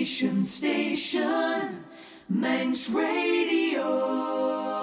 Nation 0.00 0.42
Station, 0.44 1.84
Manx 2.30 2.88
Radio. 2.88 4.79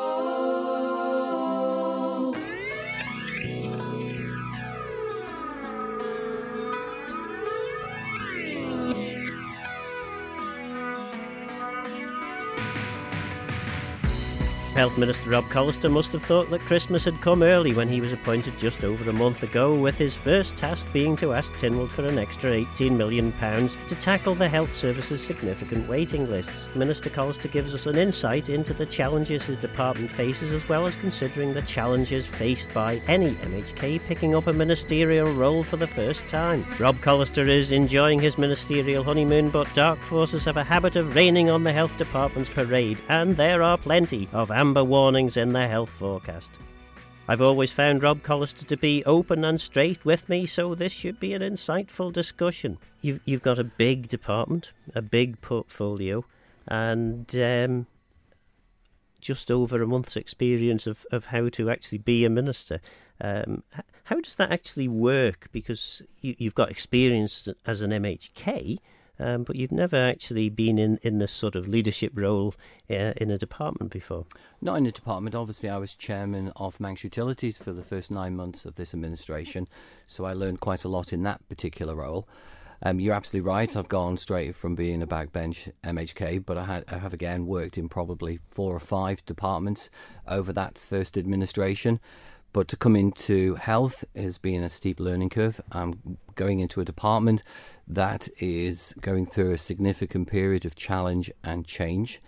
Health 14.78 15.00
Minister 15.00 15.32
Rob 15.32 15.46
Collister 15.46 15.92
must 15.92 16.12
have 16.12 16.22
thought 16.22 16.52
that 16.52 16.62
Christmas 16.62 17.04
had 17.04 17.20
come 17.20 17.42
early 17.42 17.74
when 17.74 17.90
he 17.90 18.00
was 18.00 18.14
appointed 18.14 18.60
just 18.60 18.84
over 18.84 19.10
a 19.10 19.14
month 19.14 19.42
ago, 19.42 19.74
with 19.74 19.98
his 19.98 20.14
first 20.14 20.56
task 20.56 20.86
being 20.94 21.16
to 21.16 21.34
ask 21.34 21.52
Tynwald 21.54 21.90
for 21.90 22.06
an 22.06 22.20
extra 22.20 22.52
£18 22.52 22.92
million 22.92 23.32
to 23.32 23.96
tackle 23.96 24.36
the 24.36 24.48
health 24.48 24.72
service's 24.76 25.20
significant 25.20 25.90
waiting 25.90 26.30
lists. 26.30 26.68
Minister 26.76 27.10
Collister 27.10 27.52
gives 27.52 27.74
us 27.74 27.88
an 27.88 27.98
insight 27.98 28.50
into 28.50 28.72
the 28.72 28.86
challenges 28.86 29.46
his 29.46 29.58
department 29.58 30.12
faces, 30.12 30.54
as 30.54 30.70
well 30.70 30.86
as 30.86 30.96
considering 30.96 31.56
the 31.56 31.64
challenges 31.64 32.28
faced 32.28 32.72
by 32.72 33.02
any 33.08 33.34
MHK 33.34 34.00
picking 34.06 34.36
up 34.36 34.46
a 34.46 34.54
ministerial 34.54 35.34
role 35.34 35.64
for 35.64 35.78
the 35.78 35.88
first 35.88 36.28
time. 36.28 36.64
Rob 36.78 36.98
Collister 36.98 37.50
is 37.50 37.72
enjoying 37.72 38.20
his 38.20 38.38
ministerial 38.38 39.04
honeymoon, 39.04 39.50
but 39.50 39.74
dark 39.74 39.98
forces 39.98 40.46
have 40.46 40.58
a 40.58 40.64
habit 40.64 40.96
of 40.96 41.16
raining 41.16 41.50
on 41.50 41.64
the 41.64 41.74
health 41.74 41.98
department's 41.98 42.52
parade, 42.52 43.02
and 43.10 43.36
there 43.38 43.64
are 43.64 43.80
plenty 43.80 44.30
of 44.34 44.52
amber 44.68 44.84
warnings 44.84 45.38
in 45.38 45.54
the 45.54 45.66
health 45.66 45.90
forecast. 45.90 46.52
I've 47.30 47.40
always 47.40 47.72
found 47.72 48.04
Rob 48.04 48.22
Collister 48.22 48.66
to 48.66 48.76
be 48.76 49.02
open 49.06 49.46
and 49.46 49.62
straight 49.62 50.04
with 50.04 50.28
me, 50.28 50.46
so 50.46 50.76
this 50.76 50.92
should 50.92 51.22
be 51.22 51.34
an 51.34 51.42
insightful 51.42 52.12
discussion. 52.12 52.78
You've, 53.02 53.22
you've 53.24 53.42
got 53.42 53.60
a 53.60 53.64
big 53.64 54.10
department, 54.10 54.74
a 54.94 55.02
big 55.02 55.40
portfolio, 55.40 56.26
and 56.68 57.34
um, 57.38 57.88
just 59.22 59.50
over 59.50 59.82
a 59.82 59.88
month's 59.88 60.18
experience 60.18 60.86
of, 60.86 61.06
of 61.14 61.28
how 61.28 61.48
to 61.48 61.70
actually 61.70 62.00
be 62.00 62.26
a 62.26 62.30
minister. 62.30 62.82
Um, 63.22 63.64
how 64.04 64.20
does 64.20 64.36
that 64.36 64.52
actually 64.52 64.90
work? 64.90 65.48
Because 65.54 66.02
you, 66.20 66.36
you've 66.38 66.56
got 66.56 66.70
experience 66.70 67.48
as 67.66 67.82
an 67.82 67.92
MHK, 67.92 68.80
um, 69.20 69.44
but 69.44 69.56
you've 69.56 69.72
never 69.72 69.96
actually 69.96 70.50
been 70.50 70.78
in, 70.78 71.00
in 71.02 71.18
this 71.18 71.32
sort 71.32 71.56
of 71.56 71.68
leadership 71.68 72.12
role 72.16 72.54
uh, 72.90 73.14
in 73.18 73.32
a 73.32 73.38
department 73.38 73.92
before. 73.92 74.26
Not 74.62 74.76
in 74.76 74.86
a 74.86 74.92
department. 74.92 75.36
Obviously, 75.36 75.70
I 75.70 75.78
was 75.78 75.96
chairman 75.96 76.52
of 76.56 76.80
Manx 76.80 77.04
Utilities 77.04 77.58
for 77.58 77.74
the 77.74 77.84
first 77.84 78.12
nine 78.12 78.36
months 78.36 78.66
of 78.66 78.76
this 78.76 78.94
administration, 78.94 79.68
so 80.06 80.26
I 80.26 80.34
learned 80.34 80.60
quite 80.60 80.84
a 80.84 80.90
lot 80.90 81.14
in 81.14 81.24
that 81.24 81.48
particular 81.50 81.96
role. 81.96 82.28
Um, 82.82 83.00
you're 83.00 83.16
absolutely 83.16 83.48
right. 83.48 83.76
I've 83.76 83.88
gone 83.88 84.18
straight 84.18 84.56
from 84.56 84.76
being 84.76 85.02
a 85.02 85.08
backbench 85.08 85.72
MHK, 85.84 86.46
but 86.46 86.58
I, 86.58 86.66
had, 86.66 86.84
I 86.88 86.98
have 87.00 87.14
again 87.14 87.48
worked 87.48 87.78
in 87.78 87.90
probably 87.90 88.40
four 88.52 88.76
or 88.76 88.80
five 88.80 89.26
departments 89.26 89.90
over 90.28 90.54
that 90.54 90.78
first 90.78 91.18
administration. 91.18 92.00
But 92.58 92.68
to 92.70 92.76
come 92.76 92.96
into 92.96 93.54
health 93.54 94.04
has 94.16 94.40
been 94.40 94.64
a 94.64 94.70
steep 94.72 95.00
learning 95.00 95.30
curve. 95.30 95.62
I'm 95.72 96.18
going 96.34 96.60
into 96.60 96.82
a 96.82 96.86
department 96.86 97.44
that 97.88 98.30
is 98.40 98.96
going 99.00 99.28
through 99.28 99.52
a 99.52 99.60
significant 99.60 100.28
period 100.28 100.66
of 100.66 100.74
challenge 100.74 101.32
and 101.44 101.68
change. 101.68 102.20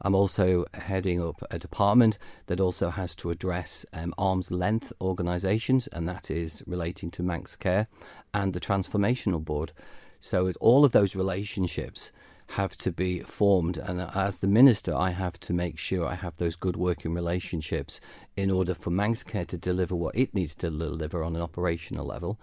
I'm 0.00 0.16
also 0.16 0.64
heading 0.74 1.22
up 1.22 1.40
a 1.52 1.60
department 1.60 2.18
that 2.46 2.58
also 2.58 2.90
has 2.90 3.14
to 3.14 3.30
address 3.30 3.86
um, 3.92 4.12
arm's 4.18 4.50
length 4.50 4.92
organisations, 5.00 5.86
and 5.92 6.08
that 6.08 6.32
is 6.32 6.64
relating 6.66 7.12
to 7.12 7.22
Manx 7.22 7.54
Care 7.54 7.86
and 8.34 8.54
the 8.54 8.60
Transformational 8.60 9.44
Board. 9.44 9.70
So, 10.18 10.50
all 10.58 10.84
of 10.84 10.90
those 10.90 11.14
relationships 11.14 12.10
have 12.50 12.76
to 12.78 12.92
be 12.92 13.20
formed. 13.20 13.78
And 13.78 14.00
as 14.00 14.38
the 14.38 14.46
minister, 14.46 14.94
I 14.94 15.10
have 15.10 15.38
to 15.40 15.52
make 15.52 15.78
sure 15.78 16.06
I 16.06 16.14
have 16.14 16.36
those 16.36 16.56
good 16.56 16.76
working 16.76 17.12
relationships 17.12 18.00
in 18.36 18.50
order 18.50 18.74
for 18.74 18.90
Manx 18.90 19.22
Care 19.22 19.44
to 19.46 19.58
deliver 19.58 19.94
what 19.94 20.16
it 20.16 20.34
needs 20.34 20.54
to 20.56 20.70
deliver 20.70 21.22
on 21.22 21.34
an 21.34 21.42
operational 21.42 22.06
level. 22.06 22.38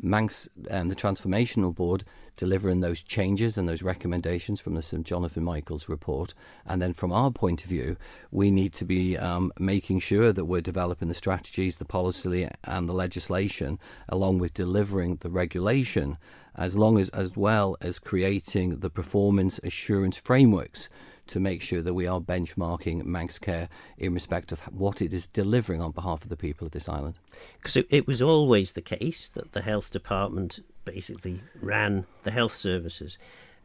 Manx 0.00 0.48
and 0.70 0.82
um, 0.82 0.88
the 0.88 0.94
Transformational 0.94 1.74
Board 1.74 2.04
delivering 2.36 2.80
those 2.80 3.02
changes 3.02 3.58
and 3.58 3.68
those 3.68 3.82
recommendations 3.82 4.60
from 4.60 4.74
the 4.74 4.82
Sir 4.82 4.98
Jonathan 4.98 5.42
Michaels 5.42 5.88
report. 5.88 6.34
And 6.64 6.80
then 6.80 6.92
from 6.92 7.12
our 7.12 7.32
point 7.32 7.64
of 7.64 7.70
view, 7.70 7.96
we 8.30 8.52
need 8.52 8.72
to 8.74 8.84
be 8.84 9.18
um, 9.18 9.52
making 9.58 9.98
sure 9.98 10.32
that 10.32 10.44
we're 10.44 10.60
developing 10.60 11.08
the 11.08 11.14
strategies, 11.14 11.78
the 11.78 11.84
policy, 11.84 12.48
and 12.62 12.88
the 12.88 12.92
legislation, 12.92 13.80
along 14.08 14.38
with 14.38 14.54
delivering 14.54 15.16
the 15.16 15.30
regulation 15.30 16.16
as 16.58 16.76
long 16.76 16.98
as 16.98 17.08
as 17.10 17.36
well 17.36 17.76
as 17.80 17.98
creating 17.98 18.80
the 18.80 18.90
performance 18.90 19.58
assurance 19.62 20.18
frameworks 20.18 20.90
to 21.28 21.38
make 21.38 21.62
sure 21.62 21.82
that 21.82 21.94
we 21.94 22.06
are 22.06 22.20
benchmarking 22.20 23.04
Manx 23.04 23.38
Care 23.38 23.68
in 23.96 24.14
respect 24.14 24.50
of 24.50 24.60
what 24.72 25.00
it 25.00 25.12
is 25.12 25.26
delivering 25.26 25.80
on 25.80 25.92
behalf 25.92 26.22
of 26.22 26.30
the 26.30 26.36
people 26.36 26.66
of 26.66 26.72
this 26.72 26.88
island. 26.88 27.18
Because 27.58 27.76
it, 27.76 27.86
it 27.90 28.06
was 28.06 28.20
always 28.20 28.72
the 28.72 28.82
case 28.82 29.28
that 29.28 29.52
the 29.52 29.62
health 29.62 29.90
department 29.90 30.60
basically 30.84 31.42
ran 31.60 32.06
the 32.22 32.30
health 32.30 32.56
services. 32.56 33.18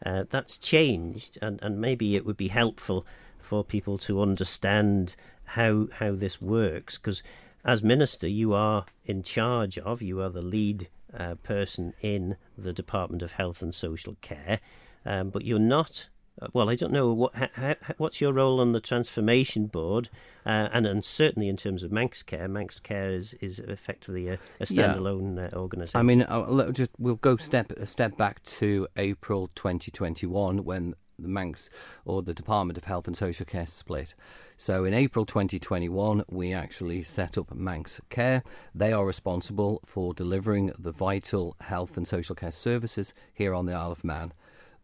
Uh, 0.05 0.25
that's 0.29 0.57
changed, 0.57 1.37
and, 1.41 1.61
and 1.63 1.79
maybe 1.79 2.15
it 2.15 2.25
would 2.25 2.35
be 2.35 2.49
helpful 2.49 3.05
for 3.39 3.63
people 3.63 3.97
to 3.97 4.21
understand 4.21 5.15
how 5.45 5.87
how 5.93 6.13
this 6.13 6.41
works. 6.41 6.97
Because 6.97 7.23
as 7.63 7.81
minister, 7.81 8.27
you 8.27 8.53
are 8.53 8.85
in 9.05 9.23
charge 9.23 9.77
of, 9.77 10.01
you 10.01 10.21
are 10.21 10.29
the 10.29 10.41
lead 10.41 10.89
uh, 11.17 11.35
person 11.35 11.93
in 12.01 12.37
the 12.57 12.73
Department 12.73 13.21
of 13.21 13.33
Health 13.33 13.61
and 13.61 13.73
Social 13.73 14.15
Care, 14.21 14.59
um, 15.05 15.29
but 15.29 15.45
you're 15.45 15.59
not. 15.59 16.09
Uh, 16.41 16.47
well, 16.51 16.67
I 16.67 16.75
don't 16.75 16.91
know 16.91 17.13
what 17.13 17.35
how, 17.35 17.75
what's 17.97 18.19
your 18.19 18.33
role 18.33 18.59
on 18.59 18.71
the 18.71 18.79
transformation 18.79 19.67
board, 19.67 20.09
uh, 20.45 20.69
and 20.73 20.87
and 20.87 21.05
certainly 21.05 21.47
in 21.47 21.57
terms 21.57 21.83
of 21.83 21.91
Manx 21.91 22.23
Care, 22.23 22.47
Manx 22.47 22.79
Care 22.79 23.11
is, 23.11 23.35
is 23.35 23.59
effectively 23.59 24.29
a, 24.29 24.39
a 24.59 24.65
standalone 24.65 25.37
yeah. 25.37 25.49
uh, 25.53 25.59
organisation. 25.59 25.99
I 25.99 26.03
mean, 26.03 26.73
just 26.73 26.89
we'll 26.97 27.15
go 27.15 27.37
step 27.37 27.71
a 27.71 27.85
step 27.85 28.17
back 28.17 28.41
to 28.43 28.87
April 28.97 29.51
2021 29.55 30.63
when 30.63 30.95
the 31.17 31.27
Manx 31.27 31.69
or 32.05 32.21
the 32.21 32.33
Department 32.33 32.77
of 32.77 32.85
Health 32.85 33.07
and 33.07 33.15
Social 33.15 33.45
Care 33.45 33.67
split. 33.67 34.13
So 34.57 34.85
in 34.85 34.93
April 34.93 35.25
2021, 35.25 36.23
we 36.29 36.53
actually 36.53 37.03
set 37.03 37.37
up 37.37 37.53
Manx 37.53 37.99
Care. 38.09 38.43
They 38.73 38.93
are 38.93 39.05
responsible 39.05 39.81
for 39.85 40.13
delivering 40.13 40.71
the 40.77 40.91
vital 40.91 41.55
health 41.61 41.97
and 41.97 42.07
social 42.07 42.35
care 42.35 42.51
services 42.51 43.13
here 43.33 43.53
on 43.53 43.65
the 43.65 43.73
Isle 43.73 43.91
of 43.91 44.03
Man. 44.03 44.33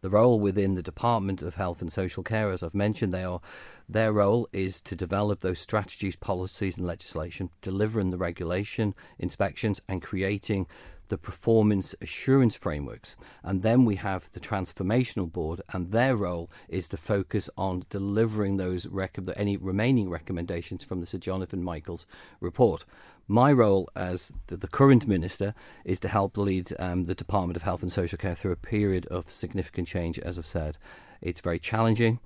The 0.02 0.10
role 0.10 0.40
within 0.40 0.74
the 0.74 0.82
Department 0.82 1.42
of 1.42 1.56
Health 1.56 1.82
and 1.82 1.92
Social 1.92 2.22
Care, 2.22 2.50
as 2.50 2.62
I've 2.62 2.74
mentioned, 2.74 3.12
they 3.12 3.24
are 3.24 3.40
their 3.86 4.12
role 4.12 4.48
is 4.50 4.80
to 4.82 4.96
develop 4.96 5.40
those 5.40 5.60
strategies, 5.60 6.16
policies, 6.16 6.78
and 6.78 6.86
legislation, 6.86 7.50
delivering 7.60 8.10
the 8.10 8.16
regulation, 8.16 8.94
inspections, 9.18 9.82
and 9.88 10.00
creating 10.00 10.66
the 11.10 11.18
performance 11.18 11.94
assurance 12.00 12.54
frameworks. 12.54 13.16
And 13.42 13.62
then 13.62 13.84
we 13.84 13.96
have 13.96 14.30
the 14.32 14.40
transformational 14.40 15.30
board, 15.30 15.60
and 15.72 15.88
their 15.88 16.16
role 16.16 16.50
is 16.68 16.88
to 16.88 16.96
focus 16.96 17.50
on 17.58 17.84
delivering 17.90 18.56
those 18.56 18.86
rec- 18.86 19.18
any 19.36 19.56
remaining 19.56 20.08
recommendations 20.08 20.82
from 20.82 21.00
the 21.00 21.06
Sir 21.06 21.18
Jonathan 21.18 21.62
Michaels 21.62 22.06
report. 22.40 22.84
My 23.26 23.52
role 23.52 23.88
as 23.94 24.32
the, 24.46 24.56
the 24.56 24.68
current 24.68 25.06
minister 25.06 25.54
is 25.84 26.00
to 26.00 26.08
help 26.08 26.36
lead 26.36 26.72
um, 26.78 27.04
the 27.04 27.14
Department 27.14 27.56
of 27.56 27.64
Health 27.64 27.82
and 27.82 27.92
Social 27.92 28.16
Care 28.16 28.34
through 28.34 28.52
a 28.52 28.56
period 28.56 29.06
of 29.06 29.30
significant 29.30 29.88
change, 29.88 30.18
as 30.20 30.38
I've 30.38 30.46
said. 30.46 30.78
It's 31.20 31.40
very 31.40 31.58
challenging 31.58 32.20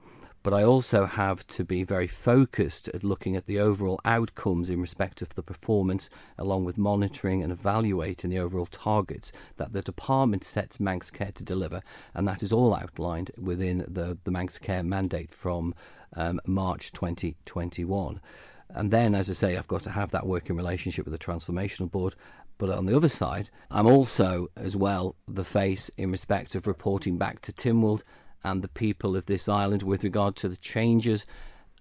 but 0.44 0.52
I 0.52 0.62
also 0.62 1.06
have 1.06 1.44
to 1.48 1.64
be 1.64 1.84
very 1.84 2.06
focused 2.06 2.88
at 2.88 3.02
looking 3.02 3.34
at 3.34 3.46
the 3.46 3.58
overall 3.58 3.98
outcomes 4.04 4.68
in 4.68 4.78
respect 4.78 5.22
of 5.22 5.30
the 5.30 5.42
performance, 5.42 6.10
along 6.38 6.66
with 6.66 6.76
monitoring 6.76 7.42
and 7.42 7.50
evaluating 7.50 8.28
the 8.28 8.38
overall 8.38 8.66
targets 8.66 9.32
that 9.56 9.72
the 9.72 9.80
department 9.80 10.44
sets 10.44 10.78
Manx 10.78 11.10
Care 11.10 11.32
to 11.32 11.42
deliver, 11.42 11.80
and 12.12 12.28
that 12.28 12.42
is 12.42 12.52
all 12.52 12.74
outlined 12.74 13.30
within 13.40 13.86
the, 13.88 14.18
the 14.24 14.30
Manx 14.30 14.58
Care 14.58 14.82
mandate 14.82 15.32
from 15.34 15.74
um, 16.14 16.38
March 16.46 16.92
2021. 16.92 18.20
And 18.68 18.90
then, 18.90 19.14
as 19.14 19.30
I 19.30 19.32
say, 19.32 19.56
I've 19.56 19.66
got 19.66 19.82
to 19.84 19.90
have 19.90 20.10
that 20.10 20.26
working 20.26 20.56
relationship 20.56 21.06
with 21.06 21.12
the 21.12 21.24
Transformational 21.24 21.90
Board. 21.90 22.14
But 22.58 22.68
on 22.68 22.84
the 22.84 22.96
other 22.96 23.08
side, 23.08 23.48
I'm 23.70 23.86
also, 23.86 24.48
as 24.56 24.76
well, 24.76 25.16
the 25.26 25.44
face 25.44 25.90
in 25.96 26.10
respect 26.10 26.54
of 26.54 26.66
reporting 26.66 27.16
back 27.16 27.40
to 27.42 27.52
Tynwald 27.52 28.02
and 28.44 28.62
the 28.62 28.68
people 28.68 29.16
of 29.16 29.26
this 29.26 29.48
island 29.48 29.82
with 29.82 30.04
regard 30.04 30.36
to 30.36 30.48
the 30.48 30.56
changes 30.56 31.26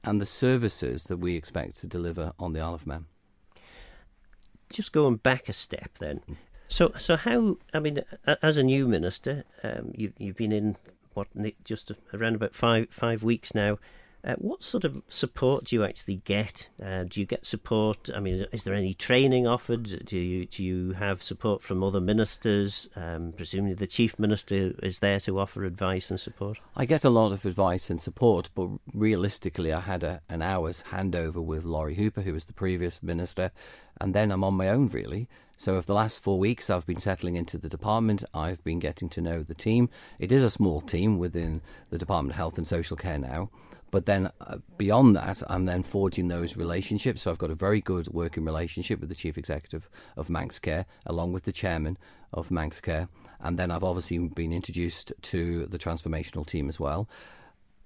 and 0.04 0.20
the 0.20 0.26
services 0.26 1.04
that 1.06 1.18
we 1.18 1.36
expect 1.36 1.80
to 1.80 1.88
deliver 1.88 2.34
on 2.40 2.54
the 2.54 2.60
Isle 2.60 2.74
of 2.74 2.88
Man. 2.88 3.06
Just 4.72 4.92
going 4.92 5.18
back 5.18 5.50
a 5.50 5.54
step 5.54 5.92
then. 6.00 6.22
So, 6.68 6.94
so 6.98 7.16
how? 7.16 7.58
I 7.74 7.80
mean, 7.80 8.02
as 8.42 8.58
a 8.58 8.64
new 8.64 8.88
minister, 8.88 9.44
um, 9.64 9.92
you, 9.96 10.14
you've 10.18 10.38
been 10.38 10.52
in 10.52 10.78
what 11.14 11.28
just 11.64 11.92
around 12.14 12.36
about 12.36 12.56
five 12.56 12.88
five 12.90 13.22
weeks 13.22 13.54
now. 13.54 13.78
Uh, 14.26 14.36
what 14.38 14.64
sort 14.64 14.86
of 14.86 15.02
support 15.10 15.66
do 15.66 15.76
you 15.76 15.84
actually 15.84 16.16
get? 16.16 16.70
Uh, 16.82 17.04
do 17.04 17.20
you 17.20 17.26
get 17.26 17.46
support? 17.46 18.10
I 18.16 18.22
mean, 18.22 18.46
is 18.54 18.64
there 18.64 18.74
any 18.74 18.94
training 18.94 19.46
offered? 19.46 20.06
Do 20.06 20.18
you 20.18 20.46
do 20.46 20.64
you 20.64 20.94
have 20.94 21.22
support 21.22 21.62
from 21.62 21.84
other 21.84 22.00
ministers? 22.00 22.88
Um, 22.96 23.34
presumably, 23.36 23.74
the 23.74 23.88
chief 23.88 24.18
minister 24.18 24.74
is 24.82 25.00
there 25.00 25.20
to 25.22 25.40
offer 25.40 25.66
advice 25.66 26.10
and 26.10 26.20
support. 26.20 26.60
I 26.76 26.86
get 26.86 27.04
a 27.04 27.10
lot 27.10 27.34
of 27.34 27.46
advice 27.46 27.90
and 27.90 28.00
support, 28.00 28.50
but 28.56 28.70
realistically, 28.94 29.74
I 29.74 29.82
had 29.82 30.04
a, 30.04 30.22
an 30.30 30.42
hour's 30.42 30.86
handover 30.92 31.44
with 31.44 31.66
Lawrie 31.66 31.96
Hooper, 31.96 32.22
who 32.22 32.32
was 32.32 32.46
the 32.46 32.54
previous 32.54 33.04
minister, 33.04 33.52
and 34.00 34.14
then 34.14 34.32
I'm 34.32 34.44
on 34.46 34.54
my 34.54 34.70
own 34.70 34.88
really. 34.88 35.28
So, 35.64 35.76
over 35.78 35.86
the 35.86 35.94
last 35.94 36.22
four 36.22 36.38
weeks, 36.38 36.70
I've 36.70 36.86
been 36.86 37.00
settling 37.00 37.38
into 37.38 37.58
the 37.58 37.70
department. 37.70 38.26
I've 38.34 38.62
been 38.66 38.80
getting 38.80 39.08
to 39.08 39.22
know 39.22 39.44
the 39.44 39.54
team. 39.54 39.88
It 40.20 40.30
is 40.30 40.44
a 40.44 40.50
small 40.50 40.82
team 40.82 41.18
within 41.18 41.62
the 41.90 41.98
Department 41.98 42.34
of 42.34 42.36
Health 42.36 42.58
and 42.58 42.68
Social 42.68 42.98
Care 42.98 43.18
now. 43.18 43.50
But 43.90 44.06
then 44.06 44.30
uh, 44.42 44.58
beyond 44.76 45.16
that, 45.16 45.42
I'm 45.48 45.64
then 45.64 45.84
forging 45.84 46.28
those 46.28 46.58
relationships. 46.58 47.22
So 47.22 47.32
I've 47.32 47.38
got 47.38 47.50
a 47.50 47.56
very 47.56 47.80
good 47.80 48.10
working 48.10 48.44
relationship 48.44 49.00
with 49.00 49.08
the 49.08 49.16
chief 49.16 49.38
executive 49.38 49.90
of 50.18 50.30
Manx 50.30 50.60
Care, 50.60 50.86
along 51.06 51.32
with 51.32 51.44
the 51.44 51.54
chairman 51.54 51.98
of 52.34 52.52
Manx 52.52 52.82
Care. 52.82 53.08
And 53.40 53.58
then 53.58 53.72
I've 53.72 53.86
obviously 53.86 54.18
been 54.18 54.52
introduced 54.52 55.14
to 55.22 55.66
the 55.68 55.78
transformational 55.78 56.46
team 56.46 56.68
as 56.68 56.78
well 56.78 57.08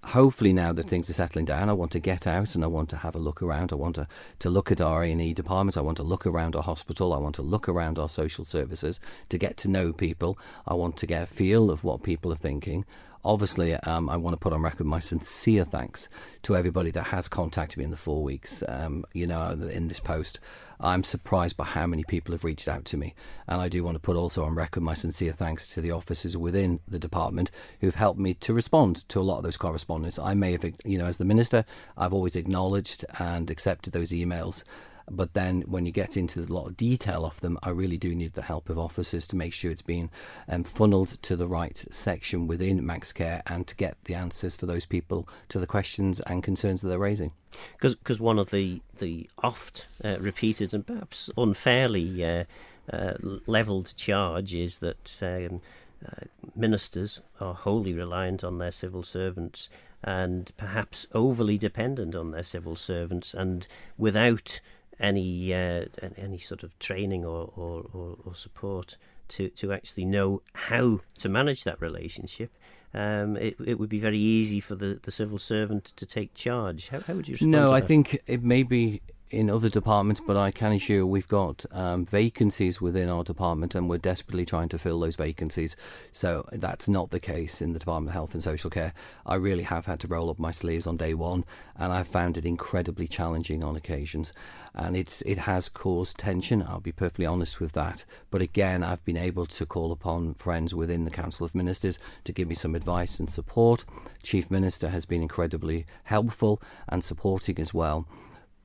hopefully 0.07 0.54
now 0.54 0.71
that 0.74 0.88
things 0.88 1.09
are 1.09 1.13
settling 1.13 1.45
down, 1.45 1.69
I 1.69 1.74
want 1.74 1.92
to 1.92 2.00
get 2.00 2.25
out 2.25 2.56
and 2.56 2.63
I 2.63 2.68
want 2.68 2.89
to 2.89 2.98
have 2.98 3.15
a 3.15 3.19
look 3.19 3.42
around. 3.42 3.71
I 3.71 3.75
want 3.75 3.95
to, 3.95 4.07
to 4.39 4.50
look 4.50 4.71
at 4.71 4.81
our 4.81 5.04
A&E 5.04 5.33
departments. 5.33 5.77
I 5.77 5.81
want 5.81 5.98
to 5.98 6.04
look 6.04 6.25
around 6.25 6.56
our 6.56 6.63
hospital. 6.63 7.13
I 7.13 7.18
want 7.18 7.36
to 7.36 7.42
look 7.42 7.68
around 7.68 8.00
our 8.00 8.09
social 8.09 8.45
services 8.45 9.00
to 9.30 9.38
get 9.38 9.57
to 9.57 9.68
know 9.68 9.92
people. 9.92 10.38
I 10.68 10.75
want 10.75 10.98
to 10.98 11.06
get 11.06 11.24
a 11.24 11.27
feel 11.27 11.69
of 11.69 11.83
what 11.83 12.04
people 12.04 12.31
are 12.31 12.38
thinking 12.38 12.86
obviously, 13.24 13.74
um, 13.74 14.10
I 14.10 14.18
want 14.18 14.34
to 14.34 14.38
put 14.38 14.54
on 14.54 14.62
record 14.62 14.88
my 14.88 15.00
sincere 15.00 15.66
thanks 15.66 16.10
to 16.44 16.56
everybody 16.56 16.92
that 16.92 17.08
has 17.08 17.28
contacted 17.28 17.78
me 17.78 17.86
in 17.86 17.92
the 17.92 17.98
four 17.98 18.24
weeks. 18.24 18.64
Um, 18.68 19.06
you 19.14 19.28
know, 19.28 19.52
in 19.52 19.88
this 19.88 20.00
post, 20.00 20.40
I'm 20.80 21.04
surprised 21.04 21.58
by 21.58 21.66
how 21.66 21.88
many 21.88 22.04
people 22.04 22.34
have 22.34 22.44
reached 22.44 22.68
out 22.68 22.86
to 22.86 22.98
me, 22.98 23.16
and 23.48 23.60
I 23.60 23.68
do 23.68 23.84
want 23.84 23.96
to 23.96 24.00
put 24.00 24.16
also 24.16 24.44
on 24.44 24.56
record 24.56 24.84
my 24.84 24.94
sincere 24.94 25.34
thanks 25.34 25.74
to 25.74 25.81
the 25.81 25.92
officers 25.92 26.38
within 26.38 26.80
the 26.88 27.00
department 27.00 27.50
who've 27.81 27.96
helped 27.96 28.19
me 28.19 28.34
to 28.36 28.54
respond 28.54 29.08
to 29.10 29.19
a 29.19 29.24
lot 29.24 29.38
of 29.38 29.44
those 29.44 29.58
correspondence. 29.58 30.19
I 30.19 30.34
may 30.34 30.52
have, 30.52 30.66
you 30.86 30.98
know, 30.98 31.06
as 31.06 31.18
the 31.18 31.25
minister, 31.25 31.66
I've 31.98 32.14
always 32.14 32.36
acknowledged 32.36 33.06
and 33.18 33.50
accepted 33.50 33.94
those 33.94 34.12
emails. 34.12 34.64
But 35.09 35.33
then 35.33 35.62
when 35.62 35.86
you 35.86 35.92
get 35.92 36.18
into 36.18 36.42
a 36.42 36.54
lot 36.54 36.68
of 36.68 36.77
detail 36.77 37.25
of 37.25 37.39
them, 37.42 37.57
I 37.63 37.69
really 37.69 37.98
do 37.98 38.13
need 38.13 38.33
the 38.33 38.42
help 38.42 38.69
of 38.69 38.77
officers 38.77 39.25
to 39.27 39.36
make 39.36 39.54
sure 39.54 39.71
it's 39.71 39.81
being 39.81 40.09
um, 40.50 40.63
funneled 40.63 41.21
to 41.24 41.36
the 41.36 41.48
right 41.48 41.83
section 41.92 42.48
within 42.48 42.86
Manx 42.86 43.13
Care 43.13 43.42
and 43.48 43.65
to 43.68 43.75
get 43.75 43.98
the 44.04 44.15
answers 44.15 44.56
for 44.56 44.65
those 44.65 44.86
people 44.86 45.27
to 45.50 45.59
the 45.59 45.68
questions 45.68 46.19
and 46.21 46.44
concerns 46.44 46.81
that 46.81 46.89
they're 46.89 47.00
raising. 47.00 47.31
Because 47.80 48.19
one 48.19 48.38
of 48.38 48.51
the, 48.51 48.81
the 49.00 49.30
oft 49.42 49.86
uh, 50.04 50.18
repeated 50.19 50.74
and 50.74 50.86
perhaps 50.86 51.30
unfairly 51.38 52.24
uh, 52.24 52.44
uh, 52.92 53.13
levelled 53.45 53.94
charge 53.95 54.54
is 54.54 54.80
that 54.80 55.19
um, 55.21 55.62
uh, 56.06 56.25
ministers 56.56 57.21
are 57.39 57.54
wholly 57.54 57.94
reliant 57.94 58.44
on 58.44 58.57
their 58.57 58.71
civil 58.71 59.04
servants 59.04 59.69
and 60.04 60.51
perhaps 60.57 61.07
overly 61.13 61.57
dependent 61.57 62.13
on 62.13 62.31
their 62.31 62.44
civil 62.44 62.75
servants 62.75 63.33
and 63.33 63.68
without 63.98 64.59
any 64.99 65.53
uh, 65.53 65.85
any 66.17 66.38
sort 66.38 66.63
of 66.63 66.77
training 66.79 67.25
or, 67.25 67.51
or, 67.55 67.85
or, 67.94 68.17
or, 68.25 68.35
support 68.35 68.97
to, 69.27 69.49
to 69.49 69.71
actually 69.73 70.05
know 70.05 70.41
how 70.53 71.01
to 71.19 71.29
manage 71.29 71.63
that 71.65 71.79
relationship, 71.81 72.51
um, 72.94 73.38
it, 73.38 73.55
it 73.63 73.79
would 73.79 73.89
be 73.89 73.99
very 73.99 74.17
easy 74.17 74.59
for 74.59 74.75
the, 74.75 74.99
the 75.03 75.11
civil 75.11 75.38
servant 75.38 75.85
to 75.85 76.05
take 76.05 76.33
charge. 76.33 76.89
How, 76.89 77.01
how 77.01 77.13
would 77.13 77.27
you 77.27 77.33
respond? 77.33 77.51
No, 77.51 77.73
I 77.73 77.81
think 77.81 78.19
it 78.25 78.44
may 78.44 78.63
be 78.63 79.01
in 79.29 79.50
other 79.50 79.68
departments, 79.68 80.21
but 80.25 80.38
I 80.38 80.51
can 80.51 80.71
assure 80.71 81.06
we've 81.06 81.27
got 81.27 81.65
um, 81.71 82.06
vacancies 82.06 82.79
within 82.79 83.09
our 83.09 83.24
department 83.24 83.75
and 83.75 83.89
we're 83.89 83.97
desperately 83.97 84.45
trying 84.45 84.69
to 84.69 84.77
fill 84.77 85.00
those 85.00 85.18
vacancies. 85.18 85.75
So 86.13 86.47
that's 86.51 86.88
not 86.88 87.09
the 87.09 87.19
case 87.19 87.62
in 87.62 87.74
the 87.74 87.79
Department 87.79 88.12
of 88.12 88.13
Health 88.13 88.33
and 88.33 88.41
Social 88.41 88.69
Care. 88.69 88.94
I 89.25 89.35
really 89.35 89.63
have 89.63 89.85
had 89.85 90.00
to 90.01 90.07
roll 90.07 90.29
up 90.29 90.39
my 90.39 90.51
sleeves 90.51 90.88
on 90.88 90.95
day 90.95 91.13
one 91.13 91.44
and 91.75 91.91
I've 91.91 92.07
found 92.07 92.38
it 92.38 92.45
incredibly 92.45 93.07
challenging 93.07 93.63
on 93.63 93.75
occasions. 93.75 94.31
And 94.74 94.95
it's 94.95 95.21
it 95.24 95.39
has 95.39 95.68
caused 95.68 96.18
tension, 96.18 96.63
I'll 96.63 96.80
be 96.80 96.94
perfectly 96.94 97.25
honest 97.25 97.59
with 97.59 97.73
that. 97.73 98.06
But 98.31 98.41
again, 98.41 98.81
I've 98.81 99.03
been 99.03 99.18
able 99.18 99.45
to 99.47 99.65
call 99.65 99.91
upon 99.91 100.35
friends 100.35 100.73
within 100.73 101.03
the 101.03 101.12
Council 101.12 101.45
of 101.45 101.53
Ministers 101.53 102.00
to 102.23 102.31
give 102.31 102.47
me 102.47 102.56
some 102.56 102.75
advice 102.75 103.19
and 103.19 103.30
support. 103.30 103.83
Chief 104.23 104.50
Minister 104.50 104.89
has 104.89 105.06
been 105.06 105.21
incredibly 105.21 105.85
helpful 106.03 106.62
and 106.88 107.03
supporting 107.03 107.59
as 107.59 107.73
well. 107.73 108.07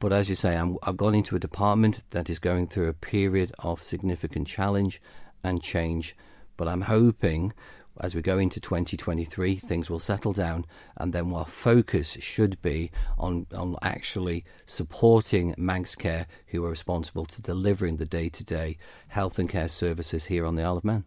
But 0.03 0.13
as 0.13 0.29
you 0.29 0.35
say, 0.35 0.57
i 0.57 0.67
have 0.83 0.97
gone 0.97 1.15
into 1.15 1.37
a 1.37 1.39
department 1.39 2.03
that 2.11 2.29
is 2.29 2.41
going 2.41 2.67
through 2.67 2.89
a 2.89 2.93
period 2.93 3.53
of 3.61 3.85
significant 3.85 4.49
challenge 4.49 5.01
and 5.45 5.63
change. 5.63 6.17
But 6.57 6.67
I'm 6.67 6.81
hoping 6.81 7.53
as 8.01 8.13
we 8.13 8.21
go 8.21 8.37
into 8.37 8.59
2023, 8.59 9.55
things 9.55 9.89
will 9.89 10.01
settle 10.01 10.33
down, 10.33 10.65
and 10.97 11.13
then 11.13 11.33
our 11.33 11.47
focus 11.47 12.17
should 12.19 12.61
be 12.63 12.91
on, 13.17 13.47
on 13.55 13.77
actually 13.81 14.45
supporting 14.67 15.55
Manx 15.57 15.95
Care, 15.95 16.27
who 16.49 16.65
are 16.65 16.71
responsible 16.71 17.25
to 17.27 17.41
delivering 17.41 17.99
the 17.99 18.05
day 18.05 18.29
to 18.29 18.43
day 18.43 18.79
health 19.07 19.39
and 19.39 19.49
care 19.49 19.69
services 19.69 20.25
here 20.25 20.45
on 20.45 20.57
the 20.57 20.65
Isle 20.65 20.79
of 20.79 20.85
Man. 20.85 21.05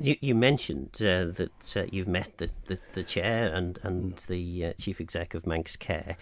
You, 0.00 0.16
you 0.22 0.34
mentioned 0.34 0.96
uh, 1.02 1.26
that 1.26 1.76
uh, 1.76 1.84
you've 1.92 2.08
met 2.08 2.38
the, 2.38 2.48
the, 2.66 2.78
the, 2.94 3.02
chair 3.02 3.52
and, 3.52 3.78
and 3.82 4.16
the 4.26 4.64
uh, 4.64 4.72
chief 4.78 5.02
exec 5.02 5.34
of 5.34 5.46
Manx 5.46 5.76
Care. 5.76 6.16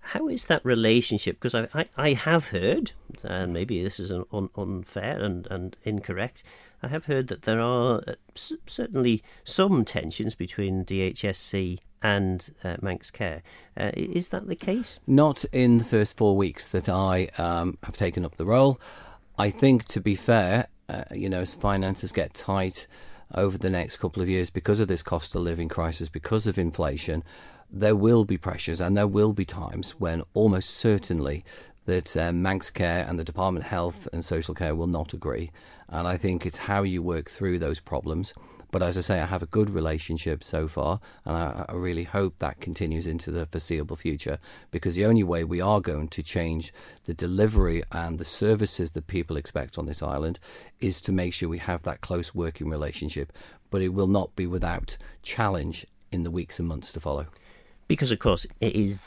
How 0.00 0.28
is 0.28 0.46
that 0.46 0.64
relationship? 0.64 1.36
Because 1.40 1.54
I, 1.54 1.68
I, 1.74 1.88
I 1.96 2.12
have 2.14 2.48
heard, 2.48 2.92
and 3.22 3.52
maybe 3.52 3.82
this 3.82 4.00
is 4.00 4.10
un, 4.10 4.48
unfair 4.56 5.22
and, 5.22 5.46
and 5.50 5.76
incorrect, 5.84 6.42
I 6.82 6.88
have 6.88 7.06
heard 7.06 7.28
that 7.28 7.42
there 7.42 7.60
are 7.60 8.02
uh, 8.06 8.14
certainly 8.34 9.22
some 9.44 9.84
tensions 9.84 10.34
between 10.34 10.84
DHSC 10.84 11.78
and 12.02 12.50
uh, 12.62 12.76
Manx 12.80 13.10
Care. 13.10 13.42
Uh, 13.76 13.90
is 13.94 14.28
that 14.30 14.46
the 14.46 14.56
case? 14.56 15.00
Not 15.06 15.44
in 15.46 15.78
the 15.78 15.84
first 15.84 16.16
four 16.16 16.36
weeks 16.36 16.66
that 16.68 16.88
I 16.88 17.28
um, 17.38 17.78
have 17.82 17.96
taken 17.96 18.24
up 18.24 18.36
the 18.36 18.46
role. 18.46 18.80
I 19.38 19.50
think, 19.50 19.86
to 19.86 20.00
be 20.00 20.14
fair, 20.14 20.68
uh, 20.88 21.04
you 21.12 21.28
know, 21.28 21.40
as 21.40 21.54
finances 21.54 22.12
get 22.12 22.34
tight 22.34 22.86
over 23.34 23.58
the 23.58 23.70
next 23.70 23.98
couple 23.98 24.22
of 24.22 24.28
years 24.28 24.50
because 24.50 24.80
of 24.80 24.88
this 24.88 25.02
cost 25.02 25.34
of 25.34 25.42
living 25.42 25.68
crisis, 25.68 26.08
because 26.08 26.46
of 26.46 26.58
inflation, 26.58 27.22
there 27.70 27.96
will 27.96 28.24
be 28.24 28.38
pressures 28.38 28.80
and 28.80 28.96
there 28.96 29.06
will 29.06 29.32
be 29.32 29.44
times 29.44 29.92
when 29.92 30.22
almost 30.34 30.70
certainly 30.70 31.44
that 31.88 32.16
um, 32.16 32.42
Manx 32.42 32.70
Care 32.70 33.06
and 33.08 33.18
the 33.18 33.24
Department 33.24 33.64
of 33.64 33.70
Health 33.70 34.08
and 34.12 34.24
Social 34.24 34.54
Care 34.54 34.74
will 34.74 34.86
not 34.86 35.14
agree. 35.14 35.50
And 35.88 36.06
I 36.06 36.18
think 36.18 36.44
it's 36.44 36.58
how 36.58 36.82
you 36.82 37.02
work 37.02 37.30
through 37.30 37.58
those 37.58 37.80
problems. 37.80 38.34
But 38.70 38.82
as 38.82 38.98
I 38.98 39.00
say, 39.00 39.20
I 39.20 39.24
have 39.24 39.42
a 39.42 39.46
good 39.46 39.70
relationship 39.70 40.44
so 40.44 40.68
far, 40.68 41.00
and 41.24 41.34
I, 41.34 41.64
I, 41.70 41.72
really 41.72 42.04
hope 42.04 42.38
that 42.38 42.60
continues 42.60 43.06
into 43.06 43.30
the 43.30 43.46
foreseeable 43.46 43.96
future 43.96 44.38
because 44.70 44.94
the 44.94 45.06
only 45.06 45.22
way 45.22 45.42
we 45.42 45.62
are 45.62 45.80
going 45.80 46.08
to 46.08 46.22
change 46.22 46.74
the 47.04 47.14
delivery 47.14 47.82
and 47.90 48.18
the 48.18 48.26
services 48.26 48.90
that 48.90 49.06
people 49.06 49.38
expect 49.38 49.78
on 49.78 49.86
this 49.86 50.02
island 50.02 50.38
is 50.80 51.00
to 51.00 51.12
make 51.12 51.32
sure 51.32 51.48
we 51.48 51.56
have 51.56 51.84
that 51.84 52.02
close 52.02 52.34
working 52.34 52.68
relationship. 52.68 53.32
But 53.70 53.80
it 53.80 53.94
will 53.94 54.06
not 54.06 54.36
be 54.36 54.46
without 54.46 54.98
challenge 55.22 55.86
in 56.12 56.24
the 56.24 56.30
weeks 56.30 56.58
and 56.58 56.68
months 56.68 56.92
to 56.92 57.00
follow 57.00 57.28
because 57.88 58.12
of 58.12 58.18
course 58.18 58.46
it 58.60 58.74
is 58.74 58.98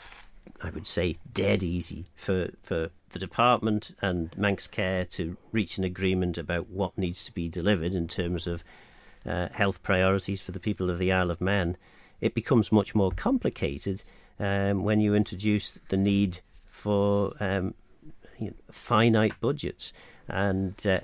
I 0.62 0.70
would 0.70 0.86
say 0.86 1.16
dead 1.32 1.62
easy 1.62 2.04
for 2.14 2.50
for 2.62 2.90
the 3.10 3.18
department 3.18 3.94
and 4.00 4.36
Manx 4.36 4.66
Care 4.66 5.04
to 5.06 5.36
reach 5.52 5.78
an 5.78 5.84
agreement 5.84 6.38
about 6.38 6.68
what 6.68 6.96
needs 6.98 7.24
to 7.24 7.32
be 7.32 7.48
delivered 7.48 7.94
in 7.94 8.08
terms 8.08 8.46
of 8.46 8.64
uh, 9.24 9.48
health 9.52 9.82
priorities 9.82 10.40
for 10.40 10.52
the 10.52 10.60
people 10.60 10.90
of 10.90 10.98
the 10.98 11.12
Isle 11.12 11.30
of 11.30 11.40
Man. 11.40 11.76
It 12.20 12.34
becomes 12.34 12.72
much 12.72 12.94
more 12.94 13.10
complicated 13.12 14.02
um, 14.40 14.82
when 14.82 15.00
you 15.00 15.14
introduce 15.14 15.78
the 15.88 15.96
need 15.96 16.40
for 16.68 17.34
um, 17.38 17.74
you 18.38 18.48
know, 18.48 18.56
finite 18.70 19.40
budgets 19.40 19.92
and. 20.28 20.86
Uh, 20.86 21.00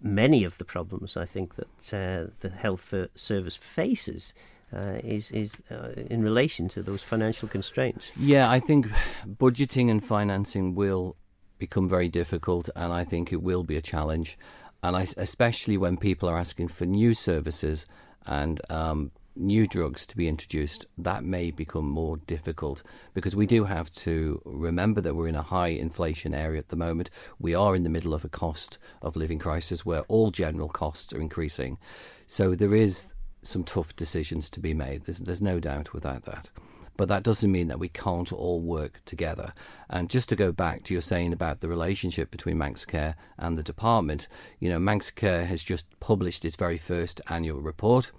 many 0.00 0.44
of 0.44 0.58
the 0.58 0.64
problems 0.64 1.16
I 1.16 1.24
think 1.24 1.56
that 1.56 1.94
uh, 1.94 2.30
the 2.40 2.50
health 2.50 2.94
service 3.16 3.56
faces 3.56 4.32
uh, 4.74 4.98
is 5.02 5.30
is 5.30 5.62
uh, 5.70 5.90
in 6.10 6.22
relation 6.22 6.68
to 6.68 6.82
those 6.82 7.02
financial 7.02 7.48
constraints. 7.48 8.12
Yeah, 8.16 8.50
I 8.50 8.60
think 8.60 8.88
budgeting 9.26 9.90
and 9.90 10.04
financing 10.04 10.74
will 10.74 11.16
become 11.58 11.88
very 11.88 12.08
difficult, 12.08 12.68
and 12.74 12.92
I 12.92 13.04
think 13.04 13.32
it 13.32 13.42
will 13.42 13.64
be 13.64 13.76
a 13.76 13.82
challenge. 13.82 14.38
And 14.82 14.96
I, 14.96 15.06
especially 15.16 15.76
when 15.76 15.96
people 15.96 16.28
are 16.28 16.36
asking 16.36 16.68
for 16.68 16.86
new 16.86 17.14
services 17.14 17.86
and 18.26 18.60
um, 18.68 19.12
new 19.36 19.66
drugs 19.66 20.06
to 20.06 20.16
be 20.16 20.28
introduced, 20.28 20.86
that 20.98 21.24
may 21.24 21.50
become 21.50 21.88
more 21.88 22.16
difficult 22.16 22.82
because 23.14 23.36
we 23.36 23.46
do 23.46 23.64
have 23.64 23.90
to 23.92 24.42
remember 24.44 25.00
that 25.00 25.14
we're 25.14 25.28
in 25.28 25.34
a 25.34 25.42
high 25.42 25.68
inflation 25.68 26.34
area 26.34 26.58
at 26.58 26.68
the 26.68 26.76
moment. 26.76 27.10
We 27.38 27.54
are 27.54 27.74
in 27.74 27.82
the 27.82 27.88
middle 27.88 28.14
of 28.14 28.24
a 28.24 28.28
cost 28.28 28.78
of 29.00 29.16
living 29.16 29.38
crisis 29.38 29.86
where 29.86 30.02
all 30.02 30.30
general 30.30 30.68
costs 30.68 31.12
are 31.12 31.20
increasing. 31.20 31.78
So 32.26 32.54
there 32.54 32.74
is 32.74 33.11
some 33.42 33.64
tough 33.64 33.94
decisions 33.96 34.48
to 34.50 34.60
be 34.60 34.74
made. 34.74 35.04
There's, 35.04 35.18
there's 35.18 35.42
no 35.42 35.60
doubt 35.60 35.92
without 35.92 36.22
that. 36.24 36.50
But 36.96 37.08
that 37.08 37.22
doesn't 37.22 37.50
mean 37.50 37.68
that 37.68 37.78
we 37.78 37.88
can't 37.88 38.32
all 38.32 38.60
work 38.60 39.00
together. 39.04 39.52
And 39.88 40.10
just 40.10 40.28
to 40.28 40.36
go 40.36 40.52
back 40.52 40.82
to 40.84 40.94
your 40.94 41.00
saying 41.00 41.32
about 41.32 41.60
the 41.60 41.68
relationship 41.68 42.30
between 42.30 42.58
Manx 42.58 42.84
Care 42.84 43.16
and 43.38 43.56
the 43.56 43.62
department, 43.62 44.28
you 44.60 44.68
know, 44.68 44.78
Manx 44.78 45.10
Care 45.10 45.46
has 45.46 45.62
just 45.62 45.86
published 46.00 46.44
its 46.44 46.56
very 46.56 46.78
first 46.78 47.20
annual 47.28 47.60
report. 47.60 48.12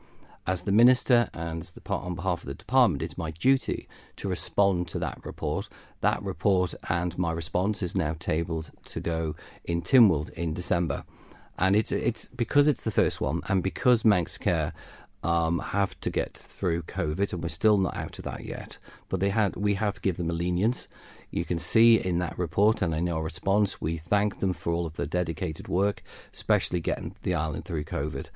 As 0.46 0.63
the 0.63 0.74
minister 0.74 1.30
and 1.34 1.62
the, 1.62 1.94
on 1.94 2.15
behalf 2.15 2.42
of 2.42 2.48
the 2.48 2.56
department, 2.56 3.03
it's 3.03 3.18
my 3.18 3.32
duty 3.32 3.88
to 4.18 4.27
respond 4.27 4.88
to 4.89 5.00
that 5.00 5.24
report. 5.24 5.70
That 6.01 6.22
report 6.22 6.74
and 6.89 7.18
my 7.18 7.32
response 7.32 7.82
is 7.82 7.96
now 7.96 8.15
tabled 8.20 8.72
to 8.86 9.00
go 9.00 9.36
in 9.63 9.82
Tynwald 9.84 10.32
in 10.32 10.53
December 10.53 11.06
and 11.58 11.75
it's 11.75 11.92
it's 11.92 12.27
because 12.30 12.68
it's 12.68 12.82
the 12.82 12.92
first 12.92 13.22
one, 13.22 13.42
and 13.48 13.62
because 13.62 14.03
Manx 14.03 14.38
Care 14.38 14.74
um, 15.24 15.60
have 15.60 16.00
to 16.01 16.10
get 16.10 16.34
through 16.34 16.84
COVID, 16.84 17.34
and 17.34 17.42
we're 17.42 17.50
still 17.50 17.77
not 17.77 17.96
out 17.96 18.20
of 18.20 18.25
that 18.25 18.44
yet. 18.44 18.77
But 19.10 19.20
they 19.20 19.30
had 19.30 19.56
we 19.56 19.75
have 19.75 19.96
to 19.96 20.01
give 20.01 20.18
them 20.18 20.30
a 20.30 20.34
lenience. 20.34 20.88
You 21.32 21.46
can 21.46 21.58
see 21.58 21.96
in 21.96 22.20
that 22.20 22.38
report, 22.38 22.82
and 22.82 22.94
in 22.94 23.10
our 23.10 23.24
response, 23.24 23.82
we 23.82 23.98
thank 23.98 24.39
them 24.39 24.53
for 24.53 24.74
all 24.74 24.86
of 24.86 24.98
the 24.98 25.08
dedicated 25.08 25.68
work, 25.68 26.03
especially 26.34 26.80
getting 26.80 27.15
the 27.24 27.34
island 27.34 27.65
through 27.65 27.86
COVID. 27.86 28.27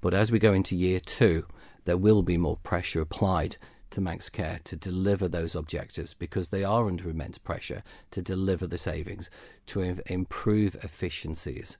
But 0.00 0.14
as 0.14 0.30
we 0.30 0.38
go 0.38 0.52
into 0.52 0.76
year 0.76 1.00
two, 1.00 1.46
there 1.84 1.96
will 1.96 2.22
be 2.22 2.38
more 2.38 2.56
pressure 2.56 3.00
applied 3.00 3.56
to 3.90 4.00
Manx 4.00 4.28
Care 4.28 4.60
to 4.64 4.76
deliver 4.76 5.28
those 5.28 5.54
objectives 5.54 6.14
because 6.14 6.48
they 6.48 6.64
are 6.64 6.86
under 6.86 7.08
immense 7.08 7.38
pressure 7.38 7.82
to 8.10 8.22
deliver 8.22 8.66
the 8.66 8.78
savings, 8.78 9.30
to 9.66 9.80
improve 10.06 10.76
efficiencies. 10.82 11.78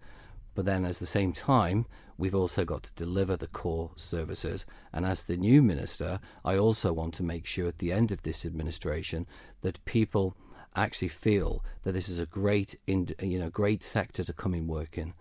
But 0.55 0.65
then, 0.65 0.85
at 0.85 0.97
the 0.97 1.07
same 1.07 1.33
time, 1.33 1.87
we've 2.19 2.35
also 2.35 2.65
got 2.65 2.83
to 2.85 2.95
deliver 2.95 3.37
the 3.37 3.47
core 3.47 3.91
services. 3.97 4.67
And 4.93 5.05
as 5.05 5.23
the 5.23 5.37
new 5.37 5.63
minister, 5.63 6.21
I 6.45 6.57
also 6.57 6.93
want 6.93 7.15
to 7.15 7.23
make 7.23 7.47
sure 7.47 7.69
at 7.69 7.79
the 7.79 7.93
end 7.93 8.13
of 8.13 8.23
this 8.23 8.45
administration 8.45 9.27
that 9.63 9.85
people 9.85 10.37
actually 10.75 11.09
feel 11.09 11.65
that 11.83 11.93
this 11.93 12.09
is 12.09 12.19
a 12.19 12.27
great, 12.27 12.79
you 12.87 13.39
know, 13.39 13.51
great 13.51 13.83
sector 13.83 14.23
to 14.25 14.33
come 14.33 14.55
and 14.55 14.69
work 14.69 14.99
in. 14.99 15.15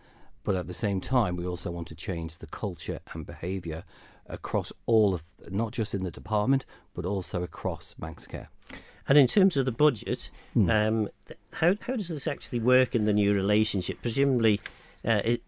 But 0.43 0.55
at 0.55 0.67
the 0.67 0.73
same 0.73 1.01
time, 1.01 1.35
we 1.35 1.45
also 1.45 1.71
want 1.71 1.87
to 1.87 1.95
change 1.95 2.37
the 2.37 2.47
culture 2.47 2.99
and 3.13 3.25
behaviour 3.25 3.83
across 4.27 4.71
all 4.85 5.13
of, 5.13 5.23
not 5.49 5.71
just 5.71 5.93
in 5.93 6.03
the 6.03 6.11
department, 6.11 6.65
but 6.93 7.05
also 7.05 7.41
across 7.41 7.95
Manx 7.97 8.27
Care. 8.27 8.49
And 9.07 9.17
in 9.17 9.27
terms 9.27 9.55
of 9.55 9.65
the 9.65 9.71
budget, 9.71 10.31
hmm. 10.53 10.69
um, 10.69 11.09
how 11.53 11.75
how 11.81 11.95
does 11.95 12.07
this 12.07 12.27
actually 12.27 12.59
work 12.59 12.95
in 12.95 13.05
the 13.05 13.13
new 13.13 13.33
relationship? 13.33 14.01
Presumably, 14.01 14.59
uh, 15.03 15.21
it, 15.23 15.43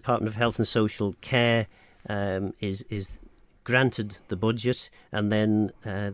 Department 0.00 0.28
of 0.28 0.34
Health 0.34 0.58
and 0.58 0.68
Social 0.68 1.14
Care 1.20 1.66
um, 2.08 2.52
is 2.60 2.82
is 2.82 3.18
granted 3.64 4.18
the 4.28 4.36
budget, 4.36 4.90
and 5.10 5.32
then 5.32 5.72
uh, 5.84 6.10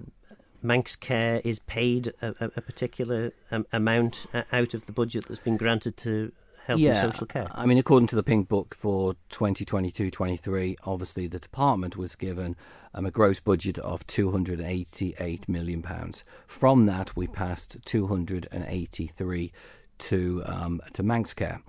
Manx 0.63 0.97
Care 0.97 1.41
is 1.45 1.59
paid 1.59 2.13
a, 2.23 2.51
a 2.57 2.61
particular 2.61 3.33
um, 3.51 3.67
amount 3.73 4.27
out 4.53 4.75
of 4.75 4.87
the 4.87 4.93
budget 4.93 5.27
that's 5.27 5.41
been 5.41 5.57
granted 5.57 5.97
to 5.99 6.33
health 6.67 6.81
yeah, 6.81 7.03
and 7.03 7.13
social 7.13 7.27
care. 7.27 7.49
I 7.53 7.67
mean, 7.67 7.79
according 7.79 8.07
to 8.09 8.17
the 8.17 8.23
Pink 8.23 8.49
Book 8.49 8.77
for 8.79 9.15
2022-23, 9.31 10.77
obviously 10.85 11.27
the 11.27 11.39
department 11.39 11.97
was 11.97 12.15
given 12.15 12.57
um, 12.95 13.07
a 13.07 13.11
gross 13.11 13.41
budget 13.41 13.79
of 13.81 14.07
288 14.07 15.49
million 15.49 15.83
pounds. 15.83 16.25
From 16.47 16.87
that, 16.87 17.17
we 17.17 17.27
passed 17.27 17.79
283 17.85 19.53
to 19.99 20.43
um, 20.47 20.81
to 20.93 21.03
Manx 21.03 21.35
Care. 21.35 21.63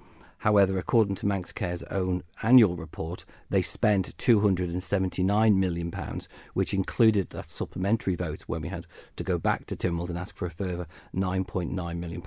However, 0.44 0.78
according 0.78 1.16
to 1.16 1.26
Manx 1.26 1.54
Care's 1.54 1.84
own 1.84 2.22
annual 2.42 2.76
report, 2.76 3.24
they 3.50 3.62
spent 3.62 4.18
£279 4.18 5.56
million, 5.56 5.94
which 6.54 6.74
included 6.74 7.30
that 7.30 7.46
supplementary 7.46 8.16
vote 8.16 8.42
when 8.46 8.64
we 8.64 8.68
had 8.68 8.86
to 9.16 9.24
go 9.24 9.38
back 9.38 9.66
to 9.68 9.78
Tynwald 9.78 10.10
and 10.10 10.18
ask 10.18 10.36
for 10.36 10.46
a 10.46 10.52
further 10.52 10.86
£9.9 11.16 11.98
million. 11.98 12.22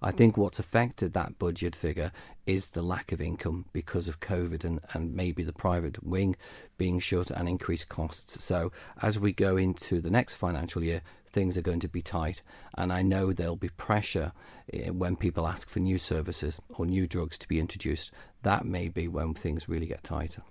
I 0.00 0.12
think 0.12 0.36
what's 0.36 0.60
affected 0.60 1.14
that 1.14 1.40
budget 1.40 1.74
figure 1.74 2.12
is 2.46 2.68
the 2.68 2.82
lack 2.82 3.10
of 3.10 3.20
income 3.20 3.64
because 3.72 4.06
of 4.06 4.20
COVID 4.20 4.62
and, 4.62 4.78
and 4.92 5.16
maybe 5.16 5.42
the 5.42 5.52
private 5.52 6.06
wing 6.06 6.36
being 6.76 7.00
shut 7.00 7.32
and 7.32 7.48
increased 7.48 7.88
costs. 7.88 8.44
So, 8.44 8.70
as 9.02 9.18
we 9.18 9.32
go 9.32 9.56
into 9.56 10.00
the 10.00 10.12
next 10.12 10.34
financial 10.34 10.84
year, 10.84 11.02
things 11.38 11.56
are 11.56 11.62
going 11.62 11.78
to 11.78 11.88
be 11.88 12.02
tight. 12.02 12.42
And 12.76 12.92
I 12.92 13.00
know 13.02 13.32
there'll 13.32 13.54
be 13.54 13.68
pressure 13.68 14.32
eh, 14.72 14.90
when 14.90 15.14
people 15.14 15.46
ask 15.46 15.68
for 15.70 15.78
new 15.78 15.96
services 15.96 16.60
or 16.68 16.84
new 16.84 17.06
drugs 17.06 17.38
to 17.38 17.46
be 17.46 17.60
introduced. 17.60 18.10
That 18.42 18.64
may 18.64 18.88
be 18.88 19.06
when 19.06 19.34
things 19.34 19.68
really 19.68 19.86
get 19.86 20.02
tighter. 20.02 20.42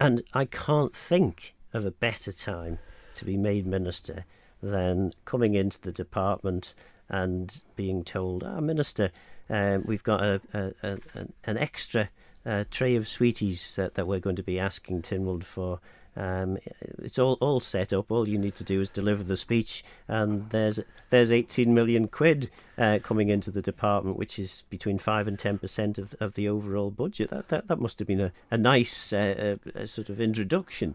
And 0.00 0.22
I 0.32 0.46
can't 0.46 0.96
think 0.96 1.54
of 1.74 1.84
a 1.84 1.90
better 1.90 2.32
time 2.32 2.78
to 3.16 3.26
be 3.26 3.36
made 3.36 3.66
minister 3.66 4.24
than 4.62 5.12
coming 5.26 5.54
into 5.54 5.78
the 5.82 5.92
department 5.92 6.74
and 7.10 7.60
being 7.76 8.02
told, 8.02 8.42
"Ah, 8.42 8.60
minister, 8.60 9.10
um, 9.50 9.84
we've 9.86 10.02
got 10.02 10.22
a, 10.22 10.40
a, 10.54 10.72
a, 10.82 10.98
an 11.44 11.58
extra 11.58 12.08
uh, 12.46 12.64
tray 12.70 12.96
of 12.96 13.06
sweeties 13.06 13.78
uh, 13.78 13.90
that 13.92 14.06
we're 14.06 14.20
going 14.20 14.36
to 14.36 14.42
be 14.42 14.58
asking 14.58 15.02
Tynwald 15.02 15.44
for 15.44 15.78
um, 16.16 16.58
it's 16.98 17.18
all, 17.18 17.34
all 17.40 17.60
set 17.60 17.92
up. 17.92 18.10
All 18.10 18.28
you 18.28 18.38
need 18.38 18.56
to 18.56 18.64
do 18.64 18.80
is 18.80 18.88
deliver 18.88 19.22
the 19.22 19.36
speech, 19.36 19.84
and 20.08 20.48
there's 20.50 20.80
there's 21.10 21.30
18 21.30 21.72
million 21.74 22.08
quid 22.08 22.50
uh, 22.78 22.98
coming 23.02 23.28
into 23.28 23.50
the 23.50 23.62
department, 23.62 24.16
which 24.16 24.38
is 24.38 24.64
between 24.70 24.98
five 24.98 25.28
and 25.28 25.38
10 25.38 25.58
percent 25.58 25.98
of, 25.98 26.14
of 26.18 26.34
the 26.34 26.48
overall 26.48 26.90
budget. 26.90 27.30
That 27.30 27.48
that, 27.48 27.68
that 27.68 27.80
must 27.80 27.98
have 27.98 28.08
been 28.08 28.20
a 28.20 28.32
a 28.50 28.56
nice 28.56 29.12
uh, 29.12 29.56
a, 29.76 29.82
a 29.82 29.86
sort 29.86 30.08
of 30.08 30.20
introduction. 30.20 30.94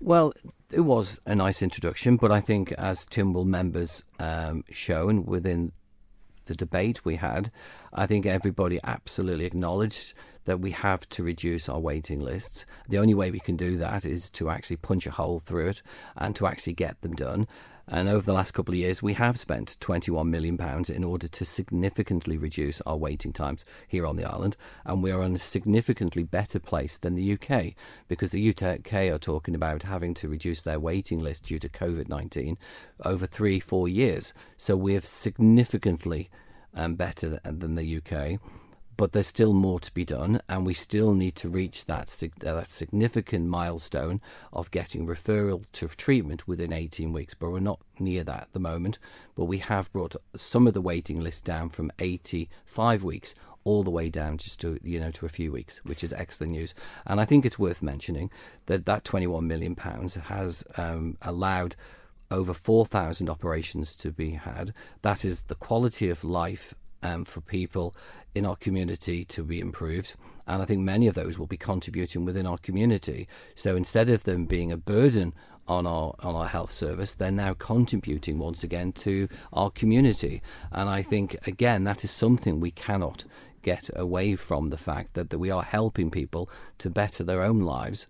Well, 0.00 0.32
it 0.70 0.80
was 0.80 1.20
a 1.24 1.34
nice 1.34 1.62
introduction, 1.62 2.16
but 2.16 2.32
I 2.32 2.40
think 2.40 2.72
as 2.72 3.06
Tynwald 3.06 3.46
members 3.46 4.02
um, 4.18 4.64
shown 4.70 5.24
within 5.24 5.72
the 6.46 6.54
debate 6.54 7.04
we 7.04 7.16
had, 7.16 7.50
I 7.92 8.06
think 8.06 8.26
everybody 8.26 8.78
absolutely 8.84 9.44
acknowledged 9.44 10.14
that 10.46 10.60
we 10.60 10.70
have 10.70 11.08
to 11.10 11.22
reduce 11.22 11.68
our 11.68 11.78
waiting 11.78 12.20
lists. 12.20 12.66
The 12.88 12.98
only 12.98 13.14
way 13.14 13.30
we 13.30 13.40
can 13.40 13.56
do 13.56 13.76
that 13.76 14.04
is 14.04 14.30
to 14.30 14.48
actually 14.48 14.76
punch 14.76 15.06
a 15.06 15.12
hole 15.12 15.40
through 15.40 15.68
it 15.68 15.82
and 16.16 16.34
to 16.36 16.46
actually 16.46 16.72
get 16.72 17.00
them 17.02 17.14
done. 17.14 17.46
And 17.88 18.08
over 18.08 18.26
the 18.26 18.32
last 18.32 18.52
couple 18.52 18.74
of 18.74 18.78
years, 18.80 19.00
we 19.00 19.12
have 19.12 19.38
spent 19.38 19.76
£21 19.80 20.26
million 20.28 20.58
in 20.88 21.04
order 21.04 21.28
to 21.28 21.44
significantly 21.44 22.36
reduce 22.36 22.80
our 22.80 22.96
waiting 22.96 23.32
times 23.32 23.64
here 23.86 24.04
on 24.04 24.16
the 24.16 24.24
island. 24.24 24.56
And 24.84 25.04
we 25.04 25.12
are 25.12 25.22
in 25.22 25.36
a 25.36 25.38
significantly 25.38 26.24
better 26.24 26.58
place 26.58 26.96
than 26.96 27.14
the 27.14 27.32
UK 27.34 27.74
because 28.08 28.30
the 28.30 28.50
UK 28.50 28.94
are 28.94 29.18
talking 29.18 29.54
about 29.54 29.84
having 29.84 30.14
to 30.14 30.28
reduce 30.28 30.62
their 30.62 30.80
waiting 30.80 31.20
list 31.20 31.44
due 31.44 31.60
to 31.60 31.68
COVID 31.68 32.08
19 32.08 32.58
over 33.04 33.24
three, 33.24 33.60
four 33.60 33.86
years. 33.86 34.32
So 34.56 34.76
we're 34.76 35.02
significantly 35.02 36.28
um, 36.74 36.96
better 36.96 37.38
than 37.44 37.76
the 37.76 37.98
UK 37.98 38.40
but 38.96 39.12
there's 39.12 39.26
still 39.26 39.52
more 39.52 39.80
to 39.80 39.92
be 39.92 40.04
done, 40.04 40.40
and 40.48 40.64
we 40.64 40.74
still 40.74 41.14
need 41.14 41.34
to 41.36 41.48
reach 41.48 41.84
that, 41.86 42.08
that 42.38 42.68
significant 42.68 43.46
milestone 43.46 44.20
of 44.52 44.70
getting 44.70 45.06
referral 45.06 45.64
to 45.72 45.88
treatment 45.88 46.48
within 46.48 46.72
18 46.72 47.12
weeks. 47.12 47.34
But 47.34 47.50
we're 47.50 47.60
not 47.60 47.80
near 47.98 48.24
that 48.24 48.42
at 48.42 48.52
the 48.52 48.58
moment. 48.58 48.98
But 49.34 49.44
we 49.44 49.58
have 49.58 49.92
brought 49.92 50.16
some 50.34 50.66
of 50.66 50.74
the 50.74 50.80
waiting 50.80 51.20
list 51.20 51.44
down 51.44 51.68
from 51.68 51.92
85 51.98 53.04
weeks 53.04 53.34
all 53.64 53.82
the 53.82 53.90
way 53.90 54.08
down 54.08 54.38
just 54.38 54.60
to 54.60 54.78
you 54.84 55.00
know 55.00 55.10
to 55.10 55.26
a 55.26 55.30
few 55.30 55.50
weeks, 55.50 55.78
which 55.84 56.04
is 56.04 56.12
excellent 56.12 56.52
news. 56.52 56.72
And 57.04 57.20
I 57.20 57.24
think 57.24 57.44
it's 57.44 57.58
worth 57.58 57.82
mentioning 57.82 58.30
that 58.66 58.86
that 58.86 59.04
21 59.04 59.46
million 59.46 59.74
pounds 59.74 60.14
has 60.14 60.64
um, 60.76 61.18
allowed 61.20 61.74
over 62.30 62.54
4,000 62.54 63.28
operations 63.28 63.94
to 63.96 64.10
be 64.10 64.32
had. 64.32 64.72
That 65.02 65.24
is 65.24 65.42
the 65.42 65.54
quality 65.54 66.08
of 66.10 66.24
life 66.24 66.74
um, 67.02 67.24
for 67.24 67.40
people 67.40 67.94
in 68.34 68.46
our 68.46 68.56
community 68.56 69.24
to 69.24 69.42
be 69.42 69.60
improved. 69.60 70.14
And 70.46 70.62
I 70.62 70.64
think 70.64 70.82
many 70.82 71.06
of 71.06 71.14
those 71.14 71.38
will 71.38 71.46
be 71.46 71.56
contributing 71.56 72.24
within 72.24 72.46
our 72.46 72.58
community. 72.58 73.26
So 73.54 73.76
instead 73.76 74.08
of 74.08 74.24
them 74.24 74.46
being 74.46 74.70
a 74.70 74.76
burden 74.76 75.34
on 75.68 75.86
our 75.86 76.14
on 76.20 76.36
our 76.36 76.46
health 76.46 76.70
service, 76.70 77.12
they're 77.12 77.32
now 77.32 77.54
contributing 77.54 78.38
once 78.38 78.62
again 78.62 78.92
to 78.92 79.28
our 79.52 79.70
community. 79.70 80.42
And 80.70 80.88
I 80.88 81.02
think 81.02 81.36
again 81.46 81.84
that 81.84 82.04
is 82.04 82.10
something 82.10 82.60
we 82.60 82.70
cannot 82.70 83.24
get 83.62 83.90
away 83.96 84.36
from 84.36 84.68
the 84.68 84.78
fact 84.78 85.14
that, 85.14 85.30
that 85.30 85.40
we 85.40 85.50
are 85.50 85.64
helping 85.64 86.08
people 86.08 86.48
to 86.78 86.88
better 86.88 87.24
their 87.24 87.42
own 87.42 87.58
lives 87.58 88.06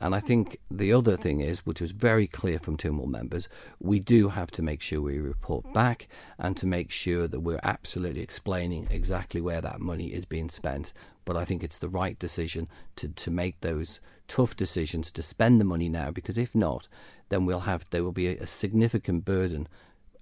and 0.00 0.14
I 0.14 0.20
think 0.20 0.58
the 0.70 0.92
other 0.92 1.16
thing 1.16 1.40
is, 1.40 1.66
which 1.66 1.80
was 1.80 1.90
very 1.90 2.26
clear 2.28 2.58
from 2.58 2.76
Tynwald 2.76 3.08
members, 3.08 3.48
we 3.80 3.98
do 3.98 4.28
have 4.28 4.50
to 4.52 4.62
make 4.62 4.80
sure 4.80 5.00
we 5.00 5.18
report 5.18 5.72
back 5.72 6.06
and 6.38 6.56
to 6.56 6.66
make 6.66 6.90
sure 6.90 7.26
that 7.26 7.40
we're 7.40 7.60
absolutely 7.64 8.20
explaining 8.20 8.86
exactly 8.90 9.40
where 9.40 9.60
that 9.60 9.80
money 9.80 10.12
is 10.12 10.24
being 10.24 10.48
spent. 10.48 10.92
But 11.24 11.36
I 11.36 11.44
think 11.44 11.64
it's 11.64 11.78
the 11.78 11.88
right 11.88 12.18
decision 12.18 12.68
to, 12.96 13.08
to 13.08 13.30
make 13.30 13.60
those 13.60 14.00
tough 14.28 14.54
decisions 14.54 15.10
to 15.12 15.22
spend 15.22 15.60
the 15.60 15.64
money 15.64 15.88
now, 15.88 16.12
because 16.12 16.38
if 16.38 16.54
not, 16.54 16.86
then 17.28 17.44
we'll 17.44 17.60
have 17.60 17.84
there 17.90 18.04
will 18.04 18.12
be 18.12 18.28
a, 18.28 18.38
a 18.38 18.46
significant 18.46 19.24
burden 19.24 19.66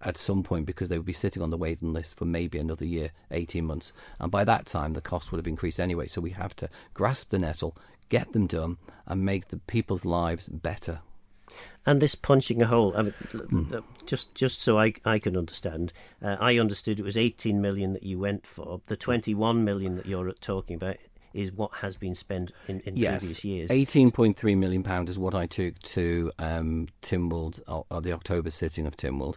at 0.00 0.16
some 0.16 0.42
point 0.42 0.66
because 0.66 0.88
they 0.88 0.96
would 0.96 1.06
be 1.06 1.12
sitting 1.12 1.42
on 1.42 1.50
the 1.50 1.56
waiting 1.56 1.92
list 1.92 2.16
for 2.16 2.24
maybe 2.24 2.58
another 2.58 2.84
year, 2.84 3.10
18 3.30 3.64
months. 3.64 3.92
And 4.20 4.30
by 4.30 4.44
that 4.44 4.66
time, 4.66 4.92
the 4.92 5.00
cost 5.00 5.32
would 5.32 5.38
have 5.38 5.46
increased 5.46 5.80
anyway. 5.80 6.06
So 6.06 6.20
we 6.20 6.30
have 6.30 6.54
to 6.56 6.68
grasp 6.94 7.30
the 7.30 7.38
nettle, 7.38 7.76
get 8.08 8.32
them 8.32 8.46
done, 8.46 8.78
and 9.06 9.24
make 9.24 9.48
the 9.48 9.58
people's 9.58 10.04
lives 10.04 10.48
better. 10.48 11.00
And 11.84 12.02
this 12.02 12.16
punching 12.16 12.60
a 12.60 12.66
hole, 12.66 12.92
I 12.96 13.02
mean, 13.02 13.14
mm. 13.32 13.84
just 14.06 14.34
just 14.34 14.60
so 14.60 14.78
I 14.78 14.94
I 15.04 15.18
can 15.18 15.36
understand, 15.36 15.92
uh, 16.20 16.36
I 16.40 16.58
understood 16.58 16.98
it 16.98 17.04
was 17.04 17.16
18 17.16 17.60
million 17.60 17.92
that 17.92 18.02
you 18.02 18.18
went 18.18 18.46
for. 18.46 18.80
The 18.86 18.96
21 18.96 19.64
million 19.64 19.94
that 19.96 20.06
you're 20.06 20.32
talking 20.32 20.74
about 20.74 20.96
is 21.36 21.52
what 21.52 21.72
has 21.74 21.96
been 21.96 22.14
spent 22.14 22.52
in, 22.66 22.80
in 22.80 22.96
yes. 22.96 23.20
previous 23.20 23.44
years. 23.44 23.70
£18.3 23.70 24.56
million 24.56 25.08
is 25.08 25.18
what 25.18 25.34
I 25.34 25.46
took 25.46 25.78
to 25.80 26.32
um, 26.38 26.88
or, 27.12 27.84
or 27.90 28.00
the 28.00 28.12
October 28.12 28.50
sitting 28.50 28.86
of 28.86 28.96
Tynwald 28.96 29.36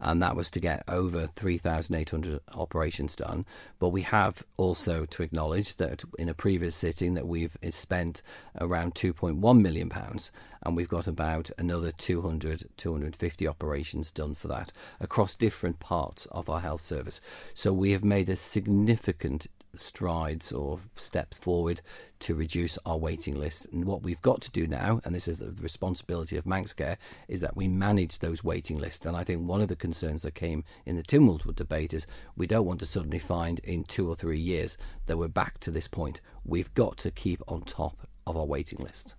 and 0.00 0.22
that 0.22 0.36
was 0.36 0.50
to 0.50 0.60
get 0.60 0.82
over 0.86 1.26
3,800 1.26 2.40
operations 2.54 3.16
done. 3.16 3.44
But 3.78 3.88
we 3.88 4.02
have 4.02 4.44
also 4.56 5.04
to 5.06 5.22
acknowledge 5.22 5.76
that 5.76 6.04
in 6.18 6.28
a 6.28 6.34
previous 6.34 6.76
sitting 6.76 7.14
that 7.14 7.26
we've 7.26 7.56
spent 7.70 8.22
around 8.60 8.94
2.1 8.94 9.60
million 9.60 9.88
pounds, 9.88 10.30
and 10.62 10.76
we've 10.76 10.88
got 10.88 11.06
about 11.06 11.50
another 11.58 11.92
200, 11.92 12.68
250 12.76 13.48
operations 13.48 14.12
done 14.12 14.34
for 14.34 14.48
that 14.48 14.72
across 15.00 15.34
different 15.34 15.80
parts 15.80 16.26
of 16.26 16.48
our 16.48 16.60
health 16.60 16.80
service. 16.80 17.20
So 17.54 17.72
we 17.72 17.92
have 17.92 18.04
made 18.04 18.28
a 18.28 18.36
significant 18.36 19.46
strides 19.78 20.52
or 20.52 20.80
steps 20.96 21.38
forward 21.38 21.80
to 22.20 22.34
reduce 22.34 22.78
our 22.84 22.96
waiting 22.96 23.34
list. 23.34 23.66
And 23.72 23.84
what 23.84 24.02
we've 24.02 24.20
got 24.20 24.40
to 24.42 24.50
do 24.50 24.66
now, 24.66 25.00
and 25.04 25.14
this 25.14 25.28
is 25.28 25.38
the 25.38 25.52
responsibility 25.60 26.36
of 26.36 26.44
Manxcare, 26.44 26.96
is 27.28 27.40
that 27.40 27.56
we 27.56 27.68
manage 27.68 28.18
those 28.18 28.42
waiting 28.44 28.78
lists. 28.78 29.06
And 29.06 29.16
I 29.16 29.24
think 29.24 29.46
one 29.46 29.60
of 29.60 29.68
the 29.68 29.76
concerns 29.76 30.22
that 30.22 30.34
came 30.34 30.64
in 30.84 30.96
the 30.96 31.02
Tynwald 31.02 31.54
debate 31.54 31.94
is 31.94 32.06
we 32.36 32.46
don't 32.46 32.66
want 32.66 32.80
to 32.80 32.86
suddenly 32.86 33.18
find 33.18 33.60
in 33.60 33.84
two 33.84 34.08
or 34.08 34.16
three 34.16 34.40
years 34.40 34.76
that 35.06 35.16
we're 35.16 35.28
back 35.28 35.58
to 35.60 35.70
this 35.70 35.88
point. 35.88 36.20
We've 36.44 36.72
got 36.74 36.96
to 36.98 37.10
keep 37.10 37.42
on 37.48 37.62
top 37.62 38.08
of 38.26 38.36
our 38.36 38.44
waiting 38.44 38.78
list 38.78 39.14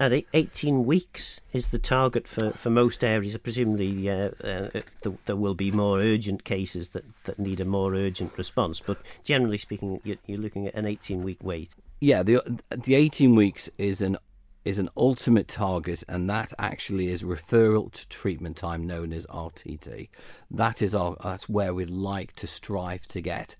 at 0.00 0.12
18 0.32 0.86
weeks 0.86 1.40
is 1.52 1.68
the 1.68 1.78
target 1.78 2.28
for, 2.28 2.52
for 2.52 2.70
most 2.70 3.02
areas. 3.02 3.36
Presumably, 3.38 4.08
uh, 4.08 4.30
uh, 4.42 4.70
the, 5.02 5.14
there 5.26 5.36
will 5.36 5.54
be 5.54 5.70
more 5.70 5.98
urgent 5.98 6.44
cases 6.44 6.90
that, 6.90 7.04
that 7.24 7.38
need 7.38 7.60
a 7.60 7.64
more 7.64 7.94
urgent 7.94 8.36
response. 8.38 8.80
But 8.80 8.98
generally 9.24 9.58
speaking, 9.58 10.00
you're, 10.04 10.16
you're 10.26 10.38
looking 10.38 10.66
at 10.66 10.74
an 10.74 10.86
18 10.86 11.22
week 11.22 11.38
wait. 11.42 11.70
Yeah, 12.00 12.22
the 12.22 12.60
the 12.70 12.94
18 12.94 13.34
weeks 13.34 13.68
is 13.76 14.00
an 14.00 14.18
is 14.64 14.78
an 14.78 14.88
ultimate 14.96 15.48
target, 15.48 16.04
and 16.08 16.30
that 16.30 16.52
actually 16.58 17.08
is 17.08 17.24
referral 17.24 17.90
to 17.92 18.08
treatment 18.08 18.56
time, 18.56 18.86
known 18.86 19.12
as 19.12 19.26
RTT. 19.26 20.08
That 20.48 20.80
is 20.80 20.94
our 20.94 21.16
that's 21.22 21.48
where 21.48 21.74
we'd 21.74 21.90
like 21.90 22.34
to 22.34 22.46
strive 22.46 23.08
to 23.08 23.20
get. 23.20 23.56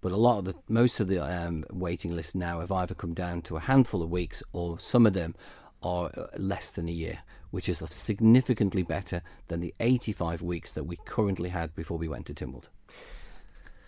But 0.00 0.12
a 0.12 0.16
lot 0.16 0.38
of 0.38 0.44
the 0.46 0.54
most 0.68 1.00
of 1.00 1.08
the 1.08 1.22
um, 1.22 1.64
waiting 1.70 2.16
lists 2.16 2.34
now 2.34 2.60
have 2.60 2.72
either 2.72 2.94
come 2.94 3.12
down 3.12 3.42
to 3.42 3.56
a 3.56 3.60
handful 3.60 4.02
of 4.02 4.10
weeks, 4.10 4.42
or 4.54 4.80
some 4.80 5.04
of 5.04 5.12
them 5.12 5.34
are 5.82 6.10
uh, 6.16 6.26
less 6.36 6.70
than 6.70 6.88
a 6.88 6.92
year, 6.92 7.20
which 7.50 7.68
is 7.68 7.82
significantly 7.90 8.82
better 8.82 9.22
than 9.48 9.60
the 9.60 9.74
85 9.80 10.42
weeks 10.42 10.72
that 10.72 10.84
we 10.84 10.96
currently 11.04 11.50
had 11.50 11.74
before 11.74 11.98
we 11.98 12.08
went 12.08 12.26
to 12.26 12.34
Tynwald. 12.34 12.64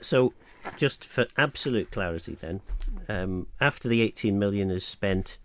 So, 0.01 0.35
just 0.77 1.05
for 1.05 1.27
absolute 1.37 1.91
clarity, 1.91 2.37
then, 2.41 2.61
um, 3.09 3.47
after 3.61 3.89
the 3.89 4.03
18 4.03 4.39
million 4.39 4.71
is 4.71 4.85
spent, 4.85 5.39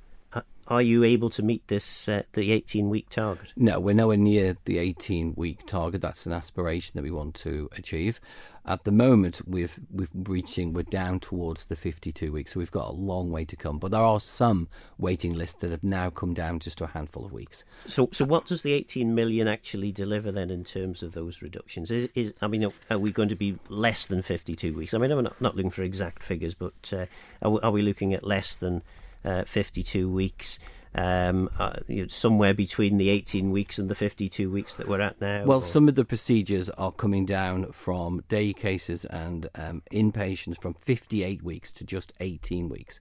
are 0.69 0.81
you 0.81 1.03
able 1.03 1.29
to 1.31 1.41
meet 1.41 1.67
this 1.67 2.07
uh, 2.07 2.23
the 2.33 2.51
18 2.51 2.89
week 2.89 3.09
target? 3.09 3.47
No, 3.55 3.79
we're 3.79 3.95
nowhere 3.95 4.17
near 4.17 4.55
the 4.65 4.77
18 4.77 5.33
week 5.35 5.65
target. 5.65 6.01
That's 6.01 6.25
an 6.25 6.33
aspiration 6.33 6.91
that 6.95 7.03
we 7.03 7.11
want 7.11 7.33
to 7.35 7.69
achieve. 7.75 8.21
At 8.65 8.83
the 8.83 8.91
moment, 8.91 9.41
we've 9.47 9.79
we've 9.89 10.11
reaching 10.13 10.73
we're 10.73 10.83
down 10.83 11.19
towards 11.21 11.65
the 11.65 11.75
52 11.75 12.31
weeks, 12.31 12.53
so 12.53 12.59
we've 12.59 12.69
got 12.69 12.89
a 12.89 12.91
long 12.91 13.31
way 13.31 13.45
to 13.45 13.55
come. 13.55 13.79
But 13.79 13.89
there 13.89 14.03
are 14.03 14.19
some 14.19 14.67
waiting 14.99 15.33
lists 15.33 15.59
that 15.61 15.71
have 15.71 15.83
now 15.83 16.11
come 16.11 16.35
down 16.35 16.59
just 16.59 16.77
to 16.77 16.83
a 16.83 16.87
handful 16.87 17.25
of 17.25 17.31
weeks. 17.31 17.65
So, 17.87 18.09
so 18.11 18.25
what 18.25 18.45
does 18.45 18.61
the 18.61 18.73
18 18.73 19.15
million 19.15 19.47
actually 19.47 19.91
deliver 19.91 20.31
then 20.31 20.51
in 20.51 20.63
terms 20.63 21.01
of 21.01 21.13
those 21.13 21.41
reductions? 21.41 21.89
Is, 21.89 22.09
is 22.13 22.33
I 22.43 22.47
mean, 22.47 22.71
are 22.91 22.99
we 22.99 23.11
going 23.11 23.29
to 23.29 23.35
be 23.35 23.57
less 23.69 24.05
than 24.05 24.21
52 24.21 24.75
weeks? 24.75 24.93
I 24.93 24.99
mean, 24.99 25.11
I'm 25.11 25.23
not, 25.23 25.41
not 25.41 25.55
looking 25.55 25.71
for 25.71 25.81
exact 25.81 26.21
figures, 26.21 26.53
but 26.53 26.93
uh, 26.93 27.07
are, 27.41 27.49
we, 27.49 27.59
are 27.61 27.71
we 27.71 27.81
looking 27.81 28.13
at 28.13 28.23
less 28.23 28.53
than 28.53 28.83
uh, 29.23 29.43
52 29.45 30.09
weeks? 30.09 30.59
um, 30.95 31.49
uh, 31.59 31.73
you 31.87 32.01
know, 32.01 32.07
somewhere 32.07 32.53
between 32.53 32.97
the 32.97 33.09
18 33.09 33.51
weeks 33.51 33.77
and 33.77 33.89
the 33.89 33.95
52 33.95 34.49
weeks 34.49 34.75
that 34.75 34.87
we're 34.87 35.01
at 35.01 35.21
now? 35.21 35.45
Well, 35.45 35.59
or? 35.59 35.61
some 35.61 35.87
of 35.87 35.95
the 35.95 36.05
procedures 36.05 36.69
are 36.71 36.91
coming 36.91 37.25
down 37.25 37.71
from 37.71 38.23
day 38.27 38.53
cases 38.53 39.05
and 39.05 39.47
um, 39.55 39.83
inpatients 39.91 40.59
from 40.59 40.73
58 40.73 41.43
weeks 41.43 41.71
to 41.73 41.83
just 41.83 42.13
18 42.19 42.69
weeks. 42.69 42.99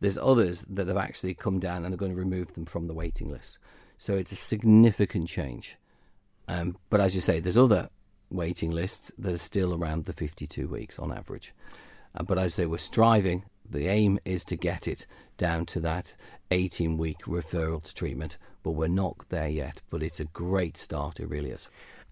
There's 0.00 0.18
others 0.18 0.66
that 0.68 0.88
have 0.88 0.98
actually 0.98 1.34
come 1.34 1.58
down 1.58 1.84
and 1.84 1.92
they're 1.92 1.98
going 1.98 2.12
to 2.12 2.18
remove 2.18 2.52
them 2.54 2.66
from 2.66 2.88
the 2.88 2.94
waiting 2.94 3.30
list. 3.30 3.58
So 3.96 4.14
it's 4.14 4.32
a 4.32 4.36
significant 4.36 5.28
change. 5.28 5.76
Um, 6.46 6.76
but 6.90 7.00
as 7.00 7.14
you 7.14 7.20
say, 7.20 7.40
there's 7.40 7.58
other 7.58 7.88
waiting 8.30 8.70
lists 8.70 9.12
that 9.18 9.32
are 9.32 9.38
still 9.38 9.74
around 9.74 10.04
the 10.04 10.12
52 10.12 10.68
weeks 10.68 10.98
on 10.98 11.10
average. 11.10 11.54
Uh, 12.14 12.22
but 12.22 12.38
as 12.38 12.54
I 12.54 12.62
say, 12.62 12.66
we're 12.66 12.78
striving 12.78 13.44
the 13.70 13.88
aim 13.88 14.18
is 14.24 14.44
to 14.46 14.56
get 14.56 14.86
it 14.88 15.06
down 15.36 15.66
to 15.66 15.80
that 15.80 16.14
18 16.50 16.96
week 16.96 17.22
referral 17.22 17.82
to 17.82 17.94
treatment, 17.94 18.36
but 18.62 18.72
we're 18.72 18.88
not 18.88 19.28
there 19.28 19.48
yet. 19.48 19.80
But 19.90 20.02
it's 20.02 20.20
a 20.20 20.24
great 20.24 20.76
start, 20.76 21.20
is. 21.20 21.68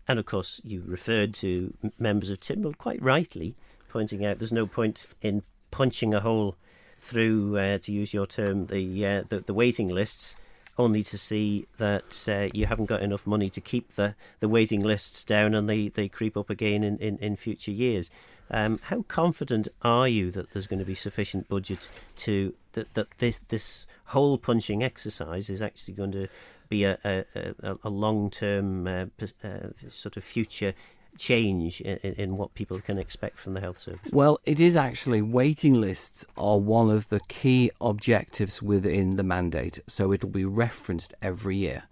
And 0.06 0.18
of 0.18 0.26
course, 0.26 0.60
you 0.64 0.82
referred 0.86 1.34
to 1.34 1.74
members 1.98 2.30
of 2.30 2.40
Tynwald 2.40 2.78
quite 2.78 3.02
rightly, 3.02 3.54
pointing 3.88 4.24
out 4.24 4.38
there's 4.38 4.52
no 4.52 4.66
point 4.66 5.06
in 5.20 5.42
punching 5.70 6.14
a 6.14 6.20
hole 6.20 6.56
through, 7.00 7.58
uh, 7.58 7.78
to 7.78 7.92
use 7.92 8.14
your 8.14 8.26
term, 8.26 8.66
the, 8.66 9.06
uh, 9.06 9.22
the, 9.28 9.40
the 9.40 9.54
waiting 9.54 9.88
lists 9.88 10.36
only 10.78 11.02
to 11.02 11.18
see 11.18 11.66
that 11.78 12.28
uh, 12.28 12.48
you 12.54 12.66
haven't 12.66 12.86
got 12.86 13.02
enough 13.02 13.26
money 13.26 13.50
to 13.50 13.60
keep 13.60 13.96
the, 13.96 14.14
the 14.40 14.48
waiting 14.48 14.82
lists 14.82 15.24
down 15.24 15.54
and 15.54 15.68
they, 15.68 15.88
they 15.88 16.08
creep 16.08 16.36
up 16.36 16.48
again 16.48 16.84
in, 16.84 16.96
in, 16.98 17.18
in 17.18 17.36
future 17.36 17.72
years. 17.72 18.10
Um, 18.50 18.80
how 18.84 19.02
confident 19.02 19.68
are 19.82 20.08
you 20.08 20.30
that 20.30 20.52
there's 20.52 20.66
going 20.66 20.78
to 20.78 20.84
be 20.84 20.94
sufficient 20.94 21.48
budget 21.48 21.88
to 22.16 22.54
that, 22.72 22.94
that 22.94 23.08
this 23.18 23.40
this 23.48 23.86
hole 24.06 24.38
punching 24.38 24.82
exercise 24.82 25.50
is 25.50 25.60
actually 25.60 25.94
going 25.94 26.12
to 26.12 26.28
be 26.68 26.84
a, 26.84 26.98
a, 27.04 27.76
a, 27.82 27.88
long 27.88 28.30
term 28.30 28.86
uh, 28.86 29.06
uh, 29.44 29.48
sort 29.88 30.16
of 30.16 30.24
future 30.24 30.74
change 31.16 31.80
in, 31.80 31.96
in, 31.96 32.36
what 32.36 32.54
people 32.54 32.78
can 32.80 32.98
expect 32.98 33.38
from 33.38 33.54
the 33.54 33.60
health 33.60 33.78
service? 33.78 34.00
Well, 34.12 34.38
it 34.44 34.60
is 34.60 34.76
actually 34.76 35.22
waiting 35.22 35.74
lists 35.74 36.24
are 36.36 36.58
one 36.58 36.90
of 36.90 37.08
the 37.08 37.20
key 37.28 37.70
objectives 37.80 38.62
within 38.62 39.16
the 39.16 39.22
mandate, 39.22 39.80
so 39.86 40.12
it'll 40.12 40.28
be 40.28 40.44
referenced 40.44 41.14
every 41.20 41.56
year. 41.56 41.84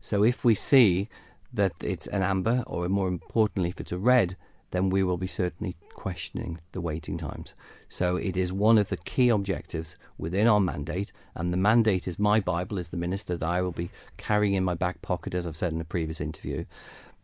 So 0.00 0.22
if 0.22 0.44
we 0.44 0.54
see 0.54 1.08
that 1.52 1.72
it's 1.82 2.06
an 2.06 2.22
amber, 2.22 2.64
or 2.66 2.88
more 2.88 3.08
importantly, 3.08 3.70
if 3.70 3.80
it's 3.80 3.92
a 3.92 3.98
red, 3.98 4.36
then 4.70 4.90
we 4.90 5.02
will 5.02 5.16
be 5.16 5.26
certainly 5.26 5.76
questioning 5.94 6.60
the 6.72 6.80
waiting 6.80 7.18
times. 7.18 7.54
So 7.88 8.16
it 8.16 8.36
is 8.36 8.52
one 8.52 8.78
of 8.78 8.88
the 8.88 8.96
key 8.96 9.28
objectives 9.28 9.96
within 10.16 10.46
our 10.46 10.60
mandate, 10.60 11.12
and 11.34 11.52
the 11.52 11.56
mandate 11.56 12.06
is 12.06 12.18
my 12.18 12.40
Bible 12.40 12.78
as 12.78 12.88
the 12.88 12.96
minister 12.96 13.36
that 13.36 13.46
I 13.46 13.62
will 13.62 13.72
be 13.72 13.90
carrying 14.16 14.54
in 14.54 14.64
my 14.64 14.74
back 14.74 15.02
pocket, 15.02 15.34
as 15.34 15.46
I've 15.46 15.56
said 15.56 15.72
in 15.72 15.80
a 15.80 15.84
previous 15.84 16.20
interview. 16.20 16.64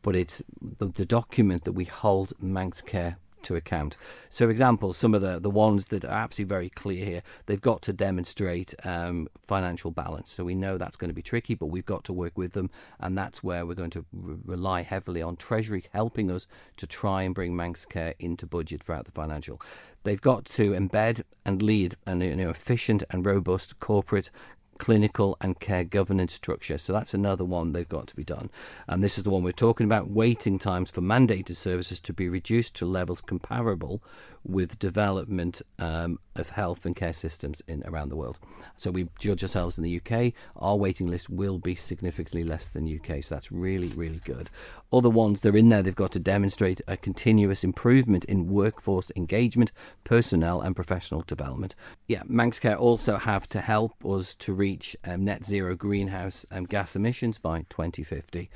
But 0.02 0.16
it's 0.16 0.42
the, 0.61 0.87
the 0.87 1.04
document 1.04 1.64
that 1.64 1.72
we 1.72 1.85
hold 1.85 2.32
Manxcare 2.42 3.16
to 3.46 3.56
account. 3.56 3.96
So, 4.28 4.46
for 4.46 4.50
example, 4.50 4.92
some 4.92 5.14
of 5.14 5.22
the, 5.22 5.38
the 5.38 5.50
ones 5.50 5.87
that 5.87 6.04
are 6.04 6.09
absolutely 6.24 6.48
very 6.48 6.70
clear 6.70 7.04
here, 7.04 7.22
they've 7.46 7.61
got 7.61 7.82
to 7.82 7.92
demonstrate 7.92 8.74
um, 8.85 9.28
financial 9.42 9.90
balance. 9.90 10.30
So 10.30 10.44
we 10.44 10.54
know 10.54 10.78
that's 10.78 10.96
going 10.96 11.11
to 11.11 11.14
be 11.14 11.22
tricky, 11.22 11.54
but 11.54 11.66
we've 11.66 11.87
got 11.87 12.04
to 12.04 12.12
work 12.12 12.37
with 12.37 12.52
them, 12.52 12.70
and 13.00 13.16
that's 13.16 13.42
where 13.42 13.64
we're 13.64 13.74
going 13.74 13.90
to 13.90 14.04
re- 14.12 14.37
rely 14.44 14.82
heavily 14.82 15.22
on 15.22 15.37
Treasury 15.37 15.85
helping 15.92 16.30
us 16.30 16.46
to 16.76 16.87
try 16.87 17.22
and 17.22 17.35
bring 17.35 17.54
Manxcare 17.54 18.14
into 18.18 18.46
budget 18.46 18.82
throughout 18.82 19.04
the 19.04 19.12
financial. 19.12 19.61
They've 20.06 20.20
got 20.20 20.44
to 20.44 20.70
embed 20.70 21.22
and 21.44 21.61
lead 21.61 21.96
an 22.06 22.20
know, 22.20 22.50
efficient 22.50 23.02
and 23.11 23.26
robust 23.26 23.80
corporate 23.80 24.30
clinical 24.78 25.36
and 25.40 25.58
care 25.60 25.84
governance 25.84 26.32
structure. 26.32 26.78
So 26.78 26.92
that's 26.92 27.14
another 27.14 27.44
one 27.44 27.72
they've 27.72 27.88
got 27.88 28.06
to 28.08 28.16
be 28.16 28.24
done. 28.24 28.50
And 28.86 29.02
this 29.02 29.18
is 29.18 29.24
the 29.24 29.30
one 29.30 29.42
we're 29.42 29.52
talking 29.52 29.84
about 29.84 30.10
waiting 30.10 30.58
times 30.58 30.90
for 30.90 31.00
mandated 31.00 31.56
services 31.56 32.00
to 32.00 32.12
be 32.12 32.28
reduced 32.28 32.74
to 32.76 32.86
levels 32.86 33.20
comparable 33.20 34.02
with 34.48 34.78
development 34.78 35.62
um, 35.78 36.18
of 36.35 36.50
health 36.50 36.87
and 36.87 36.94
care 36.94 37.12
systems 37.12 37.62
in 37.66 37.82
around 37.87 38.11
the 38.11 38.16
world. 38.16 38.38
So 38.76 38.90
we 38.90 39.09
judge 39.18 39.42
ourselves 39.42 39.78
in 39.78 39.85
the 39.85 40.00
UK. 40.00 40.32
Our 40.56 40.76
waiting 40.76 41.06
list 41.06 41.28
will 41.28 41.59
be 41.59 41.74
significantly 41.74 42.44
less 42.44 42.68
than 42.68 42.87
UK, 42.87 43.24
so 43.24 43.35
that's 43.35 43.50
really 43.50 43.88
really 43.88 44.20
good. 44.24 44.50
Other 44.92 45.11
ones 45.11 45.40
they're 45.40 45.56
in 45.56 45.68
there. 45.68 45.82
They've 45.82 45.94
got 45.94 46.12
to 46.12 46.20
demonstrate 46.20 46.80
a 46.87 46.96
continuous 46.96 47.64
improvement 47.64 48.24
in 48.26 48.48
workforce 48.48 49.11
engagement, 49.16 49.72
personnel, 50.04 50.61
and 50.61 50.76
professional 50.76 51.22
development. 51.26 51.74
Yeah, 52.06 52.22
Manxcare 52.24 52.78
also 52.78 53.16
have 53.18 53.48
to 53.48 53.61
help 53.61 54.04
us 54.04 54.35
to 54.37 54.52
reach 54.52 54.96
um, 55.04 55.24
net 55.24 55.44
zero 55.44 55.74
greenhouse 55.74 56.46
um, 56.50 56.64
gas 56.64 56.94
emissions 56.94 57.38
by 57.38 57.64
2050. 57.68 58.48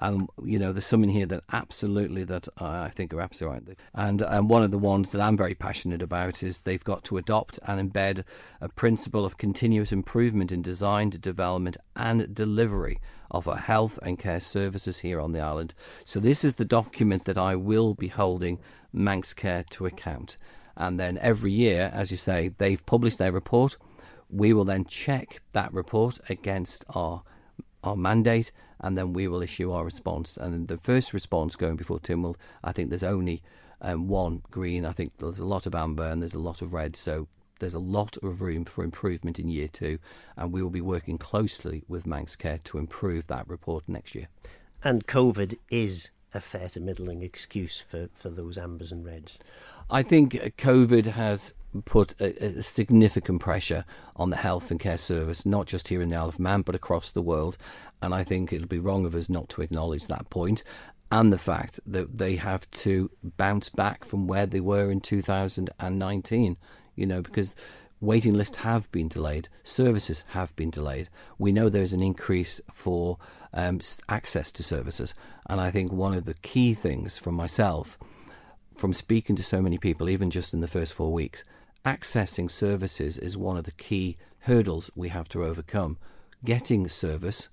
And 0.00 0.28
you 0.42 0.58
know, 0.58 0.72
there's 0.72 0.86
some 0.86 1.04
in 1.04 1.10
here 1.10 1.26
that 1.26 1.44
absolutely 1.52 2.24
that 2.24 2.48
I 2.58 2.88
think 2.88 3.12
are 3.12 3.20
absolutely 3.20 3.60
right. 3.68 3.78
And 3.94 4.22
and 4.22 4.48
one 4.48 4.62
of 4.62 4.70
the 4.70 4.78
ones 4.78 5.10
that 5.10 5.20
I'm 5.20 5.36
very 5.36 5.54
passionate 5.54 6.00
about 6.00 6.42
is 6.42 6.62
they've 6.62 6.82
got 6.82 7.04
to 7.04 7.18
adopt 7.18 7.58
and 7.66 7.92
embed 7.92 8.24
a 8.62 8.70
principle 8.70 9.26
of 9.26 9.36
continuous 9.36 9.92
improvement 9.92 10.52
in 10.52 10.62
design, 10.62 11.10
development, 11.10 11.76
and 11.94 12.34
delivery 12.34 12.98
of 13.30 13.46
our 13.46 13.58
health 13.58 13.98
and 14.02 14.18
care 14.18 14.40
services 14.40 15.00
here 15.00 15.20
on 15.20 15.32
the 15.32 15.40
island. 15.40 15.74
So 16.06 16.18
this 16.18 16.44
is 16.44 16.54
the 16.54 16.64
document 16.64 17.26
that 17.26 17.38
I 17.38 17.54
will 17.54 17.92
be 17.94 18.08
holding 18.08 18.58
Manx 18.92 19.34
Care 19.34 19.64
to 19.70 19.84
account. 19.86 20.38
And 20.76 20.98
then 20.98 21.18
every 21.18 21.52
year, 21.52 21.90
as 21.92 22.10
you 22.10 22.16
say, 22.16 22.52
they've 22.56 22.84
published 22.86 23.18
their 23.18 23.32
report. 23.32 23.76
We 24.30 24.54
will 24.54 24.64
then 24.64 24.86
check 24.86 25.42
that 25.52 25.72
report 25.74 26.18
against 26.30 26.84
our 26.94 27.22
our 27.82 27.96
mandate, 27.96 28.52
and 28.80 28.96
then 28.96 29.12
we 29.12 29.28
will 29.28 29.42
issue 29.42 29.72
our 29.72 29.84
response. 29.84 30.36
And 30.36 30.68
the 30.68 30.78
first 30.78 31.12
response 31.12 31.56
going 31.56 31.76
before 31.76 31.98
Tynwald, 31.98 32.36
I 32.62 32.72
think 32.72 32.90
there's 32.90 33.02
only 33.02 33.42
um, 33.80 34.08
one 34.08 34.42
green. 34.50 34.84
I 34.84 34.92
think 34.92 35.12
there's 35.18 35.38
a 35.38 35.44
lot 35.44 35.66
of 35.66 35.74
amber 35.74 36.04
and 36.04 36.22
there's 36.22 36.34
a 36.34 36.40
lot 36.40 36.62
of 36.62 36.72
red. 36.72 36.96
So 36.96 37.28
there's 37.60 37.74
a 37.74 37.78
lot 37.78 38.16
of 38.22 38.40
room 38.40 38.64
for 38.64 38.82
improvement 38.82 39.38
in 39.38 39.48
year 39.48 39.68
two, 39.68 39.98
and 40.36 40.52
we 40.52 40.62
will 40.62 40.70
be 40.70 40.80
working 40.80 41.18
closely 41.18 41.84
with 41.88 42.06
Manx 42.06 42.36
Care 42.36 42.58
to 42.64 42.78
improve 42.78 43.26
that 43.28 43.48
report 43.48 43.84
next 43.86 44.14
year. 44.14 44.28
And 44.82 45.06
COVID 45.06 45.56
is 45.70 46.10
a 46.32 46.40
fair 46.40 46.68
to 46.70 46.80
middling 46.80 47.22
excuse 47.22 47.80
for, 47.80 48.08
for 48.14 48.30
those 48.30 48.56
ambers 48.56 48.92
and 48.92 49.04
reds. 49.04 49.38
I 49.90 50.02
think 50.02 50.32
COVID 50.32 51.06
has 51.06 51.54
put 51.84 52.20
a, 52.20 52.58
a, 52.58 52.62
significant 52.62 53.40
pressure 53.40 53.84
on 54.16 54.30
the 54.30 54.36
health 54.36 54.70
and 54.70 54.80
care 54.80 54.98
service, 54.98 55.46
not 55.46 55.66
just 55.66 55.88
here 55.88 56.02
in 56.02 56.08
the 56.08 56.16
Isle 56.16 56.28
of 56.28 56.40
Man, 56.40 56.62
but 56.62 56.74
across 56.74 57.10
the 57.10 57.22
world. 57.22 57.56
And 58.02 58.14
I 58.14 58.24
think 58.24 58.52
it'll 58.52 58.66
be 58.66 58.78
wrong 58.78 59.06
of 59.06 59.14
us 59.14 59.28
not 59.28 59.48
to 59.50 59.62
acknowledge 59.62 60.06
that 60.06 60.30
point 60.30 60.62
and 61.12 61.32
the 61.32 61.38
fact 61.38 61.80
that 61.86 62.18
they 62.18 62.36
have 62.36 62.70
to 62.70 63.10
bounce 63.22 63.68
back 63.68 64.04
from 64.04 64.26
where 64.26 64.46
they 64.46 64.60
were 64.60 64.90
in 64.90 65.00
2019, 65.00 66.56
you 66.94 67.06
know, 67.06 67.20
because 67.20 67.54
waiting 68.00 68.34
lists 68.34 68.58
have 68.58 68.90
been 68.92 69.08
delayed, 69.08 69.48
services 69.62 70.22
have 70.28 70.54
been 70.56 70.70
delayed. 70.70 71.08
We 71.38 71.52
know 71.52 71.68
there's 71.68 71.92
an 71.92 72.02
increase 72.02 72.60
for 72.72 73.18
um, 73.52 73.80
access 74.08 74.52
to 74.52 74.62
services. 74.62 75.14
And 75.46 75.60
I 75.60 75.70
think 75.70 75.92
one 75.92 76.14
of 76.14 76.26
the 76.26 76.34
key 76.34 76.74
things 76.74 77.18
for 77.18 77.32
myself 77.32 77.98
from 78.76 78.94
speaking 78.94 79.36
to 79.36 79.42
so 79.42 79.60
many 79.60 79.78
people, 79.78 80.08
even 80.08 80.30
just 80.30 80.54
in 80.54 80.60
the 80.60 80.66
first 80.68 80.94
four 80.94 81.12
weeks, 81.12 81.44
accessing 81.84 82.50
services 82.50 83.18
is 83.18 83.36
one 83.36 83.56
of 83.56 83.64
the 83.64 83.72
key 83.72 84.16
hurdles 84.40 84.90
we 84.94 85.08
have 85.08 85.28
to 85.30 85.44
overcome. 85.44 85.98
Getting 86.44 86.88
service, 86.88 87.48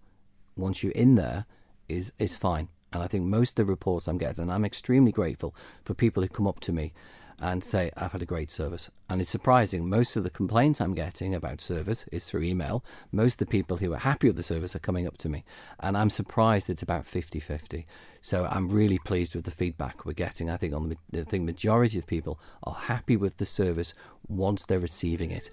once 0.55 0.83
you're 0.83 0.91
in 0.93 1.15
there, 1.15 1.45
is, 1.87 2.13
is 2.19 2.37
fine. 2.37 2.69
And 2.93 3.03
I 3.03 3.07
think 3.07 3.25
most 3.25 3.51
of 3.51 3.55
the 3.55 3.65
reports 3.65 4.07
I'm 4.07 4.17
getting, 4.17 4.43
and 4.43 4.51
I'm 4.51 4.65
extremely 4.65 5.11
grateful 5.11 5.53
for 5.83 5.93
people 5.93 6.23
who 6.23 6.29
come 6.29 6.47
up 6.47 6.59
to 6.61 6.71
me 6.71 6.93
and 7.39 7.63
say, 7.63 7.91
I've 7.95 8.13
had 8.13 8.21
a 8.21 8.25
great 8.25 8.49
service. 8.49 8.89
And 9.09 9.21
it's 9.21 9.29
surprising, 9.29 9.87
most 9.87 10.15
of 10.15 10.23
the 10.23 10.29
complaints 10.29 10.81
I'm 10.81 10.95
getting 10.95 11.35
about 11.35 11.61
service 11.61 12.05
is 12.11 12.25
through 12.25 12.43
email. 12.43 12.83
Most 13.11 13.33
of 13.33 13.39
the 13.39 13.51
people 13.51 13.77
who 13.77 13.93
are 13.93 13.97
happy 13.97 14.27
with 14.27 14.37
the 14.37 14.43
service 14.43 14.75
are 14.75 14.79
coming 14.79 15.05
up 15.05 15.17
to 15.19 15.29
me. 15.29 15.43
And 15.79 15.95
I'm 15.95 16.09
surprised 16.09 16.69
it's 16.69 16.81
about 16.81 17.05
50 17.05 17.39
50. 17.39 17.85
So 18.27 18.45
I'm 18.51 18.67
really 18.67 18.99
pleased 18.99 19.35
with 19.35 19.45
the 19.45 19.51
feedback 19.51 20.05
we're 20.05 20.11
getting. 20.11 20.49
I 20.49 20.57
think 20.57 20.73
on 20.73 20.89
the 20.89 21.21
I 21.21 21.23
think 21.23 21.45
majority 21.45 21.97
of 21.97 22.05
people 22.05 22.41
are 22.63 22.73
happy 22.73 23.15
with 23.15 23.37
the 23.37 23.45
service 23.45 23.93
once 24.27 24.65
they're 24.65 24.81
receiving 24.81 25.31
it 25.31 25.49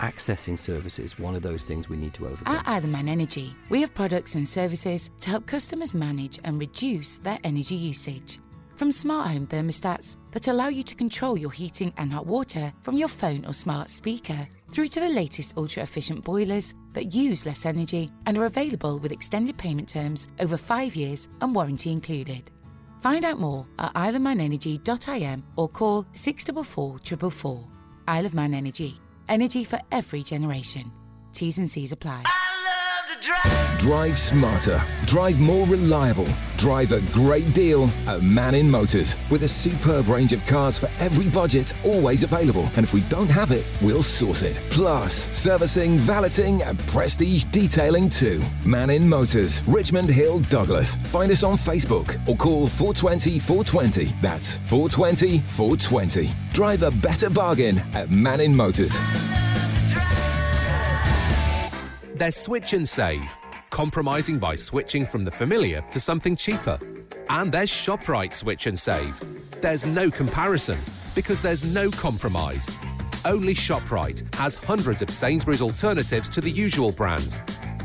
accessing 0.00 0.58
services 0.58 1.18
one 1.18 1.34
of 1.34 1.40
those 1.40 1.64
things 1.64 1.88
we 1.88 1.96
need 1.96 2.12
to 2.14 2.26
overcome. 2.26 2.56
At 2.56 2.68
Isle 2.68 3.08
Energy, 3.08 3.54
we 3.70 3.80
have 3.80 3.94
products 3.94 4.34
and 4.34 4.46
services 4.46 5.10
to 5.20 5.30
help 5.30 5.46
customers 5.46 5.94
manage 5.94 6.38
and 6.44 6.58
reduce 6.58 7.18
their 7.18 7.38
energy 7.42 7.74
usage. 7.74 8.38
From 8.80 8.92
smart 8.92 9.26
home 9.28 9.46
thermostats 9.46 10.16
that 10.32 10.48
allow 10.48 10.68
you 10.68 10.82
to 10.84 10.94
control 10.94 11.36
your 11.36 11.50
heating 11.50 11.92
and 11.98 12.10
hot 12.10 12.24
water 12.24 12.72
from 12.80 12.96
your 12.96 13.08
phone 13.08 13.44
or 13.44 13.52
smart 13.52 13.90
speaker, 13.90 14.48
through 14.72 14.88
to 14.88 15.00
the 15.00 15.08
latest 15.10 15.52
ultra 15.58 15.82
efficient 15.82 16.24
boilers 16.24 16.72
that 16.94 17.14
use 17.14 17.44
less 17.44 17.66
energy 17.66 18.10
and 18.24 18.38
are 18.38 18.46
available 18.46 18.98
with 18.98 19.12
extended 19.12 19.58
payment 19.58 19.86
terms 19.86 20.28
over 20.40 20.56
five 20.56 20.96
years 20.96 21.28
and 21.42 21.54
warranty 21.54 21.92
included. 21.92 22.50
Find 23.02 23.26
out 23.26 23.38
more 23.38 23.66
at 23.78 23.92
isleofmanenergy.im 23.92 25.44
or 25.56 25.68
call 25.68 26.06
644 26.14 27.66
Isle 28.08 28.24
of 28.24 28.32
Man 28.32 28.54
Energy. 28.54 28.98
Energy 29.28 29.62
for 29.62 29.78
every 29.92 30.22
generation. 30.22 30.90
T's 31.34 31.58
and 31.58 31.70
C's 31.70 31.92
apply. 31.92 32.24
Drive 33.76 34.16
smarter. 34.16 34.82
Drive 35.04 35.38
more 35.38 35.66
reliable. 35.66 36.28
Drive 36.60 36.92
a 36.92 37.00
great 37.12 37.54
deal 37.54 37.88
at 38.06 38.20
Mannin 38.20 38.70
Motors. 38.70 39.16
With 39.30 39.44
a 39.44 39.48
superb 39.48 40.08
range 40.08 40.34
of 40.34 40.46
cars 40.46 40.78
for 40.78 40.90
every 40.98 41.26
budget, 41.30 41.72
always 41.82 42.22
available. 42.22 42.64
And 42.76 42.84
if 42.84 42.92
we 42.92 43.00
don't 43.08 43.30
have 43.30 43.50
it, 43.50 43.66
we'll 43.80 44.02
source 44.02 44.42
it. 44.42 44.58
Plus, 44.68 45.26
servicing, 45.34 45.96
valeting, 45.96 46.62
and 46.62 46.78
prestige 46.80 47.44
detailing 47.44 48.10
too. 48.10 48.42
Mannin 48.62 49.08
Motors, 49.08 49.62
Richmond 49.66 50.10
Hill, 50.10 50.40
Douglas. 50.50 50.96
Find 51.04 51.32
us 51.32 51.42
on 51.42 51.56
Facebook 51.56 52.20
or 52.28 52.36
call 52.36 52.66
420 52.66 53.38
420. 53.38 54.12
That's 54.20 54.58
420 54.58 55.38
420. 55.38 56.30
Drive 56.52 56.82
a 56.82 56.90
better 56.90 57.30
bargain 57.30 57.78
at 57.94 58.10
Mannin 58.10 58.54
Motors. 58.54 59.00
There's 62.20 62.36
switch 62.36 62.74
and 62.74 62.86
save, 62.86 63.22
compromising 63.70 64.38
by 64.38 64.56
switching 64.56 65.06
from 65.06 65.24
the 65.24 65.30
familiar 65.30 65.80
to 65.92 66.00
something 66.00 66.36
cheaper. 66.36 66.78
And 67.28 67.50
there's 67.50 67.70
ShopRite 67.70 68.32
Switch 68.32 68.66
and 68.66 68.78
Save. 68.78 69.18
There's 69.62 69.86
no 69.86 70.10
comparison 70.10 70.78
because 71.14 71.40
there's 71.40 71.64
no 71.64 71.90
compromise. 71.90 72.68
Only 73.24 73.54
ShopRite 73.54 74.34
has 74.34 74.54
hundreds 74.54 75.02
of 75.02 75.10
Sainsbury's 75.10 75.62
alternatives 75.62 76.28
to 76.30 76.40
the 76.40 76.50
usual 76.50 76.92
brands. 76.92 77.40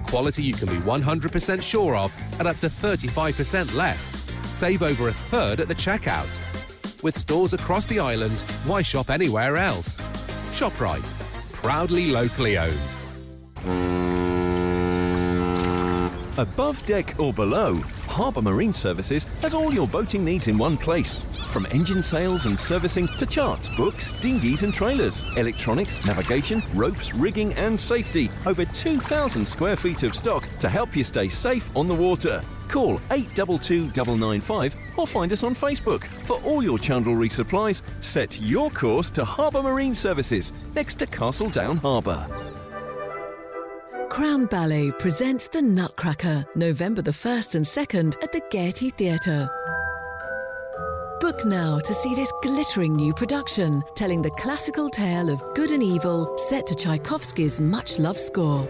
Quality 0.07 0.43
you 0.43 0.53
can 0.53 0.67
be 0.67 0.77
100% 0.77 1.61
sure 1.61 1.95
of 1.95 2.15
at 2.39 2.47
up 2.47 2.57
to 2.57 2.67
35% 2.67 3.75
less. 3.75 4.23
Save 4.49 4.83
over 4.83 5.09
a 5.09 5.13
third 5.13 5.59
at 5.59 5.67
the 5.67 5.75
checkout. 5.75 6.31
With 7.03 7.17
stores 7.17 7.53
across 7.53 7.85
the 7.85 7.99
island, 7.99 8.39
why 8.65 8.81
shop 8.81 9.09
anywhere 9.09 9.57
else? 9.57 9.97
ShopRite, 10.53 11.13
proudly 11.51 12.11
locally 12.11 12.57
owned. 12.57 14.14
Above 16.37 16.85
deck 16.85 17.17
or 17.17 17.33
below, 17.33 17.75
Harbour 18.07 18.41
Marine 18.41 18.73
Services 18.73 19.23
has 19.41 19.53
all 19.53 19.73
your 19.73 19.87
boating 19.87 20.25
needs 20.25 20.49
in 20.49 20.57
one 20.57 20.75
place. 20.75 21.19
From 21.47 21.65
engine 21.67 22.03
sales 22.03 22.45
and 22.45 22.59
servicing 22.59 23.07
to 23.17 23.25
charts, 23.25 23.69
books, 23.69 24.11
dinghies 24.19 24.63
and 24.63 24.73
trailers, 24.73 25.23
electronics, 25.37 26.05
navigation, 26.05 26.61
ropes, 26.73 27.13
rigging 27.13 27.53
and 27.53 27.79
safety. 27.79 28.29
Over 28.45 28.65
2,000 28.65 29.45
square 29.45 29.77
feet 29.77 30.03
of 30.03 30.13
stock 30.13 30.45
to 30.59 30.67
help 30.67 30.95
you 30.95 31.05
stay 31.05 31.29
safe 31.29 31.73
on 31.75 31.87
the 31.87 31.95
water. 31.95 32.41
Call 32.67 32.99
822995 33.11 34.75
or 34.97 35.07
find 35.07 35.31
us 35.31 35.43
on 35.43 35.55
Facebook. 35.55 36.03
For 36.25 36.41
all 36.41 36.61
your 36.61 36.77
chandlery 36.77 37.31
supplies, 37.31 37.81
set 38.01 38.41
your 38.41 38.69
course 38.71 39.09
to 39.11 39.23
Harbour 39.23 39.63
Marine 39.63 39.95
Services 39.95 40.51
next 40.73 40.95
to 40.95 41.07
Castletown 41.07 41.77
Harbour. 41.77 42.54
Crown 44.15 44.45
Ballet 44.45 44.91
presents 44.91 45.49
The 45.49 45.61
Nutcracker, 45.61 46.45
November 46.55 47.01
the 47.01 47.11
1st 47.11 47.55
and 47.55 47.65
2nd 47.65 48.23
at 48.23 48.31
the 48.31 48.39
Gaiety 48.49 48.89
Theatre. 48.89 49.49
Book 51.19 51.43
now 51.45 51.79
to 51.79 51.93
see 51.93 52.15
this 52.15 52.31
glittering 52.41 52.95
new 52.95 53.13
production, 53.13 53.83
telling 53.93 54.21
the 54.21 54.31
classical 54.37 54.89
tale 54.89 55.29
of 55.29 55.43
good 55.53 55.71
and 55.71 55.83
evil, 55.83 56.33
set 56.37 56.65
to 56.67 56.75
Tchaikovsky's 56.75 57.59
much 57.59 57.99
loved 57.99 58.21
score. 58.21 58.65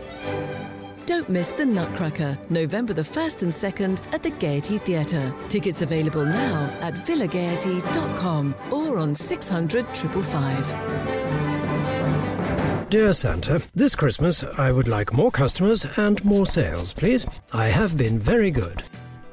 Don't 1.05 1.29
miss 1.29 1.51
The 1.51 1.63
Nutcracker, 1.63 2.39
November 2.49 2.93
the 2.93 3.03
1st 3.03 3.43
and 3.43 3.53
2nd 3.53 4.13
at 4.13 4.23
the 4.23 4.31
Gaiety 4.31 4.79
Theatre. 4.79 5.31
Tickets 5.47 5.83
available 5.83 6.25
now 6.25 6.75
at 6.81 6.95
villagaiety.com 7.05 8.55
or 8.71 8.97
on 8.97 9.13
600 9.13 9.85
555. 9.85 11.14
Dear 12.89 13.13
Santa, 13.13 13.63
this 13.73 13.95
Christmas 13.95 14.43
I 14.43 14.71
would 14.71 14.87
like 14.87 15.11
more 15.11 15.31
customers 15.31 15.87
and 15.97 16.23
more 16.23 16.45
sales, 16.45 16.93
please. 16.93 17.25
I 17.51 17.65
have 17.65 17.97
been 17.97 18.19
very 18.19 18.51
good. 18.51 18.83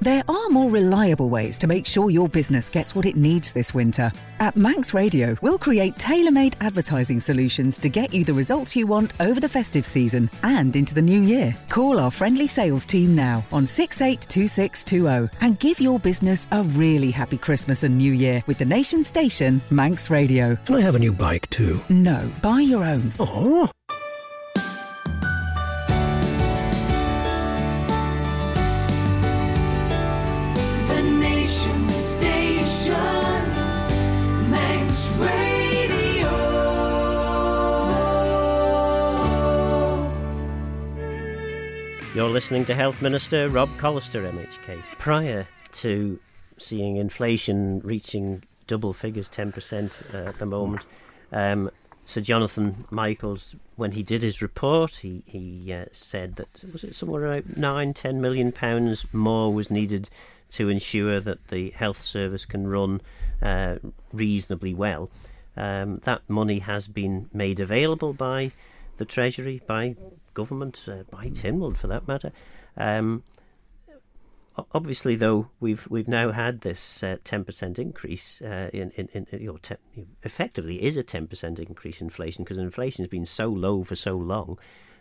There 0.03 0.25
are 0.27 0.49
more 0.49 0.69
reliable 0.69 1.31
ways 1.31 1.57
to 1.59 1.69
make 1.69 1.87
sure 1.87 2.11
your 2.11 2.29
business 2.29 2.71
gets 2.71 2.93
what 2.93 3.07
it 3.07 3.15
needs 3.15 3.53
this 3.53 3.73
winter. 3.73 4.11
At 4.41 4.57
Manx 4.57 4.93
Radio, 4.93 5.37
we'll 5.43 5.59
create 5.59 5.97
tailor 5.97 6.33
made 6.33 6.57
advertising 6.61 7.21
solutions 7.21 7.79
to 7.79 7.89
get 7.89 8.13
you 8.13 8.25
the 8.25 8.35
results 8.35 8.75
you 8.75 8.89
want 8.89 9.13
over 9.21 9.39
the 9.39 9.49
festive 9.49 9.87
season 9.87 10.29
and 10.43 10.75
into 10.75 10.93
the 10.93 11.01
new 11.01 11.23
year. 11.23 11.55
Call 11.69 12.01
our 12.01 12.11
friendly 12.11 12.49
sales 12.49 12.85
team 12.85 13.15
now 13.15 13.45
on 13.53 13.65
682620 13.65 15.39
and 15.41 15.61
give 15.61 15.79
your 15.79 16.01
business 16.01 16.49
a 16.51 16.65
really 16.65 17.13
happy 17.13 17.39
Christmas 17.39 17.85
and 17.85 17.97
New 17.97 18.13
Year 18.13 18.43
with 18.49 18.59
the 18.59 18.65
nation 18.65 19.05
station, 19.05 19.63
Manx 19.71 20.11
Radio. 20.11 20.57
Can 20.65 20.75
I 20.75 20.81
have 20.81 20.97
a 20.97 20.99
new 20.99 21.13
bike 21.13 21.49
too? 21.51 21.79
No, 21.89 22.29
buy 22.43 22.59
your 22.59 22.83
own. 22.83 23.13
Oh. 23.21 23.71
You're 42.15 42.29
listening 42.29 42.67
to 42.67 42.75
Health 42.75 43.01
Minister 43.01 43.49
Rob 43.49 43.71
Collister, 43.71 44.31
MHK. 44.31 44.83
Prior 44.99 45.49
to 45.73 46.21
seeing 46.59 46.97
inflation 46.97 47.81
reaching 47.81 48.45
double 48.67 48.93
figures, 48.93 49.31
10% 49.31 50.15
uh, 50.15 50.29
at 50.29 50.39
the 50.39 50.45
moment, 50.45 50.85
um, 51.33 51.71
Sir 52.05 52.21
Jonathan 52.21 52.85
Michaels, 52.91 53.57
when 53.77 53.93
he 53.93 54.03
did 54.03 54.21
his 54.21 54.43
report, 54.43 54.97
he, 54.97 55.23
he 55.25 55.73
uh, 55.73 55.87
said 55.93 56.37
that 56.37 56.49
was 56.71 56.85
it 56.85 56.95
somewhere 56.95 57.25
around 57.25 57.57
nine, 57.57 57.95
ten 57.95 58.21
million 58.21 58.53
pounds 58.53 59.11
more 59.15 59.51
was 59.51 59.71
needed 59.71 60.11
to 60.51 60.69
ensure 60.69 61.19
that 61.19 61.49
the 61.49 61.71
health 61.71 62.03
service 62.03 62.45
can 62.45 62.67
run 62.67 63.01
uh, 63.41 63.77
reasonably 64.13 64.75
well. 64.75 65.09
Um, 65.57 66.01
that 66.05 66.21
money 66.29 66.59
has 66.59 66.89
been 66.89 67.31
made 67.33 67.59
available 67.59 68.13
by 68.13 68.53
the 68.99 69.07
Treasury, 69.07 69.63
by 69.67 69.97
government, 70.35 70.85
uh, 70.89 71.05
by 71.11 71.29
Tynwald 71.29 71.77
for 71.77 71.87
that 71.89 72.09
matter. 72.09 72.33
Um, 72.77 73.23
obviously, 74.73 75.17
though, 75.17 75.49
we've 75.61 75.87
we've 75.91 76.09
now 76.09 76.33
had 76.33 76.61
this 76.61 77.03
uh, 77.03 77.17
ten 77.25 77.45
percent 77.45 77.79
increase 77.79 78.43
uh, 78.43 78.71
in 78.73 78.91
in, 78.97 79.09
in 79.13 79.27
you 79.41 79.47
know, 79.47 79.59
te- 79.59 80.07
effectively 80.23 80.83
is 80.83 80.97
a 80.97 81.03
ten 81.03 81.27
percent 81.27 81.59
increase 81.59 82.01
in 82.01 82.07
inflation 82.07 82.45
because 82.45 82.59
inflation 82.59 83.05
has 83.05 83.11
been 83.11 83.27
so 83.27 83.49
low 83.49 83.85
for 83.85 83.97
so 83.97 84.17
long. 84.17 84.59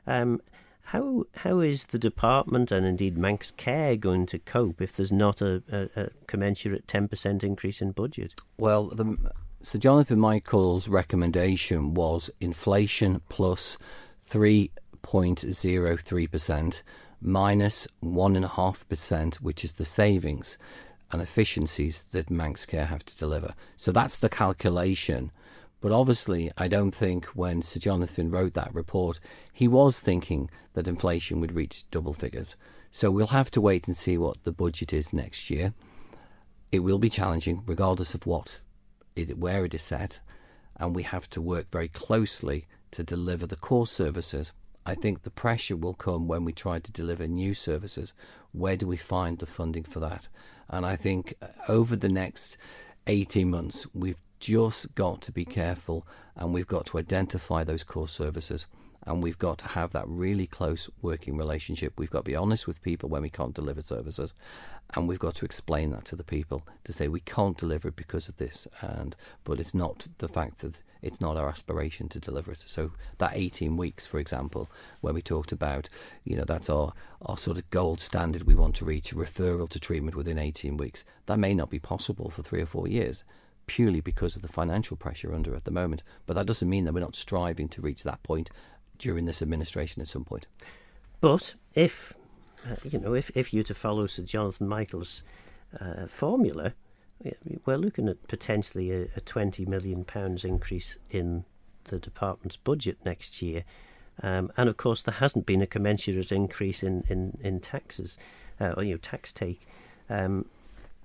Um, 0.08 0.42
how 0.86 1.26
how 1.36 1.60
is 1.60 1.86
the 1.86 2.00
department 2.00 2.72
and 2.72 2.86
indeed 2.86 3.18
Manx 3.18 3.52
Care 3.52 3.96
going 3.96 4.26
to 4.28 4.40
cope 4.40 4.82
if 4.82 4.96
there's 4.96 5.12
not 5.12 5.42
a, 5.42 5.62
a, 5.72 6.02
a 6.04 6.10
commensurate 6.28 6.88
ten 6.88 7.08
percent 7.08 7.44
increase 7.44 7.82
in 7.82 7.92
budget? 7.92 8.34
Well, 8.58 8.88
the, 8.88 9.18
Sir 9.64 9.78
Jonathan 9.78 10.20
Michael's 10.20 10.88
recommendation 10.88 11.94
was 11.94 12.32
inflation 12.40 13.22
plus 13.30 13.78
three 14.24 14.72
point 15.02 15.40
zero 15.40 15.98
three 15.98 16.28
percent 16.28 16.84
minus 17.22 17.88
1.5%, 18.04 19.36
which 19.36 19.64
is 19.64 19.74
the 19.74 19.86
savings 19.86 20.58
and 21.12 21.22
efficiencies 21.22 22.04
that 22.12 22.32
Manx 22.32 22.66
Care 22.66 22.86
have 22.86 23.06
to 23.06 23.18
deliver. 23.18 23.54
So 23.76 23.92
that's 23.92 24.18
the 24.18 24.30
calculation. 24.30 25.32
But 25.82 25.92
obviously, 25.92 26.52
I 26.58 26.68
don't 26.68 26.94
think 26.94 27.26
when 27.28 27.62
Sir 27.62 27.80
Jonathan 27.80 28.32
wrote 28.32 28.54
that 28.54 28.74
report, 28.74 29.20
he 29.52 29.68
was 29.68 30.00
thinking 30.00 30.50
that 30.74 30.88
inflation 30.88 31.40
would 31.42 31.54
reach 31.54 31.90
double 31.92 32.14
figures. 32.14 32.56
So 32.92 33.12
we'll 33.12 33.28
have 33.28 33.52
to 33.52 33.62
wait 33.62 33.88
and 33.88 33.96
see 33.96 34.18
what 34.18 34.44
the 34.44 34.52
budget 34.52 34.94
is 34.94 35.14
next 35.14 35.50
year. 35.50 35.74
It 36.72 36.80
will 36.80 37.00
be 37.00 37.10
challenging, 37.10 37.64
regardless 37.66 38.14
of 38.14 38.26
what 38.26 38.62
it, 39.16 39.38
where 39.38 39.66
it 39.66 39.74
is 39.74 39.84
set, 39.84 40.20
and 40.78 40.96
we 40.96 41.04
have 41.04 41.30
to 41.32 41.42
work 41.42 41.70
very 41.72 41.88
closely 41.88 42.68
to 42.92 43.04
deliver 43.04 43.46
the 43.46 43.56
core 43.56 43.88
services 43.88 44.54
I 44.86 44.96
think 44.96 45.24
the 45.24 45.30
pressure 45.30 45.76
will 45.76 45.94
come 45.94 46.28
when 46.28 46.44
we 46.44 46.54
try 46.54 46.80
to 46.80 46.92
deliver 46.92 47.28
new 47.28 47.54
services. 47.54 48.14
Where 48.52 48.76
do 48.76 48.88
we 48.88 48.98
find 48.98 49.38
the 49.38 49.46
funding 49.46 49.84
for 49.84 50.00
that? 50.00 50.28
And 50.70 50.86
I 50.86 50.96
think 50.96 51.36
uh, 51.42 51.48
over 51.68 51.96
the 51.96 52.10
next 52.10 52.58
18 53.08 53.50
months, 53.50 53.86
we've 53.94 54.20
just 54.40 54.96
got 54.96 55.22
to 55.22 55.32
be 55.32 55.46
careful 55.46 56.08
and 56.36 56.54
we've 56.54 56.68
got 56.68 56.88
to 56.88 56.98
identify 56.98 57.64
those 57.64 57.84
core 57.84 58.08
services 58.08 58.66
and 59.04 59.24
we've 59.24 59.38
got 59.38 59.58
to 59.60 59.68
have 59.70 59.92
that 59.92 60.08
really 60.08 60.48
close 60.48 60.90
working 61.02 61.38
relationship. 61.38 61.94
We've 61.98 62.10
got 62.10 62.20
to 62.20 62.32
be 62.32 62.36
honest 62.36 62.68
with 62.68 62.82
people 62.82 63.10
when 63.10 63.22
we 63.22 63.30
can't 63.30 63.54
deliver 63.54 63.82
services, 63.82 64.34
and 64.94 65.08
we've 65.08 65.20
got 65.20 65.36
to 65.36 65.46
explain 65.46 65.92
that 65.92 66.06
to 66.06 66.16
the 66.16 66.24
people 66.24 66.64
to 66.84 66.94
say 66.94 67.08
we 67.08 67.20
can't 67.20 67.58
deliver 67.58 67.88
it 67.88 67.96
because 67.96 68.28
of 68.28 68.38
this, 68.38 68.68
and 68.80 69.16
but 69.44 69.60
it's 69.60 69.74
not 69.74 70.08
the 70.20 70.28
fact 70.28 70.60
that 70.60 70.76
it's 71.02 71.22
not 71.22 71.38
our 71.38 71.50
aspiration 71.50 72.10
to 72.10 72.20
deliver 72.20 72.52
it. 72.52 72.64
So 72.66 72.92
that 73.18 73.32
18 73.34 73.78
weeks, 73.78 74.06
for 74.06 74.20
example, 74.20 74.70
where 75.02 75.14
we 75.14 75.22
talked 75.22 75.52
about, 75.52 75.90
you 76.24 76.36
know, 76.36 76.46
that's 76.46 76.70
our, 76.70 76.94
our 77.22 77.38
sort 77.38 77.58
of 77.58 77.70
gold 77.70 78.02
standard 78.02 78.44
we 78.44 78.56
want 78.56 78.76
to 78.76 78.86
reach, 78.86 79.14
referral 79.14 79.70
to 79.70 79.80
treatment 79.80 80.16
within 80.16 80.38
18 80.38 80.78
weeks. 80.78 81.04
That 81.26 81.40
may 81.40 81.54
not 81.54 81.70
be 81.70 81.80
possible 81.80 82.30
for 82.30 82.44
three 82.44 82.62
or 82.62 82.68
four 82.68 82.88
years 82.88 83.24
purely 83.68 84.02
because 84.02 84.36
of 84.36 84.42
the 84.42 84.48
financial 84.48 84.98
pressure 84.98 85.34
under 85.34 85.56
at 85.56 85.64
the 85.64 85.72
moment. 85.72 86.04
But 86.26 86.36
that 86.36 86.46
doesn't 86.46 86.70
mean 86.70 86.86
that 86.86 86.94
we're 86.94 87.00
not 87.00 87.16
striving 87.16 87.70
to 87.70 87.82
reach 87.82 88.04
that 88.04 88.22
point 88.24 88.50
during 88.98 89.26
this 89.26 89.42
administration 89.42 90.02
at 90.02 90.08
some 90.08 90.26
point. 90.26 90.48
But 91.22 91.56
if, 91.74 92.14
uh, 92.66 92.76
you 92.84 93.00
know, 93.00 93.14
if, 93.14 93.32
if 93.36 93.54
you're 93.54 93.64
to 93.64 93.74
follow 93.74 94.08
Sir 94.08 94.24
Jonathan 94.24 94.68
Michael's 94.68 95.24
uh, 95.80 96.08
formula, 96.08 96.74
we're 97.66 97.78
looking 97.78 98.10
at 98.10 98.28
potentially 98.28 98.92
a, 98.92 99.08
a 99.16 99.22
twenty 99.22 99.66
million 99.66 100.04
pounds 100.04 100.44
increase 100.44 100.98
in 101.10 101.46
the 101.86 102.00
department's 102.00 102.58
budget 102.58 102.98
next 103.06 103.42
year, 103.42 103.64
um, 104.22 104.52
and 104.58 104.70
of 104.70 104.78
course 104.78 105.02
there 105.02 105.16
hasn't 105.16 105.46
been 105.46 105.62
a 105.62 105.68
commensurate 105.68 106.32
increase 106.32 106.84
in 106.84 107.04
in, 107.10 107.38
in 107.42 107.60
taxes, 107.60 108.18
uh, 108.60 108.74
or 108.78 108.84
you 108.84 108.94
know 108.94 108.98
tax 108.98 109.32
take. 109.32 109.62
Um, 110.10 110.46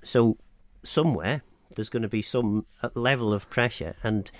so 0.02 0.37
somewhere 0.83 1.42
there's 1.74 1.88
going 1.88 2.02
to 2.02 2.09
be 2.09 2.22
some 2.22 2.66
uh, 2.83 2.88
level 2.94 3.33
of 3.33 3.48
pressure, 3.50 3.96
and 4.02 4.31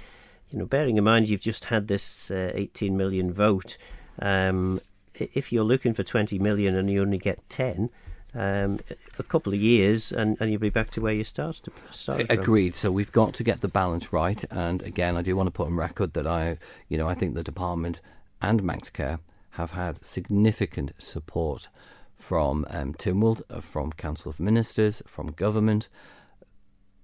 you 0.51 0.59
know, 0.59 0.67
bearing 0.67 0.97
in 0.97 1.05
mind 1.05 1.29
you've 1.29 1.41
just 1.41 1.67
had 1.67 1.89
this 1.89 2.31
uh, 2.31 2.53
18 2.55 2.97
million 2.97 3.33
vote. 3.33 3.77
Um, 4.21 4.81
if 5.15 5.53
you're 5.53 5.65
looking 5.65 5.95
for 5.95 6.03
20 6.03 6.39
million 6.39 6.77
and 6.77 6.91
you 6.91 7.01
only 7.01 7.19
get 7.19 7.49
10, 7.49 7.91
um, 8.37 8.79
a 9.19 9.23
couple 9.23 9.55
of 9.55 9.61
years, 9.61 10.13
and, 10.13 10.37
and 10.41 10.51
you'll 10.51 10.61
be 10.61 10.71
back 10.71 10.91
to 10.91 11.01
where 11.01 11.13
you 11.13 11.25
started. 11.25 11.73
started 11.91 12.31
Agreed. 12.31 12.75
So 12.75 12.91
we've 12.91 13.13
got 13.13 13.35
to 13.35 13.45
get 13.45 13.63
the 13.63 13.69
balance 13.69 14.13
right. 14.13 14.45
And 14.51 14.83
again, 14.83 15.17
I 15.17 15.23
do 15.23 15.35
want 15.35 15.47
to 15.47 15.51
put 15.51 15.67
on 15.67 15.77
record 15.77 16.13
that 16.13 16.27
I, 16.27 16.59
you 16.89 16.99
know, 16.99 17.09
I 17.09 17.15
think 17.15 17.35
the 17.35 17.43
department 17.43 18.01
and 18.43 18.63
Manx 18.63 18.91
Care 18.91 19.21
have 19.53 19.71
had 19.71 20.05
significant 20.05 20.93
support 20.99 21.69
from 22.15 22.67
um, 22.71 22.93
Tynwald, 22.95 23.43
uh, 23.49 23.61
from 23.61 23.93
Council 23.93 24.31
of 24.31 24.39
Ministers, 24.39 25.03
from 25.07 25.29
government. 25.29 25.89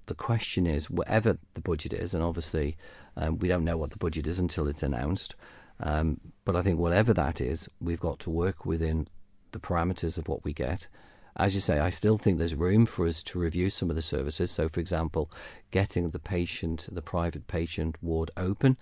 The 0.07 0.15
question 0.15 0.67
is, 0.67 0.91
whatever 0.91 1.39
the 1.55 1.61
budget 1.61 1.95
is, 1.95 2.13
and 2.13 2.23
obviously 2.23 2.77
um, 3.17 3.39
we 3.39 3.49
don't 3.49 3.65
know 3.65 3.79
what 3.79 3.91
the 3.91 3.99
budget 3.99 4.27
is 4.27 4.39
until 4.39 4.69
it's 4.69 4.83
announced. 4.83 5.35
Um, 5.81 6.21
but 6.45 6.57
I 6.57 6.63
think 6.63 6.79
whatever 6.79 7.15
that 7.15 7.41
is, 7.41 7.69
we've 7.81 8.01
got 8.01 8.19
to 8.21 8.31
work 8.31 8.67
within 8.67 9.09
the 9.53 9.59
parameters 9.59 10.19
of 10.19 10.29
what 10.29 10.45
we 10.45 10.53
get 10.53 10.89
as 11.37 11.55
you 11.55 11.61
say, 11.61 11.79
I 11.79 11.91
still 11.91 12.19
think 12.19 12.39
there's 12.39 12.55
room 12.55 12.87
for 12.87 13.07
us 13.07 13.23
to 13.25 13.39
review 13.39 13.71
some 13.71 13.91
of 13.91 13.97
the 13.97 14.03
services. 14.03 14.51
So, 14.51 14.69
for 14.69 14.81
example, 14.81 15.31
getting 15.71 16.11
the 16.11 16.19
patient, 16.19 16.87
the 16.91 17.03
private 17.03 17.47
patient 17.47 17.97
ward 18.03 18.31
open. 18.37 18.77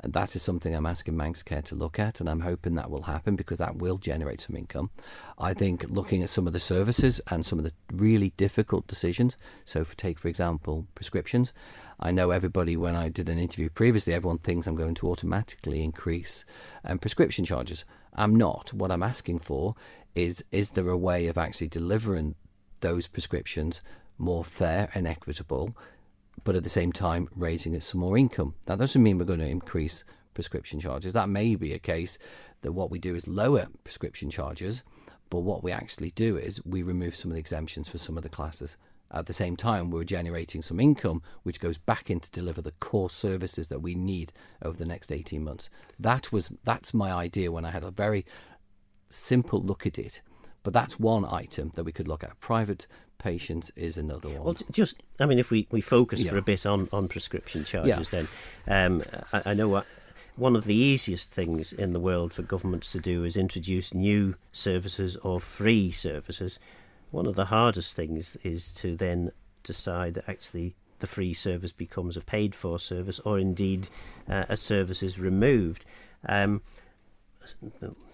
And 0.00 0.12
that 0.12 0.36
is 0.36 0.42
something 0.42 0.74
I'm 0.74 0.86
asking 0.86 1.16
Manx 1.16 1.42
Care 1.42 1.62
to 1.62 1.74
look 1.74 1.98
at, 1.98 2.20
and 2.20 2.28
I'm 2.28 2.40
hoping 2.40 2.74
that 2.74 2.90
will 2.90 3.04
happen 3.04 3.34
because 3.34 3.58
that 3.58 3.76
will 3.76 3.96
generate 3.96 4.42
some 4.42 4.54
income. 4.54 4.90
I 5.38 5.54
think 5.54 5.86
looking 5.88 6.22
at 6.22 6.28
some 6.28 6.46
of 6.46 6.52
the 6.52 6.60
services 6.60 7.20
and 7.28 7.46
some 7.46 7.58
of 7.58 7.64
the 7.64 7.72
really 7.90 8.30
difficult 8.36 8.86
decisions. 8.86 9.38
So, 9.64 9.84
for 9.84 9.96
take 9.96 10.18
for 10.18 10.28
example 10.28 10.86
prescriptions, 10.94 11.54
I 11.98 12.10
know 12.10 12.30
everybody 12.30 12.76
when 12.76 12.94
I 12.94 13.08
did 13.08 13.28
an 13.28 13.38
interview 13.38 13.70
previously, 13.70 14.12
everyone 14.12 14.38
thinks 14.38 14.66
I'm 14.66 14.76
going 14.76 14.94
to 14.96 15.08
automatically 15.08 15.82
increase 15.82 16.44
um, 16.84 16.98
prescription 16.98 17.44
charges. 17.44 17.84
I'm 18.14 18.36
not. 18.36 18.72
What 18.72 18.90
I'm 18.90 19.02
asking 19.02 19.38
for 19.38 19.74
is 20.14 20.44
is 20.52 20.70
there 20.70 20.88
a 20.88 20.96
way 20.96 21.26
of 21.26 21.38
actually 21.38 21.68
delivering 21.68 22.34
those 22.80 23.06
prescriptions 23.06 23.82
more 24.18 24.44
fair 24.44 24.90
and 24.94 25.06
equitable, 25.06 25.74
but 26.44 26.54
at 26.54 26.62
the 26.62 26.68
same 26.68 26.92
time 26.92 27.28
raising 27.34 27.78
some 27.80 28.00
more 28.00 28.18
income? 28.18 28.54
That 28.66 28.78
doesn't 28.78 29.02
mean 29.02 29.18
we're 29.18 29.24
going 29.24 29.38
to 29.40 29.46
increase 29.46 30.04
prescription 30.34 30.80
charges. 30.80 31.14
That 31.14 31.30
may 31.30 31.54
be 31.54 31.72
a 31.72 31.78
case 31.78 32.18
that 32.60 32.72
what 32.72 32.90
we 32.90 32.98
do 32.98 33.14
is 33.14 33.26
lower 33.26 33.68
prescription 33.84 34.28
charges, 34.28 34.82
but 35.30 35.40
what 35.40 35.64
we 35.64 35.72
actually 35.72 36.10
do 36.10 36.36
is 36.36 36.64
we 36.64 36.82
remove 36.82 37.16
some 37.16 37.30
of 37.30 37.34
the 37.34 37.40
exemptions 37.40 37.88
for 37.88 37.98
some 37.98 38.16
of 38.18 38.22
the 38.22 38.28
classes. 38.28 38.76
At 39.10 39.26
the 39.26 39.34
same 39.34 39.56
time, 39.56 39.90
we're 39.90 40.04
generating 40.04 40.62
some 40.62 40.80
income 40.80 41.22
which 41.42 41.60
goes 41.60 41.78
back 41.78 42.10
in 42.10 42.20
to 42.20 42.30
deliver 42.30 42.60
the 42.60 42.72
core 42.72 43.10
services 43.10 43.68
that 43.68 43.80
we 43.80 43.94
need 43.94 44.32
over 44.62 44.76
the 44.76 44.84
next 44.84 45.12
18 45.12 45.44
months. 45.44 45.70
That 45.98 46.32
was 46.32 46.50
that's 46.64 46.92
my 46.92 47.12
idea 47.12 47.52
when 47.52 47.64
I 47.64 47.70
had 47.70 47.84
a 47.84 47.90
very 47.90 48.24
simple 49.08 49.62
look 49.62 49.86
at 49.86 49.98
it. 49.98 50.20
But 50.62 50.72
that's 50.72 50.98
one 50.98 51.24
item 51.24 51.70
that 51.76 51.84
we 51.84 51.92
could 51.92 52.08
look 52.08 52.24
at. 52.24 52.40
Private 52.40 52.88
patients 53.18 53.70
is 53.76 53.96
another 53.96 54.28
one. 54.28 54.42
Well, 54.42 54.56
just, 54.72 54.96
I 55.20 55.26
mean, 55.26 55.38
if 55.38 55.50
we, 55.50 55.68
we 55.70 55.80
focus 55.80 56.20
yeah. 56.20 56.32
for 56.32 56.38
a 56.38 56.42
bit 56.42 56.66
on, 56.66 56.88
on 56.92 57.06
prescription 57.06 57.64
charges, 57.64 58.12
yeah. 58.12 58.22
then 58.66 58.86
um, 58.86 59.02
I, 59.32 59.50
I, 59.50 59.54
know 59.54 59.68
what, 59.68 59.86
one 60.34 60.56
of 60.56 60.64
the 60.64 60.74
easiest 60.74 61.30
things 61.30 61.72
in 61.72 61.92
the 61.92 62.00
world 62.00 62.34
for 62.34 62.42
governments 62.42 62.90
to 62.92 62.98
do 62.98 63.24
is 63.24 63.36
introduce 63.36 63.94
new 63.94 64.34
services 64.52 65.16
or 65.18 65.40
free 65.40 65.90
services. 65.92 66.58
One 67.10 67.26
of 67.26 67.36
the 67.36 67.46
hardest 67.46 67.94
things 67.94 68.36
is 68.42 68.72
to 68.74 68.96
then 68.96 69.32
decide 69.62 70.14
that 70.14 70.28
actually 70.28 70.74
the 70.98 71.06
free 71.06 71.34
service 71.34 71.72
becomes 71.72 72.16
a 72.16 72.20
paid 72.20 72.54
for 72.54 72.78
service 72.78 73.20
or 73.20 73.38
indeed 73.38 73.88
uh, 74.28 74.44
a 74.48 74.56
service 74.56 75.02
is 75.02 75.18
removed. 75.18 75.84
Um, 76.26 76.62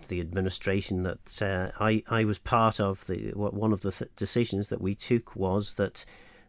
the 0.08 0.20
administration 0.20 1.04
that 1.04 1.42
uh, 1.42 1.70
I 1.82 2.02
I 2.08 2.24
was 2.24 2.38
part 2.38 2.80
of. 2.80 3.06
The 3.06 3.30
one 3.34 3.72
of 3.72 3.80
the 3.80 3.92
th- 3.92 4.10
decisions 4.16 4.68
that 4.68 4.80
we 4.80 4.94
took 4.94 5.34
was 5.34 5.74
that 5.74 6.04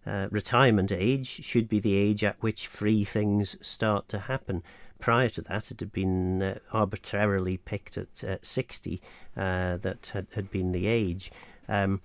uh, 0.06 0.28
retirement 0.32 0.92
age 0.92 1.28
should 1.46 1.70
be 1.70 1.80
the 1.80 1.96
age 1.96 2.24
at 2.24 2.42
which 2.42 2.68
free 2.68 3.06
things 3.06 3.56
start 3.62 4.10
to 4.10 4.20
happen. 4.20 4.64
prior 5.00 5.30
to 5.30 5.42
that, 5.42 5.72
it 5.72 5.80
had 5.80 5.92
been 5.92 6.42
uh, 6.42 6.60
arbitrarily 6.72 7.58
picked 7.58 7.98
at 7.98 8.24
uh, 8.24 8.38
60, 8.42 9.02
uh, 9.36 9.78
that 9.78 10.12
had, 10.14 10.28
had 10.36 10.50
been 10.50 10.72
the 10.72 10.88
age. 10.88 11.32
Um, 11.68 12.02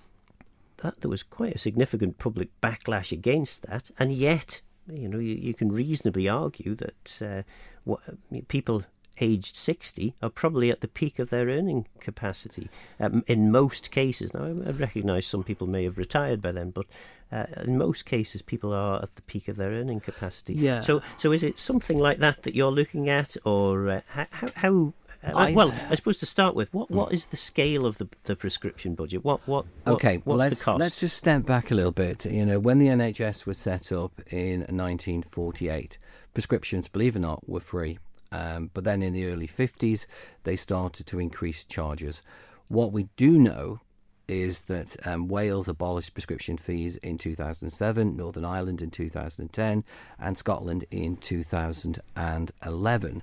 that 0.78 1.00
there 1.00 1.10
was 1.10 1.22
quite 1.22 1.54
a 1.54 1.58
significant 1.58 2.18
public 2.18 2.48
backlash 2.60 3.12
against 3.12 3.62
that, 3.62 3.90
and 3.98 4.12
yet, 4.12 4.62
you 4.90 5.08
know, 5.08 5.18
you, 5.18 5.34
you 5.34 5.54
can 5.54 5.70
reasonably 5.70 6.28
argue 6.28 6.74
that 6.74 7.22
uh, 7.22 7.42
what, 7.84 8.00
people 8.48 8.84
aged 9.20 9.56
60 9.56 10.14
are 10.22 10.30
probably 10.30 10.70
at 10.70 10.80
the 10.80 10.88
peak 10.88 11.18
of 11.18 11.30
their 11.30 11.46
earning 11.46 11.86
capacity 12.00 12.68
um, 13.00 13.24
in 13.26 13.50
most 13.50 13.90
cases. 13.90 14.32
Now, 14.32 14.44
I 14.44 14.70
recognise 14.70 15.26
some 15.26 15.42
people 15.42 15.66
may 15.66 15.84
have 15.84 15.98
retired 15.98 16.40
by 16.40 16.52
then, 16.52 16.70
but 16.70 16.86
uh, 17.30 17.46
in 17.64 17.76
most 17.76 18.04
cases, 18.04 18.42
people 18.42 18.72
are 18.72 19.02
at 19.02 19.14
the 19.16 19.22
peak 19.22 19.48
of 19.48 19.56
their 19.56 19.70
earning 19.70 20.00
capacity. 20.00 20.54
Yeah. 20.54 20.80
So, 20.80 21.02
so 21.16 21.32
is 21.32 21.42
it 21.42 21.58
something 21.58 21.98
like 21.98 22.18
that 22.18 22.42
that 22.44 22.54
you're 22.54 22.72
looking 22.72 23.08
at, 23.08 23.36
or 23.44 23.90
uh, 23.90 24.00
how? 24.06 24.26
how 24.56 24.92
I, 25.22 25.52
well, 25.52 25.74
I 25.90 25.94
suppose 25.94 26.18
to 26.18 26.26
start 26.26 26.54
with, 26.54 26.72
what, 26.72 26.90
what 26.90 27.12
is 27.12 27.26
the 27.26 27.37
scale 27.37 27.87
of 27.87 27.98
the, 27.98 28.09
the 28.24 28.37
prescription 28.37 28.94
budget? 28.94 29.24
What 29.24 29.46
what, 29.46 29.66
what 29.85 29.94
okay? 29.94 30.22
Well, 30.24 30.37
let's 30.37 30.59
the 30.59 30.64
cost? 30.64 30.78
let's 30.78 31.00
just 31.00 31.16
step 31.16 31.44
back 31.44 31.70
a 31.70 31.74
little 31.74 31.92
bit. 31.92 32.24
You 32.24 32.46
know, 32.46 32.59
when 32.59 32.78
the 32.78 32.87
NHS 32.87 33.46
was 33.46 33.59
set 33.59 33.92
up 33.92 34.20
in 34.31 34.61
1948, 34.61 35.98
prescriptions, 36.35 36.88
believe 36.88 37.16
it 37.16 37.18
or 37.18 37.22
not, 37.22 37.48
were 37.48 37.61
free. 37.61 37.98
Um, 38.31 38.70
but 38.74 38.85
then 38.85 39.02
in 39.02 39.14
the 39.14 39.26
early 39.26 39.48
50s, 39.48 40.04
they 40.44 40.54
started 40.54 41.07
to 41.07 41.18
increase 41.18 41.64
charges. 41.64 42.20
What 42.68 42.92
we 42.92 43.09
do 43.16 43.38
know 43.38 43.81
is 44.28 44.62
that 44.62 44.96
um, 45.07 45.26
Wales 45.26 45.68
abolished 45.68 46.12
prescription 46.12 46.59
fees 46.59 46.96
in 46.96 47.16
2007, 47.16 48.16
Northern 48.16 48.44
Ireland 48.44 48.83
in 48.83 48.90
2010, 48.90 49.85
and 50.20 50.37
Scotland 50.37 50.85
in 50.90 51.16
2011. 51.16 53.22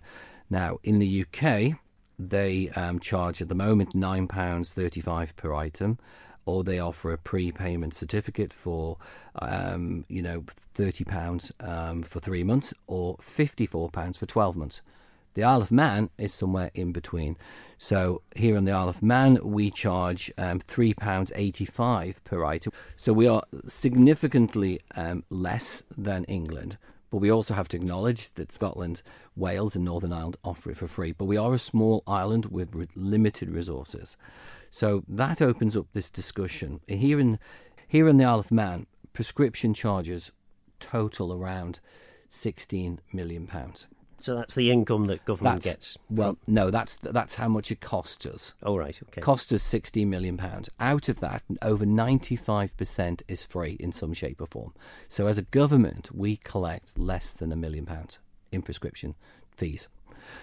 Now, 0.49 0.79
in 0.83 0.99
the 0.99 1.25
UK, 1.25 1.77
they 2.17 2.69
um, 2.69 2.99
charge 2.99 3.41
at 3.41 3.49
the 3.49 3.55
moment 3.55 3.93
£9.35 3.93 5.35
per 5.35 5.53
item 5.53 5.97
or 6.45 6.63
they 6.63 6.79
offer 6.79 7.11
a 7.11 7.17
prepayment 7.17 7.93
certificate 7.93 8.53
for, 8.53 8.97
um, 9.41 10.05
you 10.07 10.21
know, 10.21 10.43
thirty 10.73 11.03
pounds 11.03 11.51
um, 11.59 12.03
for 12.03 12.19
three 12.19 12.43
months 12.43 12.73
or 12.87 13.17
fifty-four 13.19 13.89
pounds 13.89 14.17
for 14.17 14.25
twelve 14.25 14.55
months. 14.55 14.81
The 15.33 15.43
Isle 15.43 15.63
of 15.63 15.71
Man 15.71 16.09
is 16.17 16.33
somewhere 16.33 16.71
in 16.73 16.93
between. 16.93 17.35
So 17.77 18.21
here 18.35 18.55
on 18.55 18.63
the 18.63 18.71
Isle 18.71 18.87
of 18.87 19.01
Man, 19.01 19.37
we 19.43 19.69
charge 19.69 20.31
um, 20.37 20.59
three 20.59 20.93
pounds 20.93 21.31
eighty-five 21.35 22.23
per 22.23 22.45
item. 22.45 22.71
So 22.95 23.11
we 23.11 23.27
are 23.27 23.43
significantly 23.67 24.79
um, 24.95 25.23
less 25.29 25.83
than 25.97 26.23
England. 26.25 26.77
But 27.09 27.17
we 27.17 27.31
also 27.31 27.53
have 27.53 27.67
to 27.69 27.77
acknowledge 27.77 28.33
that 28.33 28.51
Scotland, 28.51 29.01
Wales, 29.35 29.75
and 29.75 29.85
Northern 29.85 30.13
Ireland 30.13 30.37
offer 30.43 30.71
it 30.71 30.77
for 30.77 30.87
free. 30.87 31.11
But 31.11 31.25
we 31.25 31.37
are 31.37 31.53
a 31.53 31.59
small 31.59 32.03
island 32.07 32.47
with 32.47 32.73
re- 32.75 32.87
limited 32.95 33.49
resources. 33.49 34.17
So 34.71 35.03
that 35.07 35.41
opens 35.41 35.77
up 35.77 35.87
this 35.93 36.09
discussion. 36.09 36.81
Here 36.87 37.19
in, 37.19 37.39
here 37.87 38.07
in 38.07 38.17
the 38.17 38.25
Isle 38.25 38.39
of 38.39 38.51
Man, 38.51 38.87
prescription 39.13 39.73
charges 39.73 40.31
total 40.79 41.33
around 41.33 41.79
£16 42.29 42.99
million. 43.13 43.49
So 44.25 44.33
that's 44.33 44.55
the 44.55 44.71
income 44.71 45.05
that 45.05 45.23
government 45.23 45.61
That's- 45.61 45.75
gets. 45.75 45.97
Well, 46.09 46.39
no, 46.47 46.71
that's 46.71 46.95
that's 46.95 47.35
how 47.35 47.47
much 47.47 47.69
it 47.69 47.79
costs 47.79 48.25
us. 48.25 48.55
Oh 48.63 48.75
right, 48.75 48.99
okay. 49.03 49.21
Cost 49.21 49.53
us 49.53 49.61
sixteen 49.61 50.09
million 50.09 50.35
pounds. 50.35 50.67
Out 50.79 51.09
of 51.09 51.19
that, 51.19 51.43
over 51.61 51.85
ninety-five 51.85 52.75
percent 52.75 53.21
is 53.27 53.43
free 53.43 53.77
in 53.79 53.91
some 53.91 54.13
shape 54.13 54.41
or 54.41 54.47
form. 54.47 54.73
So, 55.09 55.27
as 55.27 55.37
a 55.37 55.43
government, 55.43 56.09
we 56.11 56.37
collect 56.37 56.97
less 56.97 57.33
than 57.33 57.51
a 57.51 57.55
million 57.55 57.85
pounds 57.85 58.17
in 58.51 58.63
prescription 58.63 59.13
fees. 59.51 59.89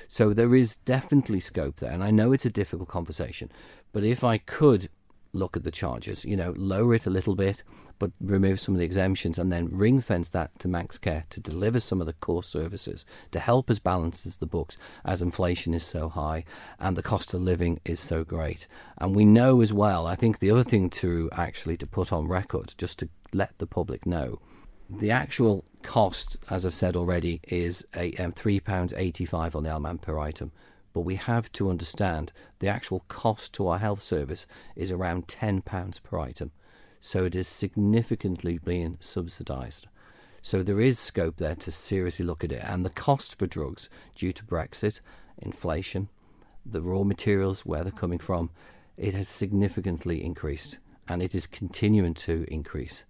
So 0.07 0.33
there 0.33 0.55
is 0.55 0.77
definitely 0.77 1.41
scope 1.41 1.81
there, 1.81 1.91
and 1.91 2.05
I 2.05 2.13
know 2.13 2.31
it's 2.31 2.47
a 2.47 2.51
difficult 2.51 2.89
conversation, 2.89 3.51
but 3.91 4.05
if 4.05 4.23
I 4.23 4.39
could 4.39 4.91
look 5.33 5.57
at 5.57 5.65
the 5.65 5.71
charges, 5.71 6.25
you 6.25 6.37
know, 6.37 6.53
lower 6.57 6.95
it 6.95 7.07
a 7.07 7.11
little 7.11 7.35
bit, 7.35 7.63
but 7.99 8.11
remove 8.21 8.61
some 8.61 8.75
of 8.75 8.79
the 8.79 8.85
exemptions, 8.85 9.39
and 9.39 9.53
then 9.53 9.69
ring 9.71 10.01
fence 10.01 10.29
that 10.31 10.59
to 10.59 10.69
Manx 10.69 10.99
Care 10.99 11.25
to 11.31 11.41
deliver 11.41 11.81
some 11.81 12.01
of 12.01 12.07
the 12.07 12.13
core 12.15 12.43
services 12.43 13.07
to 13.31 13.41
help 13.41 13.71
us 13.71 13.79
balance 13.79 14.23
the 14.37 14.47
books 14.47 14.77
as 15.05 15.23
inflation 15.23 15.73
is 15.73 15.85
so 15.85 16.09
high 16.09 16.45
and 16.79 16.97
the 16.97 17.03
cost 17.03 17.33
of 17.33 17.41
living 17.41 17.81
is 17.85 18.01
so 18.01 18.25
great. 18.25 18.67
And 18.99 19.15
we 19.15 19.25
know 19.25 19.61
as 19.61 19.73
well, 19.73 20.07
I 20.07 20.17
think 20.17 20.39
the 20.39 20.51
other 20.51 20.65
thing 20.65 20.91
to 20.91 21.31
actually 21.33 21.77
to 21.79 21.87
put 21.87 22.13
on 22.13 22.27
record, 22.29 22.75
just 22.77 22.99
to 22.99 23.09
let 23.33 23.57
the 23.59 23.67
public 23.67 24.05
know, 24.05 24.41
the 24.91 25.11
actual 25.11 25.65
cost, 25.83 26.37
as 26.51 26.67
I've 26.67 26.75
said 26.75 26.97
already, 26.97 27.41
is 27.45 27.87
a 27.97 28.13
um, 28.17 28.33
three 28.33 28.61
pounds 28.61 28.93
eighty-five 28.93 29.57
on 29.57 29.63
the 29.63 29.71
Alman 29.71 29.99
per 29.99 30.19
item. 30.19 30.53
But 30.93 31.01
we 31.01 31.17
have 31.17 31.51
to 31.53 31.71
understand 31.71 32.33
the 32.59 32.69
actual 32.69 33.05
cost 33.09 33.53
to 33.55 33.67
our 33.69 33.79
health 33.79 34.03
service 34.03 34.47
is 34.77 34.93
around 34.93 35.29
ten 35.29 35.63
pounds 35.63 35.99
per 35.99 36.19
item, 36.19 36.53
so 37.01 37.25
it 37.25 37.35
is 37.35 37.49
significantly 37.49 38.59
being 38.59 38.99
subsidised. 39.01 39.87
So 40.43 40.63
there 40.63 40.81
is 40.81 40.99
scope 40.99 41.37
there 41.37 41.55
to 41.55 41.71
seriously 41.71 42.25
look 42.25 42.45
at 42.45 42.53
it, 42.53 42.63
and 42.65 42.85
the 42.85 42.91
cost 42.91 43.39
for 43.39 43.47
drugs 43.47 43.89
due 44.15 44.33
to 44.33 44.45
Brexit, 44.45 45.01
inflation, 45.39 46.09
the 46.67 46.83
raw 46.83 47.05
materials 47.05 47.65
where 47.65 47.83
they're 47.83 47.93
coming 47.93 48.19
from, 48.19 48.51
it 48.97 49.15
has 49.15 49.29
significantly 49.29 50.23
increased, 50.23 50.79
and 51.09 51.23
it 51.23 51.35
is 51.35 51.47
continuing 51.47 52.15
to 52.15 52.45
increase. 52.49 53.05